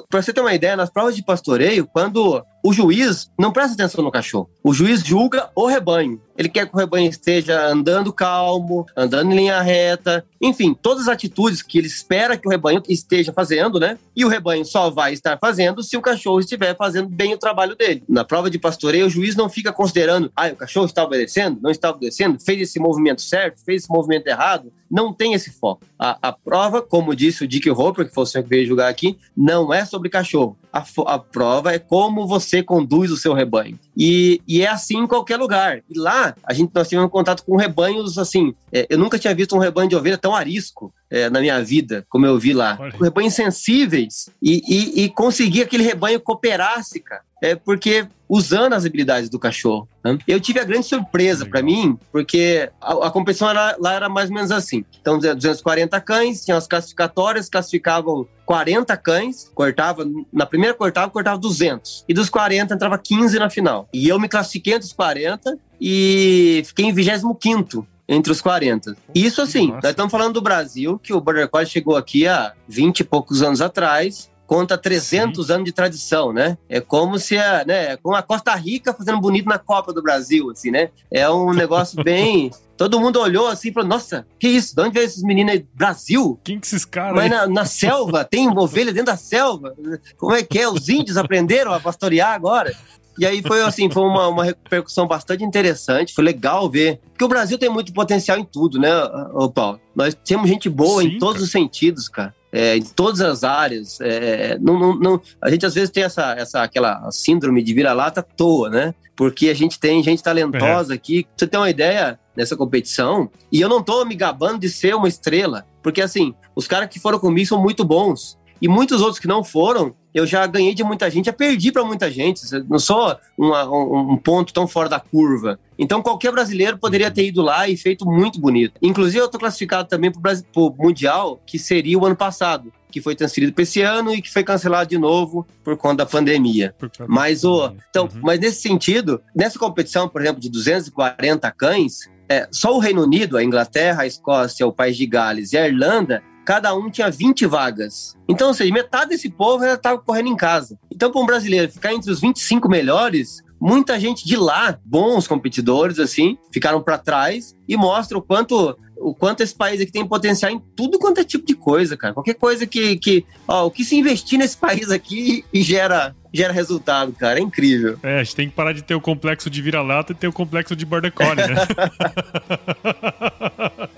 Para 0.08 0.22
você 0.22 0.32
ter 0.32 0.40
uma 0.40 0.54
ideia, 0.54 0.76
nas 0.76 0.90
provas 0.90 1.16
de 1.16 1.24
pastoreio, 1.24 1.86
quando 1.86 2.44
o 2.64 2.72
juiz 2.72 3.30
não 3.38 3.52
presta 3.52 3.74
atenção 3.74 4.02
no 4.02 4.10
cachorro. 4.10 4.50
O 4.62 4.74
juiz 4.74 5.00
julga 5.02 5.48
o 5.54 5.66
rebanho. 5.66 6.20
Ele 6.36 6.48
quer 6.48 6.68
que 6.68 6.74
o 6.74 6.78
rebanho 6.78 7.08
esteja 7.08 7.66
andando 7.66 8.12
calmo, 8.12 8.86
andando 8.96 9.32
em 9.32 9.36
linha 9.36 9.60
reta, 9.60 10.24
enfim, 10.40 10.74
todas 10.74 11.02
as 11.02 11.08
atitudes 11.08 11.62
que 11.62 11.78
ele 11.78 11.86
espera 11.86 12.36
que 12.36 12.46
o 12.46 12.50
rebanho 12.50 12.82
esteja 12.88 13.32
fazendo, 13.32 13.80
né? 13.80 13.98
E 14.14 14.24
o 14.24 14.28
rebanho 14.28 14.64
só 14.64 14.90
vai 14.90 15.12
estar 15.12 15.38
fazendo 15.38 15.82
se 15.82 15.96
o 15.96 16.02
cachorro 16.02 16.40
estiver 16.40 16.76
fazendo 16.76 17.08
bem 17.08 17.34
o 17.34 17.38
trabalho 17.38 17.74
dele. 17.74 18.04
Na 18.08 18.24
prova 18.24 18.50
de 18.50 18.58
pastoreio, 18.58 19.06
o 19.06 19.10
juiz 19.10 19.34
não 19.34 19.48
fica 19.48 19.72
considerando, 19.72 20.30
ah, 20.36 20.48
o 20.48 20.56
cachorro 20.56 20.86
está 20.86 21.02
obedecendo, 21.02 21.58
não 21.60 21.70
está 21.70 21.90
obedecendo, 21.90 22.38
fez 22.40 22.60
esse 22.60 22.78
movimento 22.78 23.22
certo, 23.22 23.64
fez 23.64 23.82
esse 23.82 23.90
movimento 23.90 24.26
errado. 24.28 24.72
Não 24.90 25.12
tem 25.12 25.34
esse 25.34 25.50
foco. 25.50 25.82
A, 25.98 26.18
a 26.28 26.32
prova, 26.32 26.80
como 26.80 27.14
disse 27.14 27.44
o 27.44 27.48
Dick 27.48 27.68
Hopper, 27.70 28.06
que 28.06 28.14
foi 28.14 28.22
o 28.24 28.26
senhor 28.26 28.44
que 28.44 28.48
veio 28.48 28.66
julgar 28.66 28.88
aqui, 28.88 29.18
não 29.36 29.72
é 29.72 29.84
sobre 29.84 30.08
cachorro. 30.08 30.56
A, 30.72 30.84
a 31.06 31.18
prova 31.18 31.72
é 31.72 31.78
como 31.78 32.26
você 32.26 32.62
conduz 32.62 33.10
o 33.10 33.16
seu 33.16 33.34
rebanho. 33.34 33.78
E, 33.96 34.40
e, 34.46 34.62
é 34.62 34.68
assim 34.68 34.98
em 34.98 35.06
qualquer 35.06 35.36
lugar. 35.36 35.82
E 35.88 35.98
lá, 35.98 36.34
a 36.42 36.52
gente, 36.52 36.70
nós 36.74 36.88
tivemos 36.88 37.10
contato 37.10 37.44
com 37.44 37.56
rebanhos, 37.56 38.18
assim, 38.18 38.54
é, 38.72 38.86
eu 38.88 38.98
nunca 38.98 39.18
tinha 39.18 39.34
visto 39.34 39.56
um 39.56 39.58
rebanho 39.58 39.88
de 39.88 39.96
ovelha 39.96 40.18
tão 40.18 40.34
arisco 40.34 40.92
é, 41.10 41.30
na 41.30 41.40
minha 41.40 41.62
vida, 41.62 42.04
como 42.08 42.26
eu 42.26 42.38
vi 42.38 42.52
lá. 42.52 42.76
Olha. 42.78 42.92
Rebanhos 43.00 43.34
sensíveis 43.34 44.28
e, 44.42 44.62
e, 44.68 45.04
e 45.04 45.08
conseguir 45.08 45.62
aquele 45.62 45.82
rebanho 45.82 46.20
cooperasse, 46.20 47.00
cara. 47.00 47.22
É 47.40 47.54
porque 47.54 48.06
usando 48.28 48.74
as 48.74 48.84
habilidades 48.84 49.30
do 49.30 49.38
cachorro. 49.38 49.88
Né? 50.04 50.18
Eu 50.26 50.40
tive 50.40 50.60
a 50.60 50.64
grande 50.64 50.86
surpresa 50.86 51.46
para 51.46 51.62
mim, 51.62 51.98
porque 52.12 52.68
a, 52.80 53.06
a 53.06 53.10
competição 53.10 53.48
era, 53.48 53.76
lá 53.78 53.94
era 53.94 54.08
mais 54.08 54.28
ou 54.28 54.34
menos 54.34 54.50
assim. 54.50 54.84
Então, 55.00 55.18
240 55.18 56.00
cães, 56.00 56.44
tinha 56.44 56.56
as 56.56 56.66
classificatórias, 56.66 57.48
classificavam 57.48 58.26
40 58.44 58.96
cães, 58.96 59.50
cortava, 59.54 60.06
na 60.32 60.44
primeira 60.44 60.74
cortava, 60.74 61.10
cortava 61.10 61.38
200. 61.38 62.04
E 62.08 62.12
dos 62.12 62.28
40 62.28 62.74
entrava 62.74 62.98
15 62.98 63.38
na 63.38 63.48
final. 63.48 63.88
E 63.94 64.08
eu 64.08 64.18
me 64.18 64.28
classifiquei 64.28 64.74
entre 64.74 64.86
os 64.86 64.92
40 64.92 65.56
e 65.80 66.62
fiquei 66.66 66.86
em 66.86 66.92
25 66.92 67.88
entre 68.08 68.32
os 68.32 68.40
40. 68.40 68.96
Isso 69.14 69.42
assim, 69.42 69.68
Nossa. 69.68 69.80
nós 69.82 69.90
estamos 69.90 70.10
falando 70.10 70.34
do 70.34 70.40
Brasil, 70.40 70.98
que 70.98 71.12
o 71.12 71.20
Border 71.20 71.48
Collie 71.48 71.68
chegou 71.68 71.96
aqui 71.96 72.26
há 72.26 72.54
20 72.66 73.00
e 73.00 73.04
poucos 73.04 73.42
anos 73.42 73.60
atrás, 73.60 74.30
conta 74.46 74.78
300 74.78 75.46
Sim. 75.46 75.52
anos 75.52 75.64
de 75.66 75.72
tradição, 75.72 76.32
né? 76.32 76.56
É 76.68 76.80
como 76.80 77.18
se 77.18 77.36
a, 77.36 77.64
né, 77.66 77.96
como 77.98 78.16
a 78.16 78.22
Costa 78.22 78.54
Rica 78.54 78.94
fazendo 78.94 79.20
bonito 79.20 79.46
na 79.46 79.58
Copa 79.58 79.92
do 79.92 80.02
Brasil, 80.02 80.50
assim, 80.50 80.70
né? 80.70 80.90
É 81.10 81.28
um 81.28 81.52
negócio 81.54 82.02
bem 82.02 82.50
Todo 82.78 83.00
mundo 83.00 83.20
olhou 83.20 83.48
assim 83.48 83.70
e 83.70 83.72
falou: 83.72 83.88
Nossa, 83.88 84.24
que 84.38 84.46
isso? 84.46 84.74
De 84.74 84.80
onde 84.80 84.94
veio 84.94 85.04
esses 85.04 85.24
meninos 85.24 85.52
aí? 85.52 85.66
Brasil? 85.74 86.38
Quem 86.44 86.60
que 86.60 86.66
esses 86.68 86.84
caras? 86.84 87.16
Mas 87.16 87.28
na, 87.28 87.46
na, 87.48 87.64
selva? 87.64 88.24
Tem 88.24 88.46
ovelha 88.56 88.92
dentro 88.92 89.06
da 89.06 89.16
selva? 89.16 89.74
Como 90.16 90.32
é 90.32 90.44
que 90.44 90.60
é? 90.60 90.68
Os 90.68 90.88
índios 90.88 91.16
aprenderam 91.16 91.72
a 91.72 91.80
pastorear 91.80 92.32
agora? 92.32 92.72
E 93.18 93.26
aí 93.26 93.42
foi 93.42 93.62
assim, 93.62 93.90
foi 93.90 94.02
uma, 94.04 94.28
uma 94.28 94.44
repercussão 94.44 95.06
bastante 95.06 95.44
interessante, 95.44 96.14
foi 96.14 96.24
legal 96.24 96.70
ver. 96.70 97.00
Porque 97.10 97.24
o 97.24 97.28
Brasil 97.28 97.58
tem 97.58 97.68
muito 97.68 97.92
potencial 97.92 98.38
em 98.38 98.44
tudo, 98.44 98.78
né, 98.78 98.90
ô 99.34 99.50
Paulo? 99.50 99.80
Nós 99.94 100.14
temos 100.14 100.48
gente 100.48 100.68
boa 100.68 101.02
Sim, 101.02 101.08
em 101.08 101.18
todos 101.18 101.34
cara. 101.34 101.44
os 101.44 101.50
sentidos, 101.50 102.08
cara. 102.08 102.34
É, 102.50 102.76
em 102.76 102.82
todas 102.82 103.20
as 103.20 103.44
áreas. 103.44 104.00
É, 104.00 104.56
não, 104.60 104.78
não, 104.78 104.98
não, 104.98 105.20
a 105.42 105.50
gente 105.50 105.66
às 105.66 105.74
vezes 105.74 105.90
tem 105.90 106.04
essa, 106.04 106.32
essa 106.32 106.62
aquela 106.62 107.10
síndrome 107.10 107.62
de 107.62 107.74
vira-lata 107.74 108.20
à 108.20 108.22
toa, 108.22 108.70
né? 108.70 108.94
Porque 109.14 109.48
a 109.48 109.54
gente 109.54 109.78
tem 109.78 110.02
gente 110.02 110.22
talentosa 110.22 110.94
é. 110.94 110.96
aqui. 110.96 111.24
Pra 111.24 111.32
você 111.36 111.46
ter 111.46 111.56
uma 111.56 111.68
ideia 111.68 112.18
nessa 112.36 112.56
competição, 112.56 113.28
e 113.50 113.60
eu 113.60 113.68
não 113.68 113.82
tô 113.82 114.04
me 114.04 114.14
gabando 114.14 114.60
de 114.60 114.70
ser 114.70 114.94
uma 114.94 115.08
estrela, 115.08 115.66
porque 115.82 116.00
assim, 116.00 116.32
os 116.54 116.68
caras 116.68 116.88
que 116.88 117.00
foram 117.00 117.18
comigo 117.18 117.48
são 117.48 117.60
muito 117.60 117.84
bons. 117.84 118.37
E 118.60 118.68
muitos 118.68 119.00
outros 119.00 119.18
que 119.18 119.28
não 119.28 119.44
foram, 119.44 119.94
eu 120.12 120.26
já 120.26 120.46
ganhei 120.46 120.74
de 120.74 120.82
muita 120.82 121.10
gente, 121.10 121.26
já 121.26 121.32
perdi 121.32 121.70
para 121.70 121.84
muita 121.84 122.10
gente. 122.10 122.42
Não 122.68 122.78
sou 122.78 123.16
uma, 123.36 123.64
um, 123.64 124.16
ponto 124.16 124.52
tão 124.52 124.66
fora 124.66 124.88
da 124.88 124.98
curva. 124.98 125.58
Então, 125.78 126.02
qualquer 126.02 126.32
brasileiro 126.32 126.78
poderia 126.78 127.10
ter 127.10 127.26
ido 127.26 127.42
lá 127.42 127.68
e 127.68 127.76
feito 127.76 128.04
muito 128.04 128.40
bonito. 128.40 128.74
Inclusive, 128.82 129.18
eu 129.18 129.26
estou 129.26 129.38
classificado 129.38 129.88
também 129.88 130.10
para 130.10 130.42
o 130.56 130.74
Mundial, 130.76 131.40
que 131.46 131.58
seria 131.58 131.98
o 131.98 132.04
ano 132.04 132.16
passado, 132.16 132.72
que 132.90 133.00
foi 133.00 133.14
transferido 133.14 133.52
para 133.52 133.62
esse 133.62 133.80
ano 133.80 134.12
e 134.12 134.20
que 134.20 134.32
foi 134.32 134.42
cancelado 134.42 134.90
de 134.90 134.98
novo 134.98 135.46
por 135.62 135.76
conta 135.76 135.98
da 135.98 136.06
pandemia. 136.06 136.74
Mas, 137.06 137.44
o, 137.44 137.72
então, 137.88 138.08
uhum. 138.12 138.20
mas 138.22 138.40
nesse 138.40 138.60
sentido, 138.60 139.20
nessa 139.34 139.58
competição, 139.58 140.08
por 140.08 140.20
exemplo, 140.20 140.40
de 140.40 140.50
240 140.50 141.50
cães, 141.52 142.08
é, 142.28 142.48
só 142.50 142.74
o 142.74 142.78
Reino 142.78 143.02
Unido, 143.02 143.36
a 143.36 143.44
Inglaterra, 143.44 144.02
a 144.02 144.06
Escócia, 144.06 144.66
o 144.66 144.72
País 144.72 144.96
de 144.96 145.06
Gales 145.06 145.52
e 145.52 145.58
a 145.58 145.66
Irlanda 145.66 146.22
cada 146.48 146.74
um 146.74 146.88
tinha 146.88 147.10
20 147.10 147.44
vagas. 147.44 148.16
Então, 148.26 148.48
ou 148.48 148.54
seja, 148.54 148.72
metade 148.72 149.10
desse 149.10 149.28
povo 149.28 149.66
já 149.66 149.74
estava 149.74 149.98
correndo 149.98 150.30
em 150.30 150.36
casa. 150.36 150.78
Então, 150.90 151.12
para 151.12 151.20
um 151.20 151.26
brasileiro 151.26 151.70
ficar 151.70 151.92
entre 151.92 152.10
os 152.10 152.22
25 152.22 152.70
melhores, 152.70 153.42
muita 153.60 154.00
gente 154.00 154.26
de 154.26 154.34
lá, 154.34 154.78
bons 154.82 155.28
competidores, 155.28 155.98
assim, 155.98 156.38
ficaram 156.50 156.80
para 156.80 156.96
trás 156.96 157.54
e 157.68 157.76
mostra 157.76 158.16
o 158.16 158.22
quanto 158.22 158.74
o 159.00 159.14
quanto 159.14 159.42
esse 159.42 159.54
país 159.54 159.80
aqui 159.80 159.92
tem 159.92 160.04
potencial 160.04 160.50
em 160.50 160.60
tudo 160.74 160.98
quanto 160.98 161.20
é 161.20 161.24
tipo 161.24 161.46
de 161.46 161.54
coisa, 161.54 161.96
cara. 161.98 162.14
Qualquer 162.14 162.34
coisa 162.34 162.66
que, 162.66 162.96
que 162.96 163.24
ó, 163.46 163.66
o 163.66 163.70
que 163.70 163.84
se 163.84 163.96
investir 163.96 164.38
nesse 164.38 164.56
país 164.56 164.90
aqui 164.90 165.44
e 165.52 165.62
gera 165.62 166.16
gera 166.34 166.52
resultado, 166.52 167.12
cara. 167.12 167.38
É 167.38 167.42
incrível. 167.42 167.98
É, 168.02 168.20
a 168.20 168.24
gente 168.24 168.34
tem 168.34 168.48
que 168.48 168.54
parar 168.54 168.72
de 168.72 168.82
ter 168.82 168.94
o 168.94 169.00
complexo 169.00 169.50
de 169.50 169.60
vira-lata 169.60 170.12
e 170.12 170.14
ter 170.14 170.28
o 170.28 170.32
complexo 170.32 170.74
de 170.74 170.84
border 170.86 171.12
collie, 171.12 171.46
né? 171.46 171.54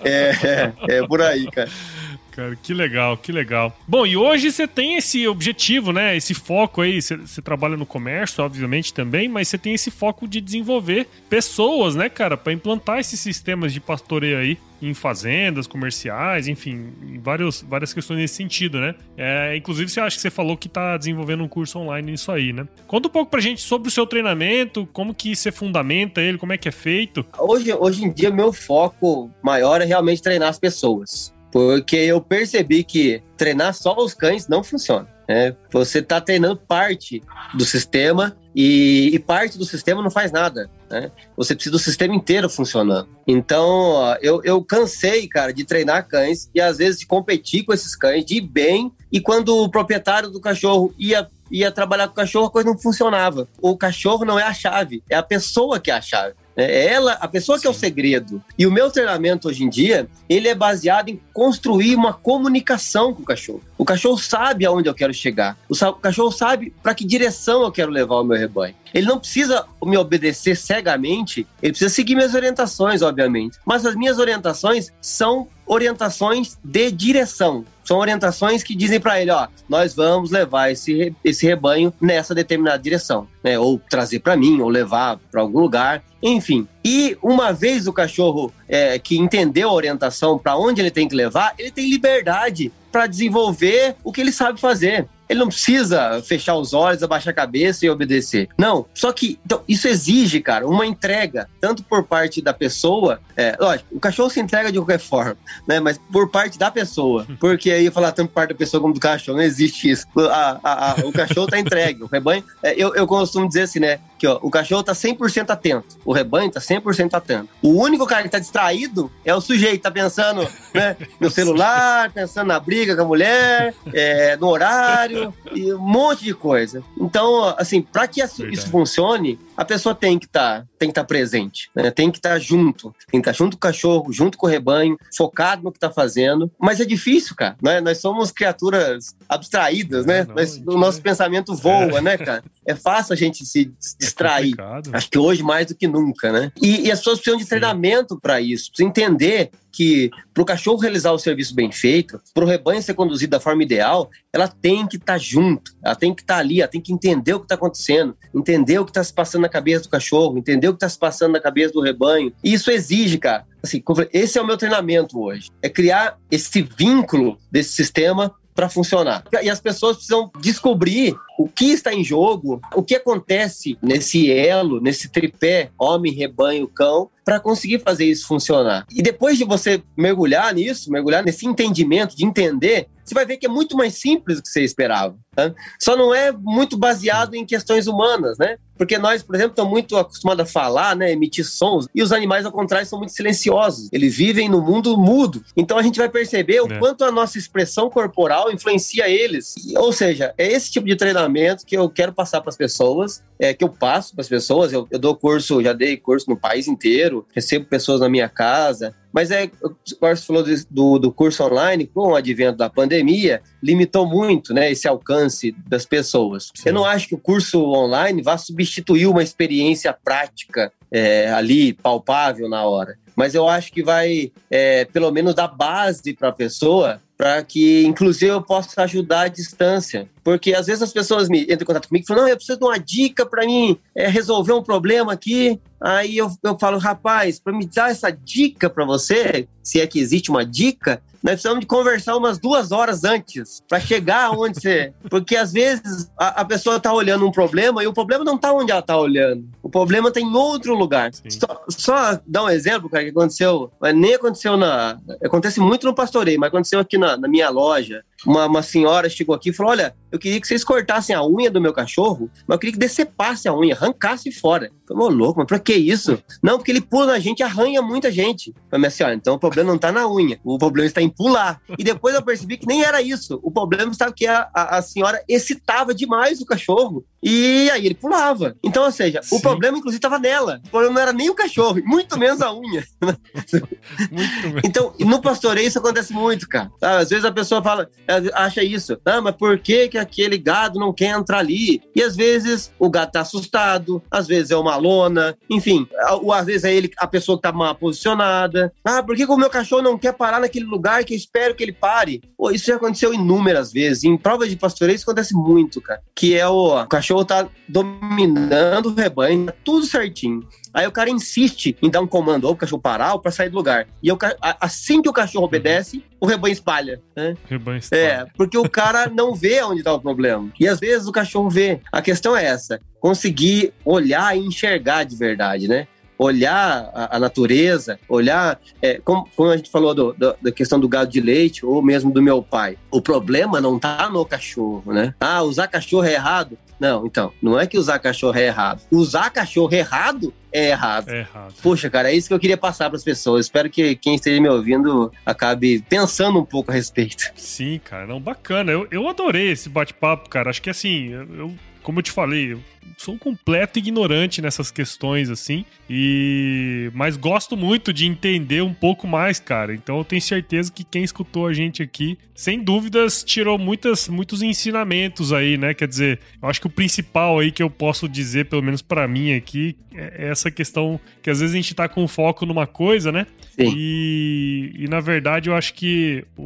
é, 0.05 0.31
é, 0.31 0.73
é 0.97 1.07
por 1.07 1.23
aí, 1.23 1.49
cara 1.51 1.71
cara, 2.41 2.57
que 2.57 2.73
legal, 2.73 3.17
que 3.17 3.33
legal. 3.33 3.77
Bom, 3.87 4.07
e 4.07 4.17
hoje 4.17 4.51
você 4.51 4.67
tem 4.67 4.97
esse 4.97 5.29
objetivo, 5.29 5.93
né? 5.93 6.17
Esse 6.17 6.33
foco 6.33 6.81
aí. 6.81 7.01
Você, 7.01 7.43
trabalha 7.43 7.77
no 7.77 7.87
comércio, 7.87 8.43
obviamente, 8.43 8.95
também, 8.95 9.29
mas 9.29 9.49
você 9.49 9.59
tem 9.59 9.75
esse 9.75 9.91
foco 9.91 10.27
de 10.27 10.41
desenvolver 10.41 11.07
pessoas, 11.29 11.95
né, 11.95 12.09
cara, 12.09 12.37
para 12.37 12.53
implantar 12.53 12.99
esses 12.99 13.19
sistemas 13.21 13.73
de 13.73 13.81
pastoreio 13.81 14.39
aí 14.39 14.59
em 14.83 14.95
fazendas 14.95 15.67
comerciais, 15.67 16.49
enfim, 16.49 16.91
vários, 17.23 17.63
várias 17.63 17.93
questões 17.93 18.19
nesse 18.19 18.35
sentido, 18.35 18.81
né? 18.81 18.95
É, 19.17 19.55
inclusive, 19.55 19.91
você 19.91 20.01
acha 20.01 20.17
que 20.17 20.23
você 20.23 20.31
falou 20.31 20.57
que 20.57 20.69
está 20.69 20.97
desenvolvendo 20.97 21.45
um 21.45 21.49
curso 21.49 21.79
online 21.79 22.13
nisso 22.13 22.33
aí, 22.33 22.53
né? 22.53 22.67
Conta 22.87 23.09
um 23.09 23.11
pouco 23.11 23.31
pra 23.31 23.41
gente 23.41 23.61
sobre 23.61 23.89
o 23.89 23.91
seu 23.91 24.07
treinamento, 24.07 24.89
como 24.93 25.15
que 25.15 25.37
você 25.37 25.53
fundamenta 25.53 26.23
ele, 26.23 26.39
como 26.39 26.53
é 26.53 26.59
que 26.59 26.69
é 26.69 26.73
feito. 26.73 27.27
Hoje, 27.39 27.73
hoje 27.75 28.05
em 28.05 28.11
dia, 28.11 28.31
meu 28.31 28.53
foco 28.53 29.31
maior 29.43 29.83
é 29.83 29.85
realmente 29.85 30.23
treinar 30.23 30.49
as 30.49 30.59
pessoas. 30.59 31.35
Porque 31.51 31.97
eu 31.97 32.21
percebi 32.21 32.85
que 32.85 33.23
treinar 33.37 33.75
só 33.75 33.97
os 33.97 34.15
cães 34.15 34.47
não 34.47 34.63
funciona. 34.63 35.09
Né? 35.29 35.55
Você 35.71 36.01
está 36.01 36.21
treinando 36.21 36.57
parte 36.57 37.23
do 37.55 37.65
sistema 37.65 38.37
e, 38.55 39.11
e, 39.15 39.19
parte 39.21 39.57
do 39.57 39.65
sistema 39.65 40.03
não 40.03 40.11
faz 40.11 40.33
nada. 40.33 40.69
Né? 40.91 41.11
Você 41.37 41.55
precisa 41.55 41.73
do 41.73 41.79
sistema 41.79 42.15
inteiro 42.15 42.51
funcionando. 42.51 43.09
Então, 43.27 44.17
eu, 44.21 44.41
eu 44.43 44.63
cansei, 44.65 45.29
cara, 45.29 45.53
de 45.53 45.65
treinar 45.65 46.09
cães 46.09 46.51
e 46.53 46.61
às 46.61 46.79
vezes 46.79 46.99
de 46.99 47.07
competir 47.07 47.65
com 47.65 47.73
esses 47.73 47.95
cães, 47.95 48.25
de 48.25 48.39
ir 48.39 48.41
bem. 48.41 48.93
E 49.13 49.21
quando 49.21 49.57
o 49.57 49.69
proprietário 49.69 50.31
do 50.31 50.41
cachorro 50.41 50.93
ia 50.99 51.29
ia 51.51 51.73
trabalhar 51.73 52.07
com 52.07 52.13
o 52.13 52.17
cachorro, 52.17 52.47
a 52.47 52.51
coisa 52.51 52.69
não 52.69 52.79
funcionava. 52.79 53.49
O 53.61 53.77
cachorro 53.77 54.25
não 54.25 54.39
é 54.39 54.45
a 54.45 54.55
chave, 54.55 55.03
é 55.11 55.17
a 55.17 55.23
pessoa 55.23 55.81
que 55.81 55.91
é 55.91 55.95
a 55.95 56.01
chave. 56.01 56.35
É 56.57 56.87
ela, 56.93 57.13
a 57.13 57.29
pessoa 57.29 57.59
Sim. 57.59 57.63
que 57.63 57.67
é 57.67 57.71
o 57.71 57.75
segredo. 57.75 58.43
E 58.59 58.67
o 58.67 58.73
meu 58.73 58.91
treinamento 58.91 59.49
hoje 59.49 59.65
em 59.65 59.69
dia, 59.69 60.09
ele 60.29 60.49
é 60.49 60.55
baseado 60.55 61.09
em 61.09 61.21
construir 61.33 61.95
uma 61.95 62.13
comunicação 62.13 63.15
com 63.15 63.23
o 63.23 63.25
cachorro. 63.25 63.63
O 63.79 63.85
cachorro 63.85 64.19
sabe 64.19 64.67
aonde 64.67 64.89
eu 64.89 64.95
quero 64.95 65.15
chegar. 65.15 65.57
O, 65.69 65.75
o 65.75 65.95
cachorro 65.95 66.33
sabe 66.33 66.73
para 66.83 66.95
que 66.95 67.05
direção 67.05 67.63
eu 67.63 67.73
quero 67.73 67.91
levar 67.91 68.17
o 68.17 68.25
meu 68.25 68.39
rebanho. 68.39 68.75
Ele 68.93 69.07
não 69.07 69.19
precisa 69.19 69.65
me 69.85 69.97
obedecer 69.97 70.57
cegamente, 70.57 71.47
ele 71.63 71.73
precisa 71.73 71.93
seguir 71.95 72.15
minhas 72.15 72.35
orientações, 72.35 73.03
obviamente. 73.03 73.59
Mas 73.65 73.87
as 73.87 73.95
minhas 73.95 74.19
orientações 74.19 74.93
são 75.01 75.49
orientações 75.65 76.59
de 76.65 76.91
direção. 76.91 77.65
São 77.91 77.99
orientações 77.99 78.63
que 78.63 78.77
dizem 78.77 79.01
para 79.01 79.21
ele, 79.21 79.33
ó, 79.33 79.49
nós 79.69 79.97
vamos 79.97 80.31
levar 80.31 80.71
esse, 80.71 81.13
esse 81.25 81.45
rebanho 81.45 81.93
nessa 82.01 82.33
determinada 82.33 82.79
direção, 82.81 83.27
né? 83.43 83.59
Ou 83.59 83.81
trazer 83.91 84.21
para 84.21 84.37
mim, 84.37 84.61
ou 84.61 84.69
levar 84.69 85.19
para 85.29 85.41
algum 85.41 85.59
lugar, 85.59 86.01
enfim. 86.23 86.69
E 86.85 87.19
uma 87.21 87.53
vez 87.53 87.89
o 87.89 87.93
cachorro 87.93 88.53
é, 88.69 88.97
que 88.97 89.19
entendeu 89.19 89.69
a 89.69 89.73
orientação 89.73 90.39
para 90.39 90.57
onde 90.57 90.81
ele 90.81 90.93
tem 90.93 91.09
que 91.09 91.17
levar, 91.17 91.53
ele 91.59 91.73
tem 91.73 91.91
liberdade 91.91 92.71
para 92.93 93.09
desenvolver 93.09 93.97
o 94.05 94.13
que 94.13 94.21
ele 94.21 94.31
sabe 94.31 94.61
fazer. 94.61 95.09
Ele 95.31 95.39
não 95.39 95.47
precisa 95.47 96.21
fechar 96.25 96.57
os 96.57 96.75
olhos, 96.75 97.05
abaixar 97.05 97.31
a 97.31 97.35
cabeça 97.35 97.87
e 97.87 97.91
obedecer. 97.91 98.49
Não. 98.59 98.85
Só 98.93 99.13
que 99.13 99.39
então, 99.47 99.63
isso 99.69 99.87
exige, 99.87 100.41
cara, 100.41 100.67
uma 100.67 100.85
entrega, 100.85 101.49
tanto 101.61 101.85
por 101.85 102.03
parte 102.03 102.43
da 102.43 102.53
pessoa. 102.53 103.21
É, 103.37 103.57
lógico, 103.61 103.95
o 103.95 104.01
cachorro 104.01 104.29
se 104.29 104.41
entrega 104.41 104.73
de 104.73 104.79
qualquer 104.79 104.99
forma, 104.99 105.37
né? 105.69 105.79
Mas 105.79 105.99
por 106.13 106.29
parte 106.31 106.59
da 106.59 106.69
pessoa. 106.69 107.25
Porque 107.39 107.71
aí 107.71 107.89
falar 107.93 108.11
tanto 108.11 108.31
por 108.31 108.35
parte 108.35 108.49
da 108.49 108.57
pessoa 108.57 108.81
como 108.81 108.93
do 108.93 108.99
cachorro, 108.99 109.39
não 109.39 109.45
existe 109.45 109.89
isso. 109.89 110.05
A, 110.19 110.61
a, 110.65 110.91
a, 110.91 110.95
o 111.07 111.13
cachorro 111.13 111.47
tá 111.47 111.61
entregue. 111.61 112.03
O 112.03 112.07
rebanho. 112.07 112.43
É, 112.61 112.75
eu, 112.77 112.93
eu 112.97 113.07
costumo 113.07 113.47
dizer 113.47 113.63
assim, 113.63 113.79
né? 113.79 114.01
Que 114.21 114.27
ó, 114.27 114.39
o 114.43 114.51
cachorro 114.51 114.83
tá 114.83 114.93
100% 114.93 115.49
atento. 115.49 115.97
O 116.05 116.13
rebanho 116.13 116.51
tá 116.51 116.61
100% 116.61 117.15
atento. 117.15 117.49
O 117.63 117.71
único 117.71 118.05
cara 118.05 118.23
que 118.23 118.29
tá 118.29 118.39
distraído 118.39 119.11
é 119.25 119.35
o 119.35 119.41
sujeito, 119.41 119.81
tá 119.81 119.91
pensando 119.91 120.47
né, 120.75 120.95
no 121.19 121.31
celular, 121.33 122.13
pensando 122.13 122.49
na 122.49 122.61
briga 122.61 122.95
com 122.95 123.01
a 123.01 123.07
mulher, 123.07 123.75
é, 123.95 124.37
no 124.37 124.49
horário 124.49 125.33
e 125.55 125.73
um 125.73 125.79
monte 125.79 126.23
de 126.23 126.35
coisa. 126.35 126.85
Então, 127.01 127.55
assim, 127.57 127.81
para 127.81 128.07
que 128.07 128.21
isso 128.23 128.69
funcione, 128.71 129.39
a 129.57 129.65
pessoa 129.65 129.95
tem 129.95 130.19
que 130.19 130.27
estar 130.27 130.61
tá, 130.61 130.67
tem 130.79 130.89
que 130.89 130.93
estar 130.93 131.03
tá 131.03 131.07
presente, 131.07 131.71
né? 131.75 131.91
tem 131.91 132.11
que 132.11 132.19
estar 132.19 132.35
tá 132.35 132.39
junto, 132.39 132.95
tem 133.11 133.23
que 133.23 133.29
estar 133.29 133.33
tá 133.33 133.39
junto 133.39 133.57
com 133.57 133.67
o 133.67 133.71
cachorro, 133.71 134.13
junto 134.13 134.37
com 134.37 134.47
o 134.47 134.51
rebanho, 134.51 134.99
focado 135.17 135.63
no 135.63 135.73
que 135.73 135.79
está 135.79 135.91
fazendo. 135.91 136.51
Mas 136.59 136.79
é 136.79 136.85
difícil, 136.85 137.35
cara. 137.35 137.57
Né? 137.63 137.81
Nós 137.81 137.99
somos 137.99 138.31
criaturas 138.31 139.17
abstraídas, 139.27 140.05
né? 140.05 140.25
Não, 140.25 140.35
Nós, 140.35 140.57
o 140.67 140.77
nosso 140.77 140.99
é... 140.99 141.03
pensamento 141.03 141.55
voa, 141.55 141.99
é. 141.99 142.01
né, 142.03 142.19
cara? 142.19 142.45
É 142.67 142.75
fácil 142.75 143.15
a 143.15 143.17
gente 143.17 143.47
se 143.47 143.73
distrair. 144.11 144.55
É 144.93 144.97
Acho 144.97 145.11
que 145.11 145.19
hoje 145.19 145.43
mais 145.43 145.67
do 145.67 145.75
que 145.75 145.87
nunca, 145.87 146.33
né? 146.33 146.53
E, 146.61 146.87
e 146.87 146.93
as 146.93 146.99
pessoas 146.99 147.19
precisam 147.19 147.39
de 147.39 147.47
treinamento 147.47 148.19
para 148.21 148.41
isso, 148.41 148.71
precisam 148.71 148.91
entender 148.91 149.51
que 149.73 150.11
para 150.35 150.43
o 150.43 150.47
cachorro 150.47 150.79
realizar 150.79 151.13
o 151.13 151.19
serviço 151.19 151.55
bem 151.55 151.71
feito, 151.71 152.21
para 152.35 152.45
o 152.45 152.47
rebanho 152.47 152.83
ser 152.83 152.95
conduzido 152.95 153.31
da 153.31 153.41
forma 153.41 153.63
ideal, 153.63 154.11
ela 154.33 154.49
tem 154.49 154.87
que 154.87 154.97
estar 154.97 155.15
tá 155.15 155.19
junto, 155.19 155.73
ela 155.83 155.95
tem 155.95 156.15
que 156.15 156.23
estar 156.23 156.35
tá 156.35 156.41
ali, 156.41 156.61
ela 156.61 156.69
tem 156.69 156.81
que 156.81 156.93
entender 156.93 157.35
o 157.35 157.39
que 157.39 157.45
está 157.45 157.55
acontecendo, 157.55 158.17
entender 158.35 158.79
o 158.79 158.85
que 158.85 158.91
está 158.91 159.03
se 159.03 159.13
passando 159.13 159.43
na 159.43 159.49
cabeça 159.49 159.85
do 159.85 159.91
cachorro, 159.91 160.37
entender 160.37 160.69
o 160.69 160.73
que 160.73 160.77
está 160.77 160.89
se 160.89 160.99
passando 160.99 161.33
na 161.33 161.41
cabeça 161.41 161.73
do 161.73 161.81
rebanho. 161.81 162.33
E 162.43 162.53
isso 162.53 162.71
exige, 162.71 163.19
cara. 163.19 163.47
Assim, 163.63 163.83
esse 164.13 164.39
é 164.39 164.43
o 164.43 164.47
meu 164.47 164.57
treinamento 164.57 165.21
hoje. 165.21 165.51
É 165.63 165.69
criar 165.69 166.19
esse 166.31 166.63
vínculo 166.63 167.39
desse 167.51 167.73
sistema 167.73 168.35
para 168.55 168.69
funcionar. 168.69 169.25
E 169.43 169.49
as 169.49 169.61
pessoas 169.61 169.97
precisam 169.97 170.31
descobrir 170.41 171.17
o 171.41 171.49
que 171.49 171.73
está 171.73 171.95
em 171.95 172.05
jogo, 172.05 172.61
o 172.75 172.83
que 172.83 172.95
acontece 172.95 173.79
nesse 173.81 174.31
elo, 174.31 174.79
nesse 174.79 175.09
tripé 175.09 175.71
homem, 175.79 176.13
rebanho, 176.13 176.69
cão, 176.69 177.09
para 177.25 177.41
conseguir 177.41 177.81
fazer 177.81 178.05
isso 178.05 178.27
funcionar. 178.27 178.87
E 178.91 179.03
depois 179.03 179.39
de 179.39 179.45
você 179.45 179.83
mergulhar 179.97 180.55
nisso, 180.55 180.91
mergulhar 180.91 181.25
nesse 181.25 181.47
entendimento, 181.47 182.17
de 182.17 182.25
entender, 182.25 182.89
você 183.05 183.15
vai 183.15 183.27
ver 183.27 183.37
que 183.39 183.47
é 183.47 183.49
muito 183.49 183.77
mais 183.77 183.95
simples 183.95 184.37
do 184.37 184.43
que 184.43 184.49
você 184.49 184.63
esperava. 184.63 185.17
Tá? 185.35 185.53
Só 185.81 185.97
não 185.97 186.15
é 186.15 186.31
muito 186.33 186.77
baseado 186.77 187.35
em 187.35 187.45
questões 187.45 187.87
humanas, 187.87 188.39
né? 188.39 188.57
Porque 188.77 188.97
nós, 188.97 189.23
por 189.23 189.35
exemplo, 189.35 189.53
estamos 189.53 189.71
muito 189.71 189.97
acostumados 189.97 190.43
a 190.43 190.51
falar, 190.51 190.97
né, 190.97 191.13
emitir 191.13 191.45
sons, 191.45 191.87
e 191.95 192.03
os 192.03 192.13
animais, 192.13 192.47
ao 192.47 192.53
contrário, 192.53 192.87
são 192.87 192.99
muito 192.99 193.13
silenciosos. 193.13 193.91
Eles 193.93 194.17
vivem 194.17 194.49
no 194.49 194.63
mundo 194.63 194.97
mudo. 194.97 195.45
Então 195.55 195.77
a 195.77 195.83
gente 195.83 195.99
vai 195.99 196.09
perceber 196.09 196.63
o 196.63 196.73
é. 196.73 196.79
quanto 196.79 197.05
a 197.05 197.13
nossa 197.13 197.37
expressão 197.37 197.91
corporal 197.91 198.51
influencia 198.51 199.07
eles. 199.07 199.55
Ou 199.77 199.93
seja, 199.93 200.33
é 200.39 200.51
esse 200.51 200.71
tipo 200.71 200.87
de 200.87 200.97
treinamento 200.97 201.67
que 201.67 201.77
eu 201.77 201.91
quero 201.91 202.13
passar 202.15 202.41
para 202.41 202.49
as 202.49 202.57
pessoas, 202.57 203.23
é, 203.39 203.53
que 203.53 203.63
eu 203.63 203.69
passo 203.69 204.15
para 204.15 204.23
as 204.23 204.29
pessoas. 204.29 204.73
Eu, 204.73 204.89
eu 204.91 204.99
dou 204.99 205.15
curso, 205.15 205.63
já 205.63 205.75
dei 205.75 205.99
curso 205.99 206.31
no 206.31 206.37
país 206.37 206.67
inteiro, 206.67 207.10
recebo 207.35 207.65
pessoas 207.67 208.01
na 208.01 208.09
minha 208.09 208.29
casa, 208.29 208.95
mas 209.13 209.31
é, 209.31 209.51
agora 209.97 210.17
você 210.17 210.25
falou 210.25 210.45
do, 210.71 210.99
do 210.99 211.13
curso 211.13 211.43
online, 211.45 211.87
com 211.87 212.09
o 212.09 212.17
advento 212.17 212.59
da 212.59 212.71
pandemia, 212.71 213.43
limitou 213.63 214.07
muito 214.07 214.55
né, 214.55 214.71
esse 214.71 214.87
alcance 214.87 215.55
das 215.67 215.85
pessoas. 215.85 216.51
Sim. 216.55 216.69
Eu 216.69 216.75
não 216.75 216.85
acho 216.85 217.09
que 217.09 217.15
o 217.15 217.19
curso 217.19 217.61
online 217.63 218.23
vá 218.23 218.39
substituir 218.39 219.07
uma 219.07 219.23
experiência 219.23 219.93
prática 219.93 220.73
é, 220.91 221.31
ali, 221.33 221.73
palpável 221.73 222.49
na 222.49 222.65
hora. 222.65 222.97
Mas 223.17 223.35
eu 223.35 223.49
acho 223.49 223.73
que 223.73 223.83
vai, 223.83 224.33
é, 224.51 224.85
pelo 224.87 225.11
menos, 225.11 225.35
dar 225.35 225.49
base 225.49 226.15
para 226.15 226.29
a 226.29 226.33
pessoa 226.33 227.01
para 227.21 227.43
que, 227.45 227.85
inclusive, 227.85 228.33
eu 228.33 228.41
possa 228.41 228.81
ajudar 228.85 229.27
à 229.27 229.29
distância. 229.29 230.09
Porque 230.25 230.55
às 230.55 230.69
vezes 230.69 230.81
as 230.81 230.91
pessoas 230.91 231.29
me 231.29 231.43
entram 231.43 231.59
em 231.61 231.65
contato 231.67 231.87
comigo 231.87 232.03
e 232.03 232.07
falam: 232.07 232.23
não, 232.23 232.31
eu 232.31 232.37
preciso 232.37 232.59
de 232.59 232.65
uma 232.65 232.79
dica 232.79 233.27
para 233.27 233.45
mim 233.45 233.79
é, 233.95 234.09
resolver 234.09 234.55
um 234.55 234.63
problema 234.63 235.13
aqui. 235.13 235.61
Aí 235.79 236.17
eu, 236.17 236.33
eu 236.43 236.59
falo, 236.59 236.79
rapaz, 236.79 237.39
para 237.39 237.53
me 237.53 237.67
dar 237.67 237.91
essa 237.91 238.11
dica 238.11 238.71
para 238.71 238.87
você, 238.87 239.47
se 239.63 239.79
é 239.83 239.87
que 239.87 240.01
existe 240.01 240.31
uma 240.31 240.47
dica, 240.47 241.03
nós 241.23 241.35
precisamos 241.35 241.61
de 241.61 241.67
conversar 241.67 242.17
umas 242.17 242.39
duas 242.39 242.73
horas 242.73 243.05
antes 243.05 243.63
para 243.69 243.79
chegar 243.79 244.31
onde 244.31 244.61
você. 244.61 244.93
Porque 245.11 245.37
às 245.37 245.53
vezes 245.53 246.11
a, 246.17 246.41
a 246.41 246.45
pessoa 246.45 246.77
está 246.77 246.93
olhando 246.93 247.27
um 247.27 247.31
problema 247.31 247.83
e 247.83 247.87
o 247.87 247.93
problema 247.93 248.25
não 248.25 248.37
está 248.37 248.53
onde 248.53 248.71
ela 248.71 248.81
está 248.81 248.97
olhando. 248.97 249.45
O 249.63 249.69
problema 249.69 250.09
está 250.09 250.21
em 250.21 250.35
outro 250.35 250.75
lugar. 250.75 251.11
Só, 251.29 251.65
só, 251.69 252.21
dar 252.27 252.45
um 252.45 252.49
exemplo, 252.49 252.89
cara, 252.89 253.05
que 253.05 253.11
aconteceu. 253.11 253.71
Mas 253.81 253.95
nem 253.95 254.15
aconteceu 254.15 254.57
na. 254.57 254.99
Acontece 255.23 255.61
muito 255.61 255.87
no 255.87 255.95
pastoreio, 255.95 256.41
mas 256.41 256.49
aconteceu 256.49 256.81
aqui 256.81 256.97
na, 256.97 257.17
na 257.17 257.29
minha 257.29 257.51
loja 257.51 258.03
uma, 258.27 258.47
uma 258.47 258.63
senhora 258.63 259.09
chegou 259.09 259.35
aqui 259.35 259.51
e 259.51 259.53
falou: 259.53 259.73
Olha, 259.73 259.95
eu 260.11 260.19
queria 260.19 260.41
que 260.41 260.47
vocês 260.47 260.65
cortassem 260.65 261.15
a 261.15 261.25
unha 261.25 261.51
do 261.51 261.61
meu 261.61 261.73
cachorro, 261.73 262.31
mas 262.47 262.57
eu 262.57 262.59
queria 262.59 262.73
que 262.73 262.79
decepasse 262.79 263.49
a 263.49 263.55
unha, 263.55 263.75
arrancasse 263.75 264.31
fora. 264.33 264.71
Falei, 264.87 265.17
louco, 265.17 265.39
mas 265.39 265.47
pra 265.47 265.59
que 265.59 265.75
isso? 265.75 266.23
Não, 266.43 266.59
porque 266.59 266.71
ele 266.71 266.81
pula 266.81 267.07
na 267.07 267.19
gente 267.19 267.43
arranha 267.43 267.81
muita 267.81 268.11
gente. 268.11 268.53
Falei, 268.71 268.91
senhora, 268.91 269.15
então 269.15 269.35
o 269.35 269.39
problema 269.39 269.71
não 269.71 269.79
tá 269.79 269.93
na 269.93 270.09
unha, 270.11 270.39
o 270.45 270.59
problema 270.59 270.87
está 270.87 271.01
em 271.01 271.09
pular. 271.09 271.61
E 271.79 271.85
depois 271.85 272.15
eu 272.15 272.23
percebi 272.23 272.57
que 272.57 272.67
nem 272.67 272.83
era 272.83 273.01
isso. 273.01 273.39
O 273.43 273.51
problema 273.51 273.93
estava 273.93 274.13
que 274.13 274.27
a, 274.27 274.49
a, 274.53 274.79
a 274.79 274.83
senhora 274.83 275.23
excitava 275.29 275.95
demais 275.95 276.41
o 276.41 276.47
cachorro. 276.47 277.05
E 277.23 277.71
aí 277.71 277.85
ele 277.87 277.95
pulava. 277.95 278.57
Então, 278.63 278.85
ou 278.85 278.93
seja, 278.93 279.23
Sim. 279.23 279.37
o 279.37 279.41
problema, 279.41 279.79
inclusive, 279.79 279.99
estava 279.99 280.19
nela. 280.19 280.61
O 280.67 280.71
problema 280.71 280.95
não 280.95 281.03
era 281.03 281.13
nem 281.13 281.29
o 281.29 281.35
cachorro, 281.35 281.81
muito 281.85 282.19
menos 282.19 282.41
a 282.41 282.53
unha. 282.53 282.85
muito 284.11 284.67
então, 284.67 284.95
no 284.99 285.21
pastoreio 285.21 285.69
isso 285.69 285.79
acontece 285.79 286.13
muito, 286.13 286.49
cara. 286.49 286.71
Às 286.81 287.11
vezes 287.11 287.25
a 287.25 287.33
pessoa 287.33 287.63
fala, 287.63 287.89
acha 288.35 288.63
isso. 288.63 288.99
Ah, 289.05 289.21
mas 289.21 289.37
por 289.37 289.59
que, 289.59 289.89
que 289.89 289.99
aquele 289.99 290.39
gado 290.39 290.79
não 290.79 290.93
quer 290.93 291.17
entrar 291.17 291.39
ali? 291.39 291.83
E 291.95 292.03
às 292.03 292.17
vezes 292.17 292.73
o 292.79 292.89
gado 292.89 293.13
tá 293.13 293.21
assustado, 293.21 294.03
às 294.11 294.27
vezes 294.27 294.51
é 294.51 294.57
uma 294.57 294.77
lona, 294.77 295.37
enfim, 295.49 295.87
ou 296.23 296.33
às 296.33 296.47
vezes 296.47 296.65
é 296.65 296.75
ele, 296.75 296.91
a 296.97 297.07
pessoa 297.07 297.37
que 297.37 297.43
tá 297.43 297.53
mal 297.53 297.75
posicionada. 297.75 298.73
Ah, 298.85 299.03
por 299.03 299.17
que, 299.17 299.27
que 299.27 299.33
o 299.33 299.37
meu 299.37 299.51
cachorro 299.51 299.83
não 299.83 299.99
quer 299.99 300.13
parar 300.13 300.41
naquele 300.41 300.65
lugar 300.65 301.05
que 301.05 301.13
eu 301.13 301.19
espero 301.19 301.55
que 301.55 301.63
ele 301.63 301.73
pare? 301.73 302.23
Pô, 302.37 302.51
isso 302.51 302.67
já 302.67 302.77
aconteceu 302.77 303.13
inúmeras 303.13 303.73
vezes. 303.73 304.05
Em 304.05 304.17
provas 304.17 304.49
de 304.49 304.57
pastoreio 304.57 304.97
isso 304.97 305.05
acontece 305.05 305.35
muito, 305.35 305.81
cara. 305.81 306.01
Que 306.15 306.37
é 306.37 306.49
o, 306.49 306.81
o 306.81 306.87
cachorro 306.87 307.10
tá 307.25 307.49
dominando 307.69 308.87
o 308.87 308.95
rebanho, 308.95 309.47
tá 309.47 309.55
tudo 309.65 309.85
certinho. 309.85 310.47
Aí 310.73 310.87
o 310.87 310.93
cara 310.93 311.11
insiste 311.11 311.77
em 311.83 311.91
dar 311.91 312.01
um 312.01 312.07
comando 312.07 312.45
ou 312.45 312.53
o 312.53 312.57
cachorro 312.57 312.81
parar 312.81 313.15
ou 313.15 313.21
para 313.21 313.33
sair 313.33 313.51
do 313.51 313.57
lugar. 313.57 313.87
E 314.03 314.09
eu, 314.09 314.17
assim 314.61 315.03
que 315.03 315.09
o 315.09 315.13
cachorro 315.13 315.47
obedece, 315.47 316.05
o 316.21 316.27
rebanho 316.27 316.53
espalha. 316.53 317.01
Né? 317.17 317.37
Rebanho 317.49 317.79
espalha. 317.79 318.01
É, 318.01 318.27
porque 318.37 318.57
o 318.57 318.69
cara 318.69 319.09
não 319.09 319.35
vê 319.35 319.63
onde 319.63 319.81
está 319.81 319.93
o 319.93 320.01
problema. 320.01 320.49
E 320.59 320.69
às 320.69 320.79
vezes 320.79 321.09
o 321.09 321.13
cachorro 321.13 321.51
vê. 321.51 321.81
A 321.91 322.01
questão 322.01 322.37
é 322.37 322.45
essa: 322.45 322.81
conseguir 323.01 323.73
olhar 323.85 324.37
e 324.37 324.41
enxergar 324.41 325.05
de 325.05 325.17
verdade, 325.17 325.67
né? 325.67 325.89
olhar 326.21 326.91
a, 326.93 327.17
a, 327.17 327.19
natureza, 327.19 327.99
olhar, 328.07 328.61
é, 328.83 329.01
como, 329.03 329.27
como, 329.35 329.49
a 329.49 329.57
gente 329.57 329.71
falou 329.71 329.95
do, 329.95 330.13
do, 330.13 330.37
da 330.43 330.53
questão 330.53 330.79
do 330.79 330.87
gado 330.87 331.11
de 331.11 331.19
leite, 331.19 331.65
ou 331.65 331.81
mesmo 331.81 332.13
do 332.13 332.21
meu 332.21 332.43
pai. 332.43 332.77
O 332.91 333.01
problema 333.01 333.59
não 333.59 333.79
tá 333.79 334.11
no 334.11 334.23
cachorro, 334.27 334.93
né? 334.93 335.15
Ah, 335.19 335.43
usar 335.43 335.67
cachorro 335.67 336.05
é 336.05 336.13
errado. 336.13 336.59
Não, 336.81 337.05
então, 337.05 337.31
não 337.43 337.61
é 337.61 337.67
que 337.67 337.77
usar 337.77 337.99
cachorro 337.99 338.39
é 338.39 338.47
errado. 338.47 338.81
Usar 338.91 339.29
cachorro 339.29 339.73
errado 339.75 340.33
é 340.51 340.71
errado. 340.71 341.11
É 341.11 341.19
errado. 341.19 341.55
Poxa, 341.63 341.91
cara, 341.91 342.11
é 342.11 342.15
isso 342.15 342.29
que 342.29 342.35
eu 342.35 342.39
queria 342.39 342.57
passar 342.57 342.89
para 342.89 342.97
as 342.97 343.05
pessoas. 343.05 343.47
Espero 343.47 343.69
que 343.69 343.95
quem 343.97 344.15
esteja 344.15 344.41
me 344.41 344.49
ouvindo 344.49 345.13
acabe 345.25 345.85
pensando 345.89 346.39
um 346.39 346.45
pouco 346.45 346.71
a 346.71 346.75
respeito. 346.75 347.31
Sim, 347.37 347.79
cara, 347.85 348.07
não, 348.07 348.19
bacana. 348.19 348.73
Eu, 348.73 348.89
eu 348.91 349.07
adorei 349.07 349.53
esse 349.53 349.69
bate-papo, 349.69 350.31
cara. 350.31 350.49
Acho 350.49 350.63
que 350.63 350.71
assim, 350.71 351.11
eu, 351.11 351.53
como 351.83 351.99
eu 351.99 352.03
te 352.03 352.11
falei, 352.11 352.53
eu 352.53 352.61
sou 352.97 353.15
um 353.15 353.19
completo 353.19 353.79
ignorante 353.79 354.43
nessas 354.43 354.71
questões, 354.71 355.31
assim. 355.31 355.65
E. 355.89 356.91
Mas 356.95 357.17
gosto 357.17 357.57
muito 357.57 357.93
de 357.93 358.07
entender 358.07 358.63
um 358.63 358.75
pouco 358.75 359.07
mais, 359.07 359.41
cara. 359.41 359.75
Então 359.75 359.99
eu 359.99 360.05
tenho 360.05 360.21
certeza 360.21 360.71
que 360.71 360.85
quem 360.85 361.03
escutou 361.03 361.47
a 361.47 361.53
gente 361.53 361.83
aqui, 361.83 362.19
sem 362.35 362.63
dúvidas, 362.63 363.25
tirou 363.25 363.59
muitas, 363.59 364.09
muitos 364.09 364.43
ensinamentos 364.43 365.33
aí, 365.33 365.57
né? 365.57 365.75
Quer 365.75 365.89
dizer, 365.89 366.21
eu 366.43 366.49
acho 366.49 366.61
que 366.61 366.67
o 366.67 366.71
principal 366.71 367.39
aí 367.39 367.51
que 367.51 367.63
eu 367.63 367.71
posso 367.71 368.09
dizer, 368.09 368.47
pelo 368.47 368.63
menos 368.63 368.83
para 368.83 369.09
mim 369.09 369.33
aqui, 369.33 369.77
é 369.95 370.29
essa 370.29 370.51
questão 370.51 371.01
que 371.23 371.31
às 371.31 371.41
vezes 371.41 371.55
a 371.55 371.57
gente 371.57 371.75
tá 371.75 371.89
com 371.89 372.07
foco 372.07 372.47
numa 372.47 372.67
coisa, 372.67 373.11
né? 373.11 373.27
Sim. 373.57 373.73
E, 373.77 374.73
e 374.75 374.89
na 374.89 375.01
verdade 375.01 375.49
eu 375.49 375.55
acho 375.55 375.75
que 375.75 376.25
o, 376.37 376.43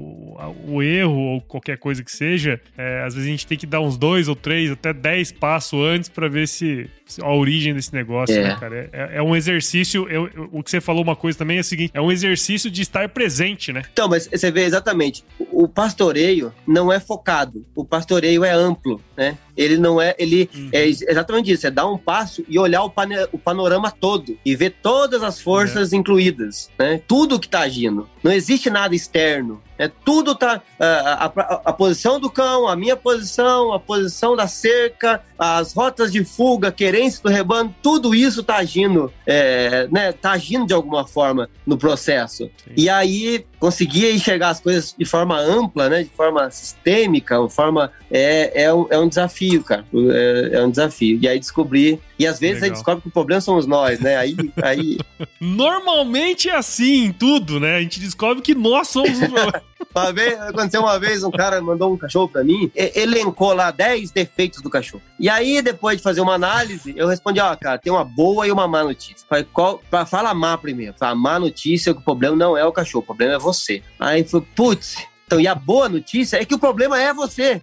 o 0.66 0.82
erro 0.82 1.18
ou 1.18 1.41
qualquer 1.41 1.78
coisa 1.78 2.03
que 2.03 2.11
seja, 2.11 2.61
é, 2.76 3.03
às 3.05 3.14
vezes 3.14 3.28
a 3.28 3.30
gente 3.30 3.47
tem 3.47 3.57
que 3.57 3.66
dar 3.66 3.80
uns 3.80 3.97
dois 3.97 4.28
ou 4.28 4.35
três, 4.35 4.70
até 4.70 4.93
dez 4.93 5.30
passos 5.32 5.80
antes 5.80 6.09
para 6.09 6.28
ver 6.28 6.49
se, 6.49 6.89
se, 7.07 7.22
a 7.22 7.30
origem 7.30 7.74
desse 7.74 7.93
negócio, 7.93 8.37
é. 8.37 8.43
né, 8.43 8.57
cara? 8.59 8.91
É, 8.93 9.18
é 9.18 9.22
um 9.22 9.35
exercício. 9.35 10.09
Eu, 10.09 10.28
eu, 10.35 10.49
o 10.53 10.62
que 10.62 10.70
você 10.70 10.80
falou 10.80 11.03
uma 11.03 11.16
coisa 11.16 11.39
também 11.39 11.59
é 11.59 11.61
o 11.61 11.64
seguinte: 11.64 11.93
é 11.95 12.01
um 12.01 12.11
exercício 12.11 12.70
de 12.70 12.82
estar 12.82 13.09
presente, 13.09 13.72
né? 13.72 13.82
Então, 13.93 14.09
mas 14.09 14.26
você 14.26 14.51
vê 14.51 14.64
exatamente. 14.64 15.24
O 15.53 15.68
pastoreio 15.68 16.53
não 16.66 16.93
é 16.93 16.99
focado, 16.99 17.64
o 17.74 17.85
pastoreio 17.85 18.45
é 18.45 18.51
amplo, 18.51 19.01
né? 19.16 19.39
Ele 19.57 19.77
não 19.77 20.01
é. 20.01 20.15
Ele 20.19 20.49
uhum. 20.55 20.71
é 20.73 20.87
exatamente 20.87 21.51
isso: 21.51 21.67
é 21.67 21.71
dar 21.71 21.87
um 21.87 21.99
passo 21.99 22.45
e 22.49 22.59
olhar 22.59 22.85
o, 22.85 22.93
o 23.33 23.39
panorama 23.39 23.91
todo 23.91 24.37
e 24.45 24.55
ver 24.55 24.77
todas 24.83 25.23
as 25.23 25.41
forças 25.41 25.93
é. 25.93 25.97
incluídas, 25.97 26.71
né? 26.79 27.01
Tudo 27.07 27.39
que 27.39 27.47
está 27.47 27.61
agindo. 27.61 28.09
Não 28.23 28.33
existe 28.33 28.71
nada 28.71 28.95
externo. 28.95 29.63
É, 29.77 29.89
tudo 29.89 30.35
tá. 30.35 30.63
A, 30.79 31.27
a, 31.27 31.61
a, 31.67 31.73
posição 31.73 32.21
do 32.21 32.31
cão, 32.31 32.69
a 32.69 32.77
minha 32.77 32.97
posição, 32.97 33.73
a 33.73 33.81
posição 33.81 34.37
da 34.37 34.47
cerca, 34.47 35.21
as 35.39 35.73
rotas 35.73 36.13
de 36.13 36.25
fuga, 36.25 36.69
a 36.69 36.73
querência 36.73 37.21
do 37.23 37.29
rebanho, 37.29 37.75
tudo 37.83 38.15
isso 38.15 38.43
tá 38.43 38.57
agindo, 38.57 39.13
é, 39.27 39.89
né? 39.91 40.13
Tá 40.13 40.33
agindo 40.33 40.67
de 40.67 40.73
alguma 40.73 41.07
forma 41.07 41.51
no 41.67 41.77
processo. 41.77 42.45
Sim. 42.45 42.73
E 42.77 42.89
aí 42.89 43.45
conseguir 43.59 44.13
enxergar 44.13 44.51
as 44.51 44.61
coisas 44.61 44.95
de 44.97 45.05
forma 45.05 45.39
ampla, 45.39 45.89
né? 45.89 46.05
De 46.05 46.11
forma 46.11 46.51
sistêmica, 46.51 47.37
de 47.39 47.53
forma. 47.53 47.91
É, 48.11 48.63
é, 48.63 48.65
é 48.67 48.99
um 48.99 49.09
desafio, 49.09 49.43
cara. 49.62 49.84
É, 50.11 50.51
é 50.55 50.62
um 50.62 50.70
desafio. 50.70 51.18
E 51.20 51.28
aí 51.28 51.38
descobrir. 51.38 52.01
E 52.18 52.26
às 52.26 52.38
vezes 52.38 52.57
Legal. 52.57 52.68
aí 52.68 52.72
descobre 52.72 53.03
que 53.03 53.09
o 53.09 53.12
problema 53.12 53.40
somos 53.40 53.66
nós, 53.66 54.01
né? 54.01 54.16
Aí. 54.16 54.36
aí... 54.62 54.99
Normalmente 55.40 56.49
é 56.49 56.57
assim, 56.57 57.12
tudo, 57.12 57.59
né? 57.59 57.76
A 57.76 57.80
gente 57.80 58.01
descobre 58.01 58.42
que 58.42 58.55
nós 58.55 58.88
somos 58.88 59.20
o 59.20 59.28
problema. 59.28 59.62
Uma 59.95 60.12
vez, 60.12 60.40
aconteceu 60.40 60.80
uma 60.80 60.99
vez, 60.99 61.22
um 61.22 61.30
cara 61.30 61.61
mandou 61.61 61.92
um 61.92 61.97
cachorro 61.97 62.28
pra 62.28 62.42
mim, 62.42 62.68
elencou 62.74 63.53
lá 63.53 63.70
10 63.70 64.11
defeitos 64.11 64.61
do 64.61 64.68
cachorro. 64.68 65.03
E 65.20 65.28
aí, 65.28 65.62
depois 65.62 65.99
de 65.99 66.03
fazer 66.03 66.20
uma 66.20 66.34
análise, 66.34 66.92
eu 66.97 67.07
respondi, 67.07 67.38
ó, 67.38 67.53
oh, 67.53 67.57
cara, 67.57 67.78
tem 67.78 67.92
uma 67.92 68.05
boa 68.05 68.45
e 68.45 68.51
uma 68.51 68.66
má 68.66 68.82
notícia. 68.82 69.24
Falei, 69.28 69.47
qual, 69.53 69.80
fala 70.09 70.34
má 70.34 70.59
primeiro. 70.59 70.95
Fala, 70.99 71.12
a 71.12 71.14
má 71.14 71.38
notícia 71.38 71.90
é 71.90 71.95
que 71.95 72.01
o 72.01 72.05
problema 72.05 72.34
não 72.34 72.57
é 72.57 72.64
o 72.64 72.72
cachorro, 72.72 73.05
o 73.05 73.07
problema 73.07 73.34
é 73.34 73.38
você. 73.38 73.82
Aí 74.01 74.24
foi, 74.24 74.40
putz, 74.40 74.97
então, 75.26 75.40
e 75.40 75.47
a 75.47 75.55
boa 75.55 75.88
notícia 75.88 76.36
é 76.36 76.45
que 76.45 76.55
o 76.55 76.59
problema 76.59 77.01
é 77.01 77.12
você. 77.12 77.62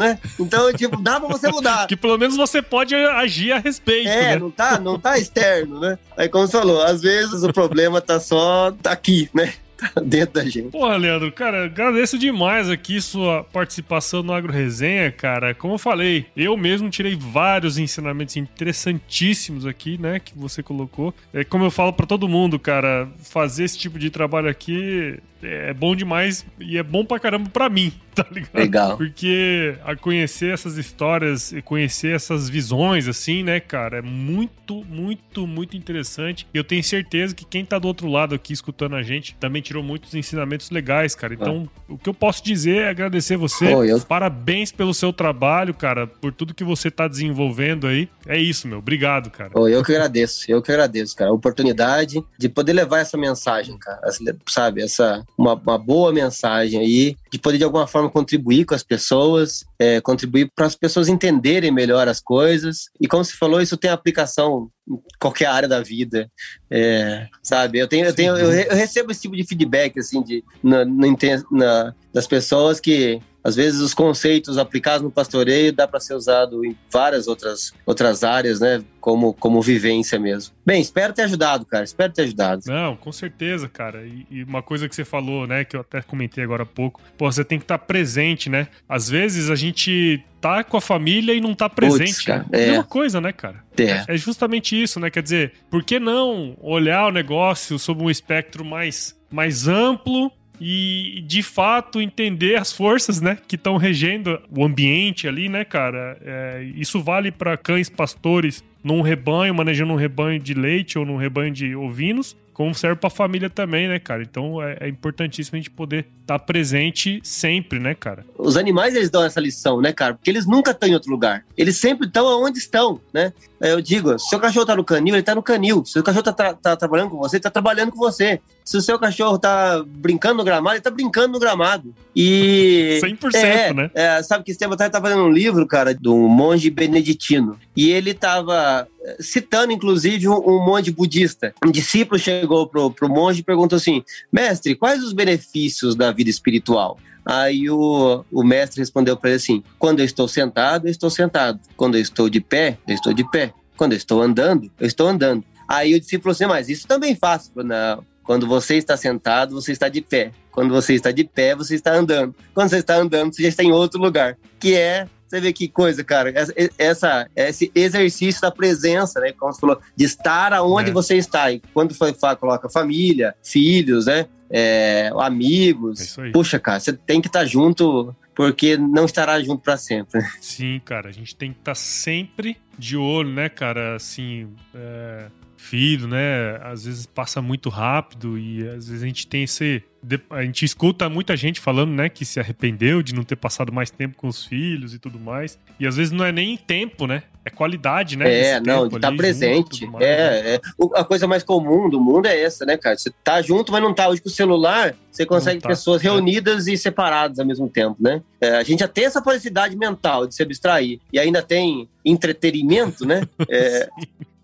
Né? 0.00 0.18
Então, 0.38 0.72
tipo, 0.72 0.96
dá 1.00 1.20
pra 1.20 1.28
você 1.28 1.48
mudar. 1.50 1.84
que 1.88 1.94
pelo 1.94 2.16
menos 2.16 2.34
você 2.34 2.62
pode 2.62 2.94
agir 2.94 3.52
a 3.52 3.58
respeito. 3.58 4.08
É, 4.08 4.30
né? 4.30 4.38
não, 4.38 4.50
tá, 4.50 4.80
não 4.80 4.98
tá 4.98 5.18
externo, 5.18 5.78
né? 5.78 5.98
Aí, 6.16 6.26
como 6.26 6.46
você 6.46 6.56
falou, 6.56 6.82
às 6.82 7.02
vezes 7.02 7.42
o 7.42 7.52
problema 7.52 8.00
tá 8.00 8.18
só 8.18 8.74
aqui, 8.84 9.28
né? 9.34 9.52
dentro 10.04 10.34
da 10.34 10.44
gente. 10.44 10.70
Porra, 10.70 10.96
Leandro, 10.96 11.30
cara, 11.32 11.64
agradeço 11.64 12.18
demais 12.18 12.68
aqui 12.68 13.00
sua 13.00 13.44
participação 13.44 14.22
no 14.22 14.32
Agro 14.32 14.52
Resenha, 14.52 15.10
cara. 15.10 15.54
Como 15.54 15.74
eu 15.74 15.78
falei, 15.78 16.26
eu 16.36 16.56
mesmo 16.56 16.90
tirei 16.90 17.16
vários 17.16 17.78
ensinamentos 17.78 18.36
interessantíssimos 18.36 19.66
aqui, 19.66 19.98
né, 19.98 20.18
que 20.18 20.36
você 20.36 20.62
colocou. 20.62 21.14
É 21.32 21.44
como 21.44 21.64
eu 21.64 21.70
falo 21.70 21.92
para 21.92 22.06
todo 22.06 22.28
mundo, 22.28 22.58
cara, 22.58 23.08
fazer 23.18 23.64
esse 23.64 23.78
tipo 23.78 23.98
de 23.98 24.10
trabalho 24.10 24.48
aqui 24.48 25.18
é 25.42 25.72
bom 25.72 25.96
demais 25.96 26.44
e 26.58 26.76
é 26.76 26.82
bom 26.82 27.04
pra 27.04 27.18
caramba 27.18 27.48
pra 27.48 27.68
mim, 27.68 27.92
tá 28.14 28.26
ligado? 28.30 28.54
Legal. 28.54 28.96
Porque 28.96 29.74
a 29.84 29.96
conhecer 29.96 30.52
essas 30.52 30.76
histórias 30.76 31.52
e 31.52 31.62
conhecer 31.62 32.14
essas 32.14 32.48
visões, 32.48 33.08
assim, 33.08 33.42
né, 33.42 33.60
cara, 33.60 33.98
é 33.98 34.02
muito, 34.02 34.84
muito, 34.84 35.46
muito 35.46 35.76
interessante. 35.76 36.46
E 36.52 36.58
eu 36.58 36.64
tenho 36.64 36.82
certeza 36.82 37.34
que 37.34 37.44
quem 37.44 37.64
tá 37.64 37.78
do 37.78 37.88
outro 37.88 38.08
lado 38.08 38.34
aqui 38.34 38.52
escutando 38.52 38.96
a 38.96 39.02
gente 39.02 39.34
também 39.36 39.62
tirou 39.70 39.84
muitos 39.84 40.14
ensinamentos 40.16 40.68
legais, 40.70 41.14
cara. 41.14 41.32
Então, 41.32 41.68
ah. 41.88 41.92
o 41.92 41.96
que 41.96 42.08
eu 42.08 42.14
posso 42.14 42.42
dizer 42.42 42.82
é 42.82 42.88
agradecer 42.88 43.36
você. 43.36 43.72
Oh, 43.72 43.84
eu... 43.84 44.00
Parabéns 44.00 44.72
pelo 44.72 44.92
seu 44.92 45.12
trabalho, 45.12 45.72
cara, 45.72 46.08
por 46.08 46.32
tudo 46.32 46.52
que 46.52 46.64
você 46.64 46.90
tá 46.90 47.06
desenvolvendo 47.06 47.86
aí. 47.86 48.08
É 48.26 48.36
isso, 48.36 48.66
meu. 48.66 48.78
Obrigado, 48.78 49.30
cara. 49.30 49.52
Oh, 49.54 49.68
eu 49.68 49.84
que 49.84 49.92
agradeço, 49.92 50.50
eu 50.50 50.60
que 50.60 50.72
agradeço, 50.72 51.14
cara. 51.14 51.30
A 51.30 51.34
oportunidade 51.34 52.20
de 52.36 52.48
poder 52.48 52.72
levar 52.72 52.98
essa 52.98 53.16
mensagem, 53.16 53.78
cara. 53.78 54.00
Sabe, 54.48 54.82
essa 54.82 55.24
uma, 55.38 55.54
uma 55.54 55.78
boa 55.78 56.12
mensagem 56.12 56.80
aí, 56.80 57.16
de 57.30 57.38
poder 57.38 57.58
de 57.58 57.64
alguma 57.64 57.86
forma 57.86 58.10
contribuir 58.10 58.64
com 58.64 58.74
as 58.74 58.82
pessoas, 58.82 59.64
é, 59.80 59.98
contribuir 59.98 60.52
para 60.54 60.66
as 60.66 60.74
pessoas 60.74 61.08
entenderem 61.08 61.70
melhor 61.70 62.06
as 62.06 62.20
coisas. 62.20 62.90
E 63.00 63.08
como 63.08 63.24
você 63.24 63.34
falou, 63.34 63.62
isso 63.62 63.78
tem 63.78 63.90
aplicação 63.90 64.70
em 64.86 65.00
qualquer 65.18 65.46
área 65.46 65.66
da 65.66 65.80
vida, 65.80 66.30
é, 66.70 67.26
sabe? 67.42 67.78
Eu 67.78 67.88
tenho, 67.88 68.04
eu 68.04 68.14
tenho, 68.14 68.36
eu, 68.36 68.76
recebo 68.76 69.10
esse 69.10 69.22
tipo 69.22 69.34
de 69.34 69.46
feedback 69.46 69.98
assim 69.98 70.22
de 70.22 70.44
na, 70.62 70.84
na, 70.84 71.94
das 72.12 72.26
pessoas 72.26 72.78
que 72.78 73.22
às 73.42 73.56
vezes 73.56 73.80
os 73.80 73.94
conceitos 73.94 74.58
aplicados 74.58 75.02
no 75.02 75.10
pastoreio 75.10 75.72
dá 75.72 75.88
para 75.88 76.00
ser 76.00 76.14
usado 76.14 76.64
em 76.64 76.76
várias 76.90 77.26
outras, 77.26 77.72
outras 77.86 78.22
áreas, 78.22 78.60
né? 78.60 78.82
Como, 79.00 79.32
como 79.32 79.62
vivência 79.62 80.18
mesmo. 80.18 80.54
Bem, 80.64 80.80
espero 80.80 81.12
ter 81.14 81.22
ajudado, 81.22 81.64
cara. 81.64 81.84
Espero 81.84 82.12
ter 82.12 82.22
ajudado. 82.22 82.62
Não, 82.66 82.96
com 82.96 83.10
certeza, 83.10 83.66
cara. 83.68 84.04
E, 84.04 84.26
e 84.30 84.44
uma 84.44 84.62
coisa 84.62 84.88
que 84.88 84.94
você 84.94 85.04
falou, 85.04 85.46
né? 85.46 85.64
Que 85.64 85.76
eu 85.76 85.80
até 85.80 86.02
comentei 86.02 86.44
agora 86.44 86.64
há 86.64 86.66
pouco. 86.66 87.00
Pô, 87.16 87.30
você 87.30 87.42
tem 87.42 87.58
que 87.58 87.64
estar 87.64 87.78
tá 87.78 87.84
presente, 87.84 88.50
né? 88.50 88.68
Às 88.86 89.08
vezes 89.08 89.48
a 89.48 89.54
gente 89.54 90.22
tá 90.40 90.62
com 90.62 90.76
a 90.76 90.80
família 90.80 91.32
e 91.34 91.40
não 91.40 91.54
tá 91.54 91.68
presente. 91.68 92.12
Puts, 92.14 92.24
cara, 92.24 92.46
é. 92.52 92.72
uma 92.72 92.84
coisa, 92.84 93.20
né, 93.20 93.32
cara? 93.32 93.62
É. 93.78 94.04
é 94.14 94.16
justamente 94.16 94.80
isso, 94.80 95.00
né? 95.00 95.10
Quer 95.10 95.22
dizer, 95.22 95.52
por 95.70 95.82
que 95.82 95.98
não 95.98 96.56
olhar 96.60 97.06
o 97.06 97.10
negócio 97.10 97.78
sob 97.78 98.02
um 98.02 98.10
espectro 98.10 98.64
mais, 98.64 99.16
mais 99.30 99.66
amplo 99.66 100.30
e 100.60 101.24
de 101.26 101.42
fato 101.42 102.00
entender 102.00 102.56
as 102.56 102.72
forças, 102.72 103.20
né, 103.20 103.38
que 103.48 103.56
estão 103.56 103.76
regendo 103.76 104.38
o 104.50 104.64
ambiente 104.64 105.26
ali, 105.26 105.48
né, 105.48 105.64
cara. 105.64 106.18
É, 106.22 106.62
isso 106.76 107.02
vale 107.02 107.30
para 107.30 107.56
cães 107.56 107.88
pastores 107.88 108.62
num 108.82 109.00
rebanho, 109.00 109.54
manejando 109.54 109.92
um 109.92 109.96
rebanho 109.96 110.38
de 110.38 110.54
leite 110.54 110.98
ou 110.98 111.04
num 111.04 111.16
rebanho 111.16 111.52
de 111.52 111.74
ovinos, 111.74 112.36
como 112.60 112.74
serve 112.74 112.96
para 112.96 113.06
a 113.06 113.10
família 113.10 113.48
também, 113.48 113.88
né, 113.88 113.98
cara? 113.98 114.22
Então 114.22 114.62
é, 114.62 114.76
é 114.80 114.88
importantíssimo 114.88 115.56
a 115.56 115.58
gente 115.58 115.70
poder 115.70 116.06
estar 116.20 116.38
tá 116.38 116.44
presente 116.44 117.18
sempre, 117.24 117.78
né, 117.78 117.94
cara? 117.94 118.22
Os 118.36 118.54
animais 118.54 118.94
eles 118.94 119.08
dão 119.08 119.24
essa 119.24 119.40
lição, 119.40 119.80
né, 119.80 119.94
cara? 119.94 120.12
Porque 120.12 120.28
eles 120.28 120.46
nunca 120.46 120.72
estão 120.72 120.86
em 120.86 120.92
outro 120.92 121.10
lugar. 121.10 121.42
Eles 121.56 121.78
sempre 121.78 122.06
estão 122.06 122.26
onde 122.42 122.58
estão, 122.58 123.00
né? 123.14 123.32
Eu 123.60 123.80
digo, 123.80 124.18
se 124.18 124.36
o 124.36 124.38
cachorro 124.38 124.66
tá 124.66 124.76
no 124.76 124.84
canil, 124.84 125.14
ele 125.14 125.22
tá 125.22 125.34
no 125.34 125.42
canil. 125.42 125.86
Se 125.86 125.98
o 125.98 126.02
cachorro 126.02 126.22
tá, 126.22 126.52
tá 126.52 126.76
trabalhando 126.76 127.08
com 127.08 127.16
você, 127.16 127.36
ele 127.36 127.42
tá 127.42 127.50
trabalhando 127.50 127.92
com 127.92 127.98
você. 127.98 128.40
Se 128.70 128.76
o 128.76 128.80
seu 128.80 129.00
cachorro 129.00 129.36
tá 129.36 129.82
brincando 129.84 130.36
no 130.36 130.44
gramado, 130.44 130.76
ele 130.76 130.80
tá 130.80 130.92
brincando 130.92 131.32
no 131.32 131.40
gramado. 131.40 131.92
E. 132.14 133.00
100%, 133.02 133.34
é, 133.34 133.74
né? 133.74 133.90
É, 133.92 134.22
sabe 134.22 134.44
que 134.44 134.52
esse 134.52 134.60
tempo 134.60 134.74
atrás 134.74 134.86
eu 134.86 134.92
tava 134.92 135.08
fazendo 135.08 135.26
um 135.26 135.32
livro, 135.32 135.66
cara, 135.66 135.92
do 135.92 136.14
monge 136.28 136.70
beneditino. 136.70 137.58
E 137.76 137.90
ele 137.90 138.14
tava 138.14 138.86
eh, 139.02 139.16
citando, 139.18 139.72
inclusive, 139.72 140.28
um, 140.28 140.36
um 140.36 140.64
monge 140.64 140.92
budista. 140.92 141.52
Um 141.66 141.68
discípulo 141.72 142.16
chegou 142.16 142.64
pro, 142.68 142.92
pro 142.92 143.08
monge 143.08 143.40
e 143.40 143.42
perguntou 143.42 143.74
assim: 143.74 144.04
Mestre, 144.32 144.76
quais 144.76 145.02
os 145.02 145.12
benefícios 145.12 145.96
da 145.96 146.12
vida 146.12 146.30
espiritual? 146.30 146.96
Aí 147.26 147.68
o, 147.68 148.24
o 148.30 148.44
mestre 148.44 148.78
respondeu 148.78 149.16
para 149.16 149.30
ele 149.30 149.36
assim: 149.38 149.64
quando 149.80 149.98
eu 149.98 150.04
estou 150.04 150.28
sentado, 150.28 150.86
eu 150.86 150.92
estou 150.92 151.10
sentado. 151.10 151.58
Quando 151.76 151.96
eu 151.96 152.00
estou 152.00 152.30
de 152.30 152.40
pé, 152.40 152.78
eu 152.86 152.94
estou 152.94 153.12
de 153.12 153.28
pé. 153.32 153.52
Quando 153.76 153.94
eu 153.94 153.98
estou 153.98 154.22
andando, 154.22 154.70
eu 154.78 154.86
estou 154.86 155.08
andando. 155.08 155.42
Aí 155.66 155.92
o 155.92 155.98
discípulo 155.98 156.32
falou 156.32 156.50
assim: 156.50 156.56
mas 156.56 156.68
isso 156.68 156.86
também 156.86 157.16
faço. 157.16 157.50
Não. 157.56 158.08
Quando 158.30 158.46
você 158.46 158.76
está 158.76 158.96
sentado, 158.96 159.60
você 159.60 159.72
está 159.72 159.88
de 159.88 160.00
pé. 160.00 160.30
Quando 160.52 160.72
você 160.72 160.94
está 160.94 161.10
de 161.10 161.24
pé, 161.24 161.56
você 161.56 161.74
está 161.74 161.92
andando. 161.92 162.32
Quando 162.54 162.68
você 162.68 162.76
está 162.76 162.94
andando, 162.94 163.34
você 163.34 163.42
já 163.42 163.48
está 163.48 163.64
em 163.64 163.72
outro 163.72 164.00
lugar. 164.00 164.38
Que 164.60 164.76
é 164.76 165.08
você 165.26 165.40
vê 165.40 165.52
que 165.52 165.66
coisa, 165.66 166.04
cara. 166.04 166.32
Essa, 166.78 167.28
esse 167.34 167.72
exercício 167.74 168.40
da 168.40 168.52
presença, 168.52 169.18
né? 169.18 169.32
Como 169.32 169.52
você 169.52 169.60
falou, 169.60 169.80
de 169.96 170.04
estar 170.04 170.52
aonde 170.52 170.90
é. 170.90 170.92
você 170.92 171.16
está. 171.16 171.50
E 171.50 171.60
quando 171.74 171.92
foi, 171.92 172.14
coloca 172.38 172.70
família, 172.70 173.34
filhos, 173.42 174.06
né? 174.06 174.28
É, 174.48 175.10
amigos. 175.18 176.16
É 176.16 176.30
Puxa, 176.30 176.60
cara, 176.60 176.78
você 176.78 176.92
tem 176.92 177.20
que 177.20 177.26
estar 177.26 177.44
junto 177.44 178.14
porque 178.32 178.76
não 178.76 179.06
estará 179.06 179.42
junto 179.42 179.64
para 179.64 179.76
sempre. 179.76 180.22
Sim, 180.40 180.80
cara, 180.84 181.08
a 181.08 181.12
gente 181.12 181.34
tem 181.34 181.52
que 181.52 181.58
estar 181.58 181.74
sempre 181.74 182.56
de 182.78 182.96
olho, 182.96 183.30
né, 183.30 183.48
cara? 183.48 183.96
Assim, 183.96 184.48
é, 184.72 185.26
filho, 185.60 186.08
né? 186.08 186.58
Às 186.62 186.84
vezes 186.84 187.06
passa 187.06 187.42
muito 187.42 187.68
rápido 187.68 188.38
e 188.38 188.66
às 188.68 188.88
vezes 188.88 189.02
a 189.02 189.06
gente 189.06 189.26
tem 189.26 189.44
esse 189.44 189.82
a 190.30 190.42
gente 190.42 190.64
escuta 190.64 191.08
muita 191.10 191.36
gente 191.36 191.60
falando, 191.60 191.92
né, 191.92 192.08
que 192.08 192.24
se 192.24 192.40
arrependeu 192.40 193.02
de 193.02 193.14
não 193.14 193.22
ter 193.22 193.36
passado 193.36 193.70
mais 193.70 193.90
tempo 193.90 194.16
com 194.16 194.28
os 194.28 194.46
filhos 194.46 194.94
e 194.94 194.98
tudo 194.98 195.20
mais. 195.20 195.58
E 195.78 195.86
às 195.86 195.96
vezes 195.96 196.10
não 196.10 196.24
é 196.24 196.32
nem 196.32 196.56
tempo, 196.56 197.06
né? 197.06 197.22
É 197.44 197.50
qualidade, 197.50 198.16
né? 198.16 198.32
É, 198.32 198.60
não, 198.60 198.88
de 198.88 198.96
estar 198.96 199.10
tá 199.10 199.16
presente. 199.16 199.84
Junto, 199.84 200.02
é, 200.02 200.42
né? 200.42 200.54
é. 200.54 200.60
A 200.94 201.04
coisa 201.04 201.26
mais 201.26 201.42
comum 201.42 201.88
do 201.88 202.00
mundo 202.00 202.26
é 202.26 202.42
essa, 202.42 202.64
né, 202.64 202.76
cara? 202.76 202.96
Você 202.96 203.10
tá 203.22 203.40
junto, 203.42 203.72
mas 203.72 203.82
não 203.82 203.94
tá. 203.94 204.08
Hoje 204.08 204.22
com 204.22 204.28
o 204.28 204.32
celular, 204.32 204.94
você 205.10 205.24
consegue 205.24 205.60
tá. 205.60 205.68
pessoas 205.68 206.02
é. 206.02 206.04
reunidas 206.04 206.66
é. 206.66 206.72
e 206.72 206.78
separadas 206.78 207.38
ao 207.38 207.46
mesmo 207.46 207.68
tempo, 207.68 207.96
né? 208.00 208.22
É, 208.40 208.56
a 208.56 208.62
gente 208.62 208.80
já 208.80 208.88
tem 208.88 209.04
essa 209.04 209.20
capacidade 209.20 209.76
mental 209.76 210.26
de 210.26 210.34
se 210.34 210.42
abstrair. 210.42 210.98
E 211.12 211.18
ainda 211.18 211.42
tem 211.42 211.88
entretenimento, 212.04 213.06
né? 213.06 213.22
É, 213.48 213.88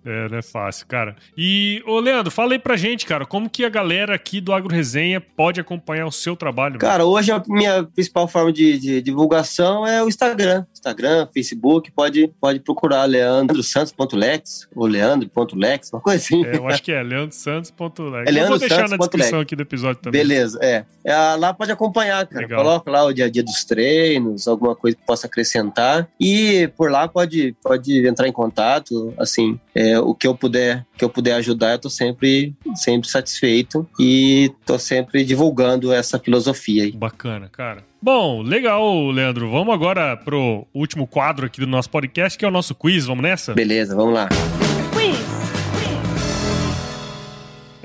é, 0.07 0.29
não 0.29 0.39
é 0.39 0.43
fácil, 0.43 0.87
cara. 0.87 1.17
E, 1.37 1.83
ô 1.87 1.99
Leandro, 1.99 2.31
fala 2.31 2.53
aí 2.53 2.59
pra 2.59 2.77
gente, 2.77 3.05
cara, 3.05 3.27
como 3.27 3.51
que 3.51 3.65
a 3.65 3.69
galera 3.69 4.15
aqui 4.15 4.41
do 4.41 4.53
Agro 4.53 4.75
Resenha 4.75 5.21
pode 5.21 5.61
acompanhar 5.61 6.07
o 6.07 6.13
seu 6.13 6.37
trabalho? 6.37 6.79
Cara, 6.79 7.05
hoje 7.05 7.33
a 7.33 7.43
minha 7.49 7.85
principal 7.85 8.29
forma 8.29 8.53
de, 8.53 8.79
de, 8.79 9.03
divulgação 9.03 9.87
é 9.87 10.03
o 10.03 10.09
Instagram. 10.09 10.65
Instagram, 10.73 11.27
Facebook, 11.35 11.91
pode, 11.91 12.29
pode 12.41 12.61
procurar 12.61 13.05
leandrosantos.lex 13.05 14.69
ou 14.75 14.87
leandro.lex, 14.87 15.93
uma 15.93 16.01
coisa 16.01 16.19
assim. 16.19 16.45
É, 16.45 16.57
eu 16.57 16.69
acho 16.69 16.83
que 16.83 16.93
é 16.93 17.03
leandrosantos.lex. 17.03 18.29
É 18.29 18.31
Leandro 18.31 18.55
eu 18.55 18.59
vou 18.59 18.69
deixar 18.69 18.89
na 18.89 18.97
descrição 18.97 19.41
aqui 19.41 19.57
do 19.57 19.63
episódio 19.63 20.01
também. 20.01 20.21
Beleza, 20.21 20.59
é. 20.63 20.85
é. 21.05 21.35
Lá 21.35 21.53
pode 21.53 21.73
acompanhar, 21.73 22.27
cara. 22.27 22.43
Legal. 22.43 22.63
Coloca 22.63 22.91
lá 22.91 23.05
o 23.05 23.13
dia 23.13 23.25
a 23.25 23.31
dia 23.31 23.43
dos 23.43 23.65
treinos, 23.65 24.47
alguma 24.47 24.77
coisa 24.77 24.97
que 24.97 25.05
possa 25.05 25.27
acrescentar. 25.27 26.09
E 26.21 26.69
por 26.77 26.91
lá 26.91 27.09
pode, 27.09 27.57
pode 27.63 28.07
entrar 28.07 28.29
em 28.29 28.33
contato, 28.33 29.13
assim, 29.19 29.59
é, 29.75 29.96
o 29.99 30.15
que 30.15 30.27
eu 30.27 30.35
puder 30.35 30.85
que 30.97 31.05
eu 31.05 31.11
puder 31.11 31.35
ajudar, 31.35 31.73
eu 31.73 31.79
tô 31.79 31.91
sempre 31.91 32.55
sempre 32.75 33.09
satisfeito 33.09 33.87
e 33.99 34.51
tô 34.65 34.79
sempre 34.79 35.25
divulgando 35.25 35.93
essa 35.93 36.19
filosofia 36.19 36.85
aí. 36.85 36.93
Bacana, 36.93 37.49
cara. 37.49 37.85
Bom, 38.01 38.43
legal, 38.43 39.11
Leandro. 39.11 39.51
Vamos 39.51 39.75
agora 39.75 40.17
pro 40.17 40.67
último 40.73 41.07
quadro 41.07 41.47
aqui 41.47 41.61
do 41.61 41.67
nosso 41.67 41.91
podcast, 41.91 42.39
que 42.39 42.45
é 42.45 42.49
o 42.49 42.53
nosso 42.53 42.75
quiz. 42.75 43.07
Vamos 43.07 43.23
nessa? 43.23 43.55
Beleza, 43.55 43.97
vamos 43.97 44.15
lá. 44.15 44.29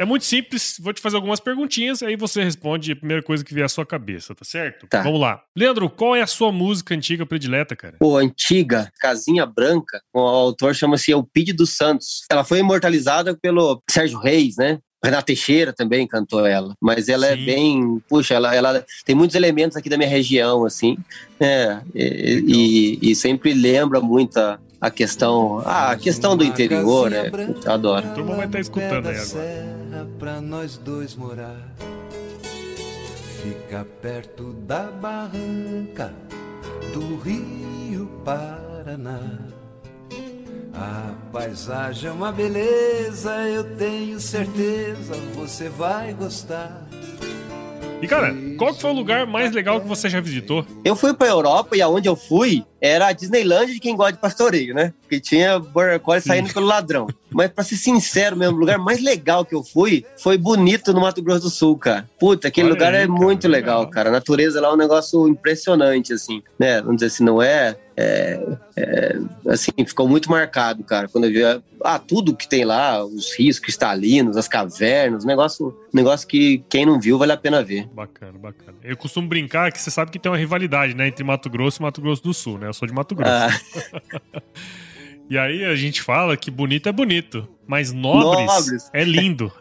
É 0.01 0.05
muito 0.05 0.25
simples, 0.25 0.77
vou 0.79 0.91
te 0.91 0.99
fazer 0.99 1.15
algumas 1.15 1.39
perguntinhas, 1.39 2.01
aí 2.01 2.15
você 2.15 2.43
responde 2.43 2.91
a 2.91 2.95
primeira 2.95 3.21
coisa 3.21 3.45
que 3.45 3.53
vier 3.53 3.67
à 3.67 3.69
sua 3.69 3.85
cabeça, 3.85 4.33
tá 4.33 4.43
certo? 4.43 4.87
Tá. 4.87 5.03
Vamos 5.03 5.21
lá. 5.21 5.43
Leandro, 5.55 5.87
qual 5.91 6.15
é 6.15 6.23
a 6.23 6.27
sua 6.27 6.51
música 6.51 6.95
antiga 6.95 7.23
predileta, 7.23 7.75
cara? 7.75 7.97
Pô, 7.99 8.17
antiga, 8.17 8.91
Casinha 8.99 9.45
Branca, 9.45 10.01
o 10.11 10.19
autor 10.19 10.73
chama-se 10.73 11.11
Elpide 11.11 11.53
dos 11.53 11.77
Santos. 11.77 12.25
Ela 12.31 12.43
foi 12.43 12.57
imortalizada 12.57 13.37
pelo 13.39 13.79
Sérgio 13.87 14.17
Reis, 14.17 14.55
né? 14.57 14.79
Renata 15.05 15.27
Teixeira 15.27 15.71
também 15.71 16.07
cantou 16.07 16.47
ela, 16.47 16.73
mas 16.81 17.07
ela 17.07 17.27
é 17.27 17.35
Sim. 17.35 17.41
é 17.43 17.45
bem, 17.45 18.03
puxa, 18.09 18.33
ela, 18.33 18.55
ela 18.55 18.83
tem 19.05 19.15
muitos 19.15 19.35
elementos 19.35 19.77
aqui 19.77 19.87
da 19.87 19.97
minha 19.97 20.09
região, 20.09 20.65
assim, 20.65 20.97
é, 21.39 21.79
e, 21.93 22.99
e, 23.03 23.11
e 23.11 23.15
sempre 23.15 23.53
lembra 23.53 24.01
muito 24.01 24.37
a, 24.37 24.59
a 24.81 24.89
questão, 24.89 25.61
ah, 25.63 25.91
a 25.91 25.95
questão 25.95 26.35
do 26.35 26.43
interior, 26.43 27.11
né? 27.11 27.29
Eu 27.63 27.71
adoro. 27.71 28.07
A 28.07 28.11
turma 28.13 28.35
vai 28.35 28.45
estar 28.47 28.57
tá 28.57 28.59
escutando 28.59 29.07
aí 29.07 29.17
agora. 29.17 30.07
Pra 30.17 30.41
nós 30.41 30.77
dois 30.77 31.15
morar. 31.15 31.55
Fica 33.43 33.85
perto 34.01 34.53
da 34.53 34.83
barranca 34.83 36.11
do 36.93 37.17
Rio 37.17 38.07
Paraná. 38.25 39.19
A 40.73 41.13
paisagem 41.31 42.09
é 42.09 42.11
uma 42.11 42.31
beleza, 42.31 43.31
eu 43.47 43.63
tenho 43.75 44.19
certeza 44.19 45.15
você 45.35 45.69
vai 45.69 46.13
gostar. 46.13 46.90
E 48.01 48.07
cara, 48.07 48.35
qual 48.57 48.73
que 48.73 48.81
foi 48.81 48.89
o 48.89 48.95
lugar 48.95 49.27
mais 49.27 49.51
legal 49.51 49.79
que 49.79 49.87
você 49.87 50.09
já 50.09 50.19
visitou? 50.19 50.65
Eu 50.83 50.95
fui 50.95 51.13
pra 51.13 51.27
Europa 51.27 51.77
e 51.77 51.81
aonde 51.81 52.09
eu 52.09 52.15
fui 52.15 52.65
era 52.81 53.07
a 53.07 53.11
Disneyland 53.11 53.71
de 53.71 53.79
quem 53.79 53.95
gosta 53.95 54.13
de 54.13 54.17
pastoreio, 54.17 54.73
né? 54.73 54.91
Que 55.07 55.19
tinha 55.19 55.59
Border 55.59 56.01
saindo 56.19 56.51
pelo 56.51 56.65
ladrão. 56.65 57.07
Mas 57.29 57.51
pra 57.51 57.63
ser 57.63 57.75
sincero 57.75 58.35
mesmo, 58.35 58.55
o 58.57 58.59
lugar 58.59 58.79
mais 58.79 58.99
legal 59.01 59.45
que 59.45 59.53
eu 59.53 59.63
fui 59.63 60.03
foi 60.17 60.35
bonito 60.35 60.91
no 60.91 61.01
Mato 61.01 61.21
Grosso 61.21 61.41
do 61.41 61.49
Sul, 61.51 61.77
cara. 61.77 62.09
Puta, 62.19 62.47
aquele 62.47 62.69
Olha 62.69 62.73
lugar 62.73 62.93
aí, 62.95 63.03
é 63.03 63.07
cara, 63.07 63.19
muito 63.19 63.47
legal, 63.47 63.79
legal, 63.81 63.91
cara. 63.91 64.09
A 64.09 64.13
natureza 64.13 64.59
lá 64.59 64.69
é 64.69 64.71
um 64.71 64.77
negócio 64.77 65.27
impressionante, 65.27 66.11
assim, 66.11 66.41
né? 66.57 66.81
Vamos 66.81 66.95
dizer 66.95 67.07
assim, 67.07 67.23
não 67.23 67.39
é 67.39 67.77
é, 68.01 68.57
é, 68.75 69.19
assim, 69.47 69.71
ficou 69.85 70.07
muito 70.07 70.29
marcado, 70.29 70.83
cara, 70.83 71.07
quando 71.07 71.25
eu 71.25 71.31
vi 71.31 71.63
ah, 71.83 71.99
tudo 71.99 72.35
que 72.35 72.47
tem 72.47 72.65
lá, 72.65 73.03
os 73.03 73.33
rios 73.37 73.59
cristalinos, 73.59 74.37
as 74.37 74.47
cavernas, 74.47 75.23
negócio, 75.23 75.77
negócio 75.93 76.27
que 76.27 76.63
quem 76.69 76.85
não 76.85 76.99
viu 76.99 77.17
vale 77.17 77.31
a 77.31 77.37
pena 77.37 77.63
ver. 77.63 77.87
Bacana, 77.93 78.37
bacana. 78.37 78.77
Eu 78.83 78.97
costumo 78.97 79.27
brincar 79.27 79.71
que 79.71 79.79
você 79.79 79.91
sabe 79.91 80.11
que 80.11 80.17
tem 80.17 80.31
uma 80.31 80.37
rivalidade, 80.37 80.95
né, 80.95 81.07
entre 81.07 81.23
Mato 81.23 81.49
Grosso 81.49 81.81
e 81.81 81.83
Mato 81.83 82.01
Grosso 82.01 82.23
do 82.23 82.33
Sul, 82.33 82.57
né? 82.57 82.67
Eu 82.67 82.73
sou 82.73 82.87
de 82.87 82.93
Mato 82.93 83.13
Grosso. 83.13 83.31
Ah. 83.31 84.41
e 85.29 85.37
aí 85.37 85.63
a 85.63 85.75
gente 85.75 86.01
fala 86.01 86.35
que 86.35 86.49
bonito 86.49 86.89
é 86.89 86.91
bonito, 86.91 87.47
mas 87.67 87.91
Nobres, 87.91 88.47
Nobres. 88.47 88.89
é 88.93 89.03
lindo. 89.03 89.51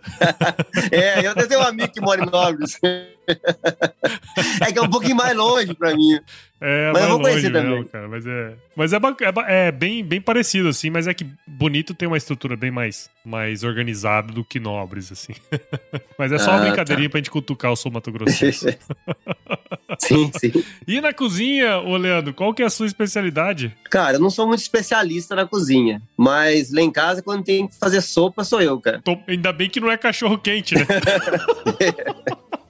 é, 0.91 1.27
eu 1.27 1.35
tenho 1.47 1.61
um 1.61 1.65
amigo 1.65 1.93
que 1.93 2.01
mora 2.01 2.25
em 2.25 2.31
Nobres. 2.31 2.79
é 4.61 4.73
que 4.73 4.79
é 4.79 4.83
um 4.83 4.91
pouquinho 4.91 5.17
mais 5.17 5.37
longe 5.37 5.75
pra 5.75 5.95
mim. 5.95 6.19
É, 6.63 6.93
mas 6.93 7.03
eu 7.03 7.09
vou 7.09 7.23
conhecer 7.23 7.51
também. 7.51 7.71
Mesmo, 7.71 7.89
cara, 7.89 8.07
mas 8.07 8.27
é, 8.27 8.53
mas 8.77 8.93
é, 8.93 8.97
é, 8.97 9.69
é, 9.69 9.73
bem, 9.73 10.05
bem 10.05 10.21
parecido, 10.21 10.69
assim, 10.69 10.91
mas 10.91 11.07
é 11.07 11.15
que 11.15 11.27
Bonito 11.47 11.95
tem 11.95 12.07
uma 12.07 12.19
estrutura 12.19 12.55
bem 12.55 12.71
mais, 12.71 13.09
mais 13.25 13.65
organizada 13.65 14.31
do 14.31 14.45
que 14.45 14.61
Nobres, 14.61 15.11
assim. 15.11 15.33
mas 16.19 16.31
é 16.33 16.39
só 16.39 16.51
ah, 16.51 16.57
uma 16.57 16.65
brincadeirinha 16.67 17.09
tá. 17.09 17.13
pra 17.13 17.19
gente 17.19 17.31
cutucar 17.31 17.73
o 17.73 17.77
Sul 17.77 17.91
Mato 17.91 18.13
Grosso. 18.13 18.45
sim, 19.99 20.31
sim. 20.39 20.53
E 20.87 21.01
na 21.01 21.15
cozinha, 21.15 21.79
ô 21.79 21.97
Leandro, 21.97 22.35
qual 22.35 22.53
que 22.53 22.63
é 22.63 22.67
a 22.67 22.71
sua 22.71 22.87
especialidade? 22.87 23.75
Cara, 23.91 24.19
eu 24.19 24.21
não 24.21 24.29
sou 24.29 24.47
muito 24.47 24.61
especialista 24.61 25.35
na 25.35 25.47
cozinha, 25.47 26.03
mas 26.15 26.71
lá 26.71 26.83
em 26.83 26.93
casa, 26.93 27.23
quando 27.23 27.43
tem 27.43 27.69
que 27.69 27.79
fazer 27.79 28.03
sopa, 28.03 28.45
sou 28.45 28.61
eu, 28.61 28.79
cara. 28.79 29.01
Tô, 29.01 29.17
ainda 29.27 29.51
bem 29.51 29.71
que 29.71 29.81
não 29.81 29.91
é 29.91 29.97
cachorro 29.97 30.37
quente, 30.37 30.75
né? 30.75 30.85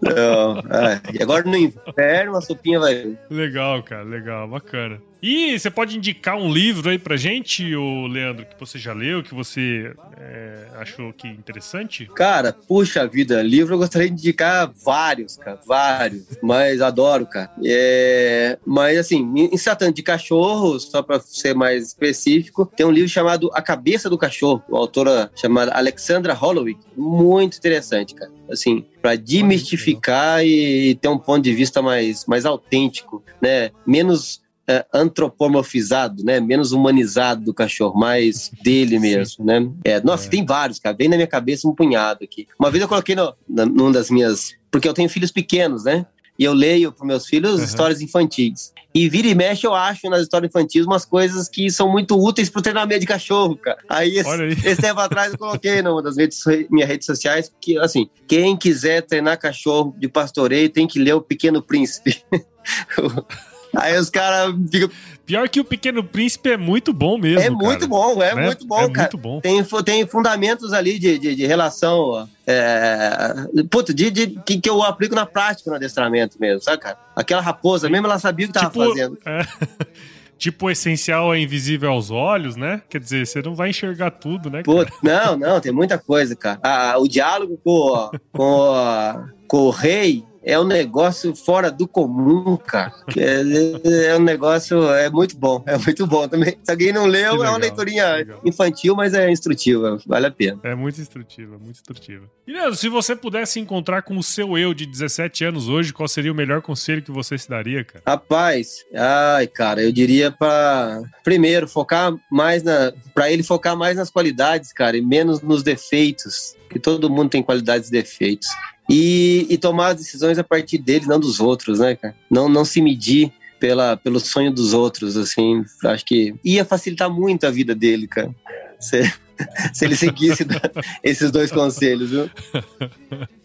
Não, 0.02 0.58
é. 0.58 1.00
E 1.12 1.22
agora 1.22 1.42
no 1.44 1.56
inverno 1.56 2.36
a 2.36 2.40
sopinha 2.40 2.80
vai. 2.80 3.18
Legal, 3.28 3.82
cara, 3.82 4.02
legal, 4.02 4.48
bacana. 4.48 5.00
E 5.22 5.58
você 5.58 5.70
pode 5.70 5.96
indicar 5.96 6.36
um 6.36 6.52
livro 6.52 6.90
aí 6.90 6.98
pra 6.98 7.16
gente, 7.16 7.74
o 7.74 8.06
Leandro, 8.06 8.46
que 8.46 8.58
você 8.58 8.78
já 8.78 8.92
leu, 8.92 9.22
que 9.22 9.34
você 9.34 9.92
é, 10.16 10.66
achou 10.76 11.12
que 11.12 11.28
interessante? 11.28 12.06
Cara, 12.14 12.52
puxa 12.52 13.06
vida, 13.06 13.42
livro 13.42 13.74
eu 13.74 13.78
gostaria 13.78 14.08
de 14.08 14.14
indicar 14.14 14.70
vários, 14.84 15.36
cara, 15.36 15.58
vários. 15.66 16.24
Mas 16.42 16.80
adoro, 16.80 17.26
cara. 17.26 17.50
É, 17.64 18.58
mas 18.66 18.98
assim, 18.98 19.32
em 19.36 19.58
tratando 19.70 19.94
de 19.94 20.02
cachorro, 20.02 20.78
só 20.80 21.02
pra 21.02 21.20
ser 21.20 21.54
mais 21.54 21.88
específico, 21.88 22.66
tem 22.66 22.84
um 22.84 22.90
livro 22.90 23.08
chamado 23.08 23.50
A 23.54 23.62
Cabeça 23.62 24.10
do 24.10 24.18
Cachorro, 24.18 24.62
uma 24.68 24.78
autora 24.78 25.30
chamada 25.34 25.72
Alexandra 25.72 26.34
Holloway. 26.34 26.76
Muito 26.96 27.56
interessante, 27.56 28.14
cara. 28.14 28.32
Assim, 28.50 28.84
para 29.00 29.14
demistificar 29.14 30.44
e 30.44 30.96
ter 30.96 31.08
um 31.08 31.18
ponto 31.18 31.42
de 31.42 31.54
vista 31.54 31.80
mais, 31.80 32.26
mais 32.26 32.44
autêntico, 32.44 33.22
né? 33.40 33.70
Menos 33.86 34.39
é, 34.68 34.84
antropomorfizado, 34.92 36.24
né? 36.24 36.40
Menos 36.40 36.72
humanizado 36.72 37.44
do 37.44 37.54
cachorro, 37.54 37.98
mais 37.98 38.50
dele 38.62 38.98
mesmo, 38.98 39.44
né? 39.44 39.68
É, 39.84 40.00
nossa, 40.00 40.26
é. 40.26 40.30
tem 40.30 40.44
vários, 40.44 40.78
cara. 40.78 40.96
Vem 40.96 41.08
na 41.08 41.16
minha 41.16 41.26
cabeça 41.26 41.68
um 41.68 41.74
punhado 41.74 42.24
aqui. 42.24 42.46
Uma 42.58 42.70
vez 42.70 42.82
eu 42.82 42.88
coloquei 42.88 43.14
no, 43.14 43.34
na, 43.48 43.66
numa 43.66 43.92
das 43.92 44.10
minhas... 44.10 44.54
Porque 44.70 44.88
eu 44.88 44.94
tenho 44.94 45.08
filhos 45.08 45.32
pequenos, 45.32 45.84
né? 45.84 46.06
E 46.38 46.44
eu 46.44 46.54
leio 46.54 46.92
para 46.92 47.06
meus 47.06 47.26
filhos 47.26 47.58
uhum. 47.58 47.64
histórias 47.64 48.00
infantis. 48.00 48.72
E 48.94 49.08
vira 49.08 49.28
e 49.28 49.34
mexe, 49.34 49.66
eu 49.66 49.74
acho 49.74 50.08
nas 50.08 50.22
histórias 50.22 50.50
infantis 50.50 50.86
umas 50.86 51.04
coisas 51.04 51.48
que 51.48 51.70
são 51.70 51.90
muito 51.90 52.16
úteis 52.18 52.48
pro 52.48 52.62
treinamento 52.62 53.00
de 53.00 53.06
cachorro, 53.06 53.56
cara. 53.56 53.78
Aí, 53.88 54.16
esse, 54.16 54.28
aí. 54.28 54.52
esse 54.52 54.80
tempo 54.80 54.98
atrás, 55.00 55.32
eu 55.32 55.38
coloquei 55.38 55.82
numa 55.82 56.02
das 56.02 56.16
redes, 56.16 56.42
minhas 56.70 56.88
redes 56.88 57.06
sociais 57.06 57.52
que, 57.60 57.78
assim, 57.78 58.08
quem 58.26 58.56
quiser 58.56 59.02
treinar 59.02 59.38
cachorro 59.38 59.94
de 59.98 60.08
pastoreio 60.08 60.68
tem 60.70 60.86
que 60.86 60.98
ler 60.98 61.14
O 61.14 61.20
Pequeno 61.20 61.60
Príncipe. 61.62 62.22
Aí 63.76 63.98
os 63.98 64.10
caras 64.10 64.54
ficam. 64.70 64.90
Pior 65.30 65.48
que 65.48 65.60
o 65.60 65.64
Pequeno 65.64 66.02
Príncipe 66.02 66.50
é 66.50 66.56
muito 66.56 66.92
bom 66.92 67.16
mesmo. 67.16 67.40
É 67.40 67.50
muito 67.50 67.86
bom, 67.86 68.20
é, 68.20 68.30
é, 68.30 68.34
muito 68.34 68.66
bom, 68.66 68.80
é 68.80 68.90
cara. 68.90 69.02
Muito 69.02 69.18
bom. 69.18 69.40
Tem, 69.40 69.62
tem 69.84 70.04
fundamentos 70.04 70.72
ali 70.72 70.98
de, 70.98 71.20
de, 71.20 71.36
de 71.36 71.46
relação. 71.46 72.28
É, 72.44 73.46
puta, 73.70 73.94
de, 73.94 74.10
de, 74.10 74.26
que, 74.44 74.60
que 74.60 74.68
eu 74.68 74.82
aplico 74.82 75.14
na 75.14 75.24
prática 75.24 75.70
no 75.70 75.76
adestramento 75.76 76.36
mesmo, 76.40 76.60
sabe, 76.60 76.82
cara? 76.82 76.98
Aquela 77.14 77.40
raposa 77.40 77.88
mesmo, 77.88 78.08
ela 78.08 78.18
sabia 78.18 78.46
o 78.46 78.52
que 78.52 78.58
tipo, 78.58 78.72
tava 78.72 78.88
fazendo. 78.88 79.18
É. 79.24 79.46
tipo, 80.36 80.66
o 80.66 80.70
essencial 80.70 81.32
é 81.32 81.38
invisível 81.38 81.92
aos 81.92 82.10
olhos, 82.10 82.56
né? 82.56 82.82
Quer 82.90 82.98
dizer, 82.98 83.24
você 83.24 83.40
não 83.40 83.54
vai 83.54 83.70
enxergar 83.70 84.10
tudo, 84.10 84.50
né? 84.50 84.64
Puta, 84.64 84.92
não, 85.00 85.36
não, 85.36 85.60
tem 85.60 85.70
muita 85.70 85.96
coisa, 85.96 86.34
cara. 86.34 86.58
Ah, 86.60 86.96
o 86.98 87.06
diálogo 87.06 87.56
com, 87.62 88.10
com, 88.32 89.28
com 89.46 89.58
o 89.58 89.70
rei 89.70 90.24
é 90.42 90.58
um 90.58 90.64
negócio 90.64 91.34
fora 91.34 91.70
do 91.70 91.86
comum, 91.86 92.56
cara. 92.56 92.92
É, 93.16 94.08
é, 94.08 94.16
um 94.16 94.22
negócio, 94.22 94.90
é 94.94 95.10
muito 95.10 95.36
bom, 95.36 95.62
é 95.66 95.76
muito 95.76 96.06
bom 96.06 96.26
também. 96.26 96.56
Se 96.62 96.70
alguém 96.70 96.92
não 96.92 97.06
leu, 97.06 97.32
legal, 97.32 97.44
é 97.44 97.50
uma 97.50 97.58
leiturinha 97.58 98.16
legal. 98.16 98.40
infantil, 98.44 98.94
mas 98.94 99.14
é 99.14 99.30
instrutiva, 99.30 99.98
vale 100.06 100.26
a 100.26 100.30
pena. 100.30 100.58
É 100.62 100.74
muito 100.74 101.00
instrutiva, 101.00 101.58
muito 101.58 101.76
instrutiva. 101.76 102.24
E 102.46 102.52
Leandro, 102.52 102.76
se 102.76 102.88
você 102.88 103.14
pudesse 103.14 103.60
encontrar 103.60 104.02
com 104.02 104.16
o 104.16 104.22
seu 104.22 104.56
eu 104.56 104.72
de 104.72 104.86
17 104.86 105.44
anos 105.44 105.68
hoje, 105.68 105.92
qual 105.92 106.08
seria 106.08 106.32
o 106.32 106.34
melhor 106.34 106.62
conselho 106.62 107.02
que 107.02 107.10
você 107.10 107.36
se 107.36 107.48
daria, 107.48 107.84
cara? 107.84 108.02
Rapaz, 108.06 108.84
ai, 108.94 109.46
cara, 109.46 109.82
eu 109.82 109.92
diria 109.92 110.30
para 110.30 111.02
primeiro 111.22 111.68
focar 111.68 112.14
mais 112.30 112.62
na, 112.62 112.92
para 113.14 113.30
ele 113.30 113.42
focar 113.42 113.76
mais 113.76 113.96
nas 113.96 114.10
qualidades, 114.10 114.72
cara, 114.72 114.96
e 114.96 115.02
menos 115.02 115.42
nos 115.42 115.62
defeitos, 115.62 116.56
que 116.68 116.78
todo 116.78 117.10
mundo 117.10 117.30
tem 117.30 117.42
qualidades 117.42 117.88
e 117.88 117.92
defeitos 117.92 118.48
e, 118.90 119.46
e 119.48 119.56
tomar 119.56 119.88
as 119.88 119.96
decisões 119.96 120.38
a 120.38 120.44
partir 120.44 120.78
dele, 120.78 121.06
não 121.06 121.20
dos 121.20 121.38
outros, 121.38 121.78
né, 121.78 121.94
cara? 121.94 122.14
Não, 122.28 122.48
não 122.48 122.64
se 122.64 122.82
medir 122.82 123.32
pela, 123.60 123.96
pelo 123.96 124.18
sonho 124.18 124.52
dos 124.52 124.74
outros, 124.74 125.16
assim, 125.16 125.64
acho 125.84 126.04
que 126.04 126.34
ia 126.44 126.64
facilitar 126.64 127.08
muito 127.08 127.46
a 127.46 127.50
vida 127.50 127.74
dele, 127.74 128.08
cara. 128.08 128.34
Se, 128.80 129.02
se 129.72 129.84
ele 129.84 129.94
seguisse 129.94 130.44
esses 131.04 131.30
dois 131.30 131.52
conselhos, 131.52 132.10
viu? 132.10 132.30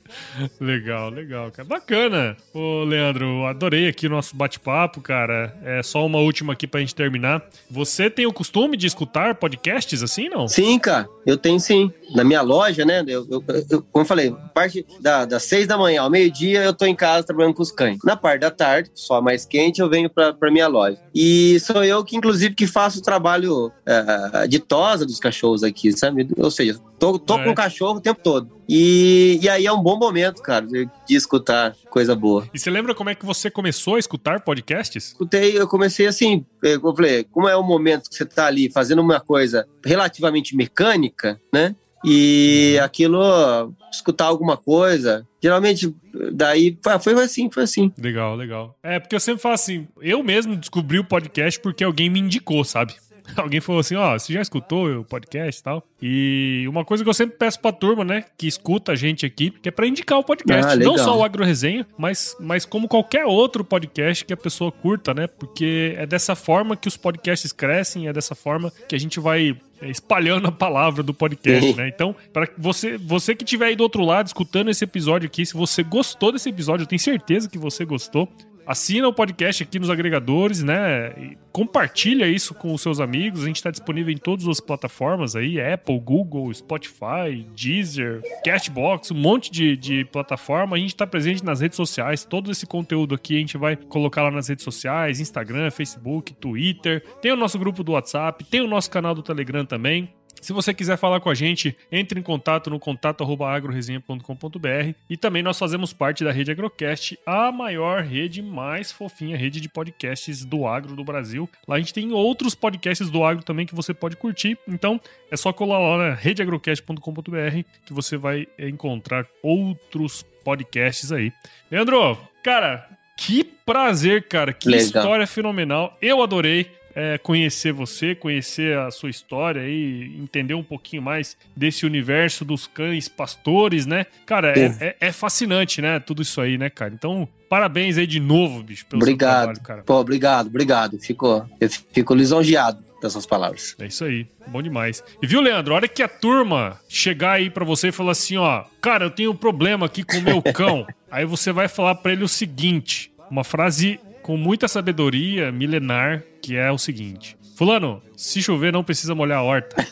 legal, 0.59 1.09
legal, 1.09 1.51
cara. 1.51 1.67
Bacana. 1.67 2.37
Ô, 2.53 2.83
Leandro, 2.83 3.45
adorei 3.45 3.87
aqui 3.87 4.07
o 4.07 4.09
nosso 4.09 4.35
bate-papo, 4.35 5.01
cara. 5.01 5.55
É 5.63 5.81
só 5.83 6.05
uma 6.05 6.19
última 6.19 6.53
aqui 6.53 6.67
pra 6.67 6.79
gente 6.79 6.95
terminar. 6.95 7.43
Você 7.69 8.09
tem 8.09 8.25
o 8.25 8.33
costume 8.33 8.77
de 8.77 8.87
escutar 8.87 9.35
podcasts 9.35 10.01
assim, 10.01 10.29
não? 10.29 10.47
Sim, 10.47 10.77
cara. 10.79 11.07
Eu 11.25 11.37
tenho 11.37 11.59
sim. 11.59 11.91
Na 12.13 12.23
minha 12.23 12.41
loja, 12.41 12.85
né? 12.85 13.03
Eu, 13.07 13.27
eu, 13.29 13.43
eu 13.69 13.81
como 13.91 14.03
eu 14.03 14.05
falei, 14.05 14.35
parte 14.53 14.85
da, 14.99 15.25
das 15.25 15.43
seis 15.43 15.67
da 15.67 15.77
manhã 15.77 16.01
ao 16.01 16.09
meio-dia 16.09 16.63
eu 16.63 16.73
tô 16.73 16.85
em 16.85 16.95
casa 16.95 17.25
trabalhando 17.25 17.53
com 17.53 17.63
os 17.63 17.71
cães. 17.71 17.97
Na 18.03 18.15
parte 18.15 18.41
da 18.41 18.51
tarde, 18.51 18.91
só 18.93 19.21
mais 19.21 19.45
quente, 19.45 19.81
eu 19.81 19.89
venho 19.89 20.09
pra, 20.09 20.33
pra 20.33 20.51
minha 20.51 20.67
loja. 20.67 20.97
E 21.13 21.59
sou 21.59 21.83
eu 21.83 22.03
que, 22.03 22.15
inclusive, 22.15 22.53
que 22.53 22.67
faço 22.67 22.99
o 22.99 23.01
trabalho 23.01 23.67
uh, 23.67 24.47
de 24.47 24.59
tosa 24.59 25.05
dos 25.05 25.19
cachorros 25.19 25.63
aqui, 25.63 25.91
sabe? 25.91 26.27
Ou 26.37 26.51
seja, 26.51 26.79
tô, 26.99 27.19
tô 27.19 27.37
é. 27.39 27.43
com 27.43 27.51
o 27.51 27.55
cachorro 27.55 27.97
o 27.97 28.01
tempo 28.01 28.21
todo. 28.23 28.55
E, 28.67 29.39
e 29.41 29.47
aí 29.47 29.65
é 29.65 29.71
um 29.71 29.81
bom 29.81 29.97
momento, 29.97 30.41
cara, 30.41 30.65
de, 30.65 30.89
de, 31.07 31.15
escutar 31.15 31.75
coisa 31.89 32.15
boa. 32.15 32.47
E 32.53 32.59
você 32.59 32.69
lembra 32.69 32.95
como 32.95 33.09
é 33.09 33.15
que 33.15 33.25
você 33.25 33.49
começou 33.49 33.95
a 33.95 33.99
escutar 33.99 34.41
podcasts? 34.41 35.07
Escutei, 35.07 35.57
eu 35.57 35.67
comecei 35.67 36.07
assim, 36.07 36.45
eu 36.63 36.81
falei, 36.95 37.23
como 37.25 37.47
é 37.47 37.55
o 37.55 37.63
momento 37.63 38.09
que 38.09 38.15
você 38.15 38.25
tá 38.25 38.47
ali 38.47 38.71
fazendo 38.71 39.01
uma 39.01 39.19
coisa 39.19 39.67
relativamente 39.83 40.55
mecânica, 40.55 41.39
né? 41.53 41.75
E 42.07 42.77
aquilo, 42.83 43.73
escutar 43.91 44.25
alguma 44.25 44.55
coisa, 44.55 45.27
geralmente 45.41 45.95
daí 46.31 46.77
foi 46.83 46.93
assim, 47.23 47.49
foi 47.49 47.63
assim. 47.63 47.91
Legal, 47.99 48.35
legal. 48.35 48.77
É, 48.83 48.99
porque 48.99 49.15
eu 49.15 49.19
sempre 49.19 49.41
falo 49.41 49.55
assim, 49.55 49.87
eu 49.99 50.21
mesmo 50.23 50.55
descobri 50.55 50.99
o 50.99 51.03
podcast 51.03 51.59
porque 51.59 51.83
alguém 51.83 52.07
me 52.09 52.19
indicou, 52.19 52.63
sabe? 52.63 52.93
alguém 53.35 53.61
falou 53.61 53.79
assim: 53.79 53.95
ó, 53.95 54.15
oh, 54.15 54.19
você 54.19 54.33
já 54.33 54.41
escutou 54.41 54.99
o 54.99 55.03
podcast 55.03 55.59
e 55.59 55.63
tal? 55.63 55.83
E 56.01 56.65
uma 56.67 56.85
coisa 56.85 57.03
que 57.03 57.09
eu 57.09 57.13
sempre 57.13 57.37
peço 57.37 57.59
pra 57.59 57.71
turma, 57.71 58.03
né, 58.03 58.25
que 58.37 58.47
escuta 58.47 58.91
a 58.91 58.95
gente 58.95 59.25
aqui, 59.25 59.49
que 59.49 59.69
é 59.69 59.71
pra 59.71 59.87
indicar 59.87 60.19
o 60.19 60.23
podcast. 60.23 60.73
Ah, 60.73 60.75
Não 60.75 60.97
só 60.97 61.17
o 61.17 61.23
Agro 61.23 61.43
Resenha, 61.43 61.85
mas, 61.97 62.35
mas 62.39 62.65
como 62.65 62.87
qualquer 62.87 63.25
outro 63.25 63.63
podcast 63.63 64.23
que 64.23 64.33
a 64.33 64.37
pessoa 64.37 64.71
curta, 64.71 65.13
né? 65.13 65.27
Porque 65.27 65.95
é 65.97 66.05
dessa 66.05 66.35
forma 66.35 66.75
que 66.75 66.87
os 66.87 66.97
podcasts 66.97 67.51
crescem, 67.51 68.07
é 68.07 68.13
dessa 68.13 68.35
forma 68.35 68.71
que 68.87 68.95
a 68.95 68.99
gente 68.99 69.19
vai 69.19 69.57
é, 69.81 69.89
espalhando 69.89 70.47
a 70.47 70.51
palavra 70.51 71.03
do 71.03 71.13
podcast, 71.13 71.73
né? 71.75 71.87
Então, 71.87 72.15
para 72.31 72.47
você, 72.57 72.97
você 72.97 73.35
que 73.35 73.43
estiver 73.43 73.67
aí 73.67 73.75
do 73.75 73.81
outro 73.83 74.03
lado 74.03 74.27
escutando 74.27 74.69
esse 74.69 74.83
episódio 74.83 75.27
aqui, 75.27 75.45
se 75.45 75.53
você 75.53 75.83
gostou 75.83 76.31
desse 76.31 76.49
episódio, 76.49 76.83
eu 76.83 76.87
tenho 76.87 76.99
certeza 76.99 77.49
que 77.49 77.57
você 77.57 77.83
gostou. 77.83 78.31
Assina 78.65 79.07
o 79.07 79.13
podcast 79.13 79.61
aqui 79.61 79.77
nos 79.77 79.89
agregadores, 79.89 80.63
né? 80.63 81.13
E 81.17 81.37
compartilha 81.51 82.27
isso 82.27 82.53
com 82.55 82.73
os 82.73 82.81
seus 82.81 82.99
amigos. 82.99 83.43
A 83.43 83.47
gente 83.47 83.57
está 83.57 83.69
disponível 83.69 84.11
em 84.11 84.17
todas 84.17 84.47
as 84.47 84.59
plataformas 84.59 85.35
aí: 85.35 85.61
Apple, 85.61 85.99
Google, 85.99 86.51
Spotify, 86.53 87.45
Deezer, 87.55 88.21
Castbox, 88.43 89.11
um 89.11 89.15
monte 89.15 89.51
de, 89.51 89.77
de 89.77 90.05
plataforma. 90.05 90.75
A 90.75 90.79
gente 90.79 90.89
está 90.89 91.05
presente 91.05 91.43
nas 91.43 91.61
redes 91.61 91.75
sociais. 91.75 92.23
Todo 92.23 92.49
esse 92.49 92.65
conteúdo 92.65 93.13
aqui 93.13 93.35
a 93.35 93.39
gente 93.39 93.57
vai 93.57 93.75
colocar 93.75 94.23
lá 94.23 94.31
nas 94.31 94.47
redes 94.47 94.63
sociais: 94.63 95.19
Instagram, 95.19 95.69
Facebook, 95.69 96.33
Twitter. 96.33 97.03
Tem 97.21 97.31
o 97.31 97.35
nosso 97.35 97.59
grupo 97.59 97.83
do 97.83 97.91
WhatsApp, 97.91 98.43
tem 98.45 98.61
o 98.61 98.67
nosso 98.67 98.89
canal 98.89 99.13
do 99.13 99.21
Telegram 99.21 99.63
também. 99.63 100.11
Se 100.41 100.53
você 100.53 100.73
quiser 100.73 100.97
falar 100.97 101.19
com 101.19 101.29
a 101.29 101.33
gente, 101.33 101.75
entre 101.91 102.19
em 102.19 102.23
contato 102.23 102.69
no 102.69 102.79
contato@agroresenha.com.br 102.79 104.93
e 105.09 105.17
também 105.17 105.41
nós 105.41 105.57
fazemos 105.57 105.91
parte 105.91 106.23
da 106.23 106.31
Rede 106.31 106.51
Agrocast, 106.51 107.17
a 107.25 107.51
maior 107.51 108.03
rede 108.03 108.41
mais 108.41 108.91
fofinha, 108.91 109.37
rede 109.37 109.59
de 109.59 109.67
podcasts 109.67 110.45
do 110.45 110.67
agro 110.67 110.95
do 110.95 111.03
Brasil. 111.03 111.49
Lá 111.67 111.75
a 111.75 111.79
gente 111.79 111.93
tem 111.93 112.11
outros 112.11 112.53
podcasts 112.53 113.09
do 113.09 113.23
agro 113.23 113.43
também 113.43 113.65
que 113.65 113.73
você 113.73 113.93
pode 113.93 114.15
curtir. 114.15 114.57
Então, 114.67 115.01
é 115.31 115.35
só 115.35 115.51
colar 115.51 115.79
lá 115.79 115.97
na 115.97 116.13
redeagrocast.com.br 116.13 117.63
que 117.85 117.93
você 117.93 118.17
vai 118.17 118.47
encontrar 118.59 119.25
outros 119.41 120.23
podcasts 120.43 121.11
aí. 121.11 121.33
Leandro, 121.71 122.17
cara, 122.43 122.87
que 123.17 123.43
prazer, 123.43 124.27
cara. 124.27 124.53
Que 124.53 124.69
Legal. 124.69 124.85
história 124.85 125.27
fenomenal. 125.27 125.97
Eu 126.01 126.21
adorei 126.21 126.69
é, 126.95 127.17
conhecer 127.17 127.73
você, 127.73 128.15
conhecer 128.15 128.77
a 128.77 128.89
sua 128.89 129.09
história 129.09 129.67
e 129.67 130.17
entender 130.17 130.53
um 130.53 130.63
pouquinho 130.63 131.01
mais 131.01 131.35
desse 131.55 131.85
universo 131.85 132.45
dos 132.45 132.65
cães 132.65 133.09
pastores, 133.09 133.85
né? 133.85 134.05
Cara, 134.25 134.57
é, 134.57 134.77
é, 134.79 134.95
é, 135.01 135.11
fascinante, 135.11 135.81
né? 135.81 135.99
Tudo 135.99 136.21
isso 136.21 136.39
aí, 136.39 136.57
né, 136.57 136.69
cara? 136.69 136.93
Então, 136.93 137.27
parabéns 137.49 137.97
aí 137.97 138.07
de 138.07 138.19
novo, 138.19 138.63
bicho, 138.63 138.85
pelo 138.85 139.01
obrigado. 139.01 139.37
trabalho, 139.43 139.61
cara. 139.61 139.83
Pô, 139.83 139.95
obrigado, 139.95 140.47
obrigado. 140.47 140.97
Fico, 140.99 141.47
eu 141.59 141.69
fico 141.69 142.15
lisonjeado 142.15 142.81
dessas 143.01 143.25
palavras. 143.25 143.75
É 143.77 143.87
isso 143.87 144.05
aí, 144.05 144.25
bom 144.47 144.61
demais. 144.61 145.03
E 145.21 145.27
viu, 145.27 145.41
Leandro, 145.41 145.73
a 145.73 145.77
hora 145.77 145.87
que 145.87 146.01
a 146.01 146.07
turma 146.07 146.79
chegar 146.87 147.33
aí 147.33 147.49
para 147.49 147.65
você 147.65 147.89
e 147.89 147.91
falar 147.91 148.13
assim, 148.13 148.37
ó, 148.37 148.63
cara, 148.79 149.05
eu 149.05 149.11
tenho 149.11 149.31
um 149.31 149.35
problema 149.35 149.85
aqui 149.85 150.03
com 150.03 150.17
o 150.17 150.21
meu 150.21 150.41
cão, 150.41 150.87
aí 151.11 151.25
você 151.25 151.51
vai 151.51 151.67
falar 151.67 151.95
para 151.95 152.13
ele 152.13 152.23
o 152.23 152.27
seguinte, 152.27 153.11
uma 153.29 153.43
frase 153.43 153.99
com 154.25 154.37
muita 154.37 154.67
sabedoria 154.67 155.51
milenar, 155.51 156.23
que 156.45 156.55
é 156.55 156.71
o 156.71 156.77
seguinte: 156.77 157.35
Fulano, 157.55 157.99
se 158.15 158.39
chover 158.41 158.71
não 158.71 158.83
precisa 158.83 159.15
molhar 159.15 159.39
a 159.39 159.43
horta. 159.43 159.75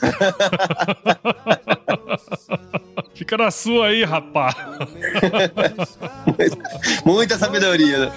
Fica 3.16 3.38
na 3.38 3.50
sua 3.50 3.88
aí, 3.88 4.04
rapá. 4.04 4.54
Muita 7.06 7.38
sabedoria. 7.38 8.12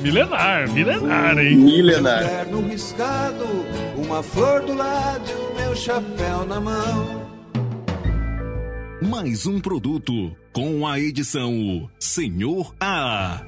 milenar, 0.00 0.70
milenar, 0.70 1.38
hein? 1.38 1.56
Milenar. 1.56 2.46
uma 3.96 4.22
flor 4.22 4.62
do 4.62 4.74
lado, 4.74 5.32
meu 5.58 5.76
chapéu 5.76 6.46
na 6.46 6.60
mão. 6.60 7.26
Mais 9.02 9.46
um 9.46 9.60
produto 9.60 10.34
com 10.52 10.86
a 10.86 10.98
edição 10.98 11.90
Senhor 11.98 12.74
A. 12.80 13.42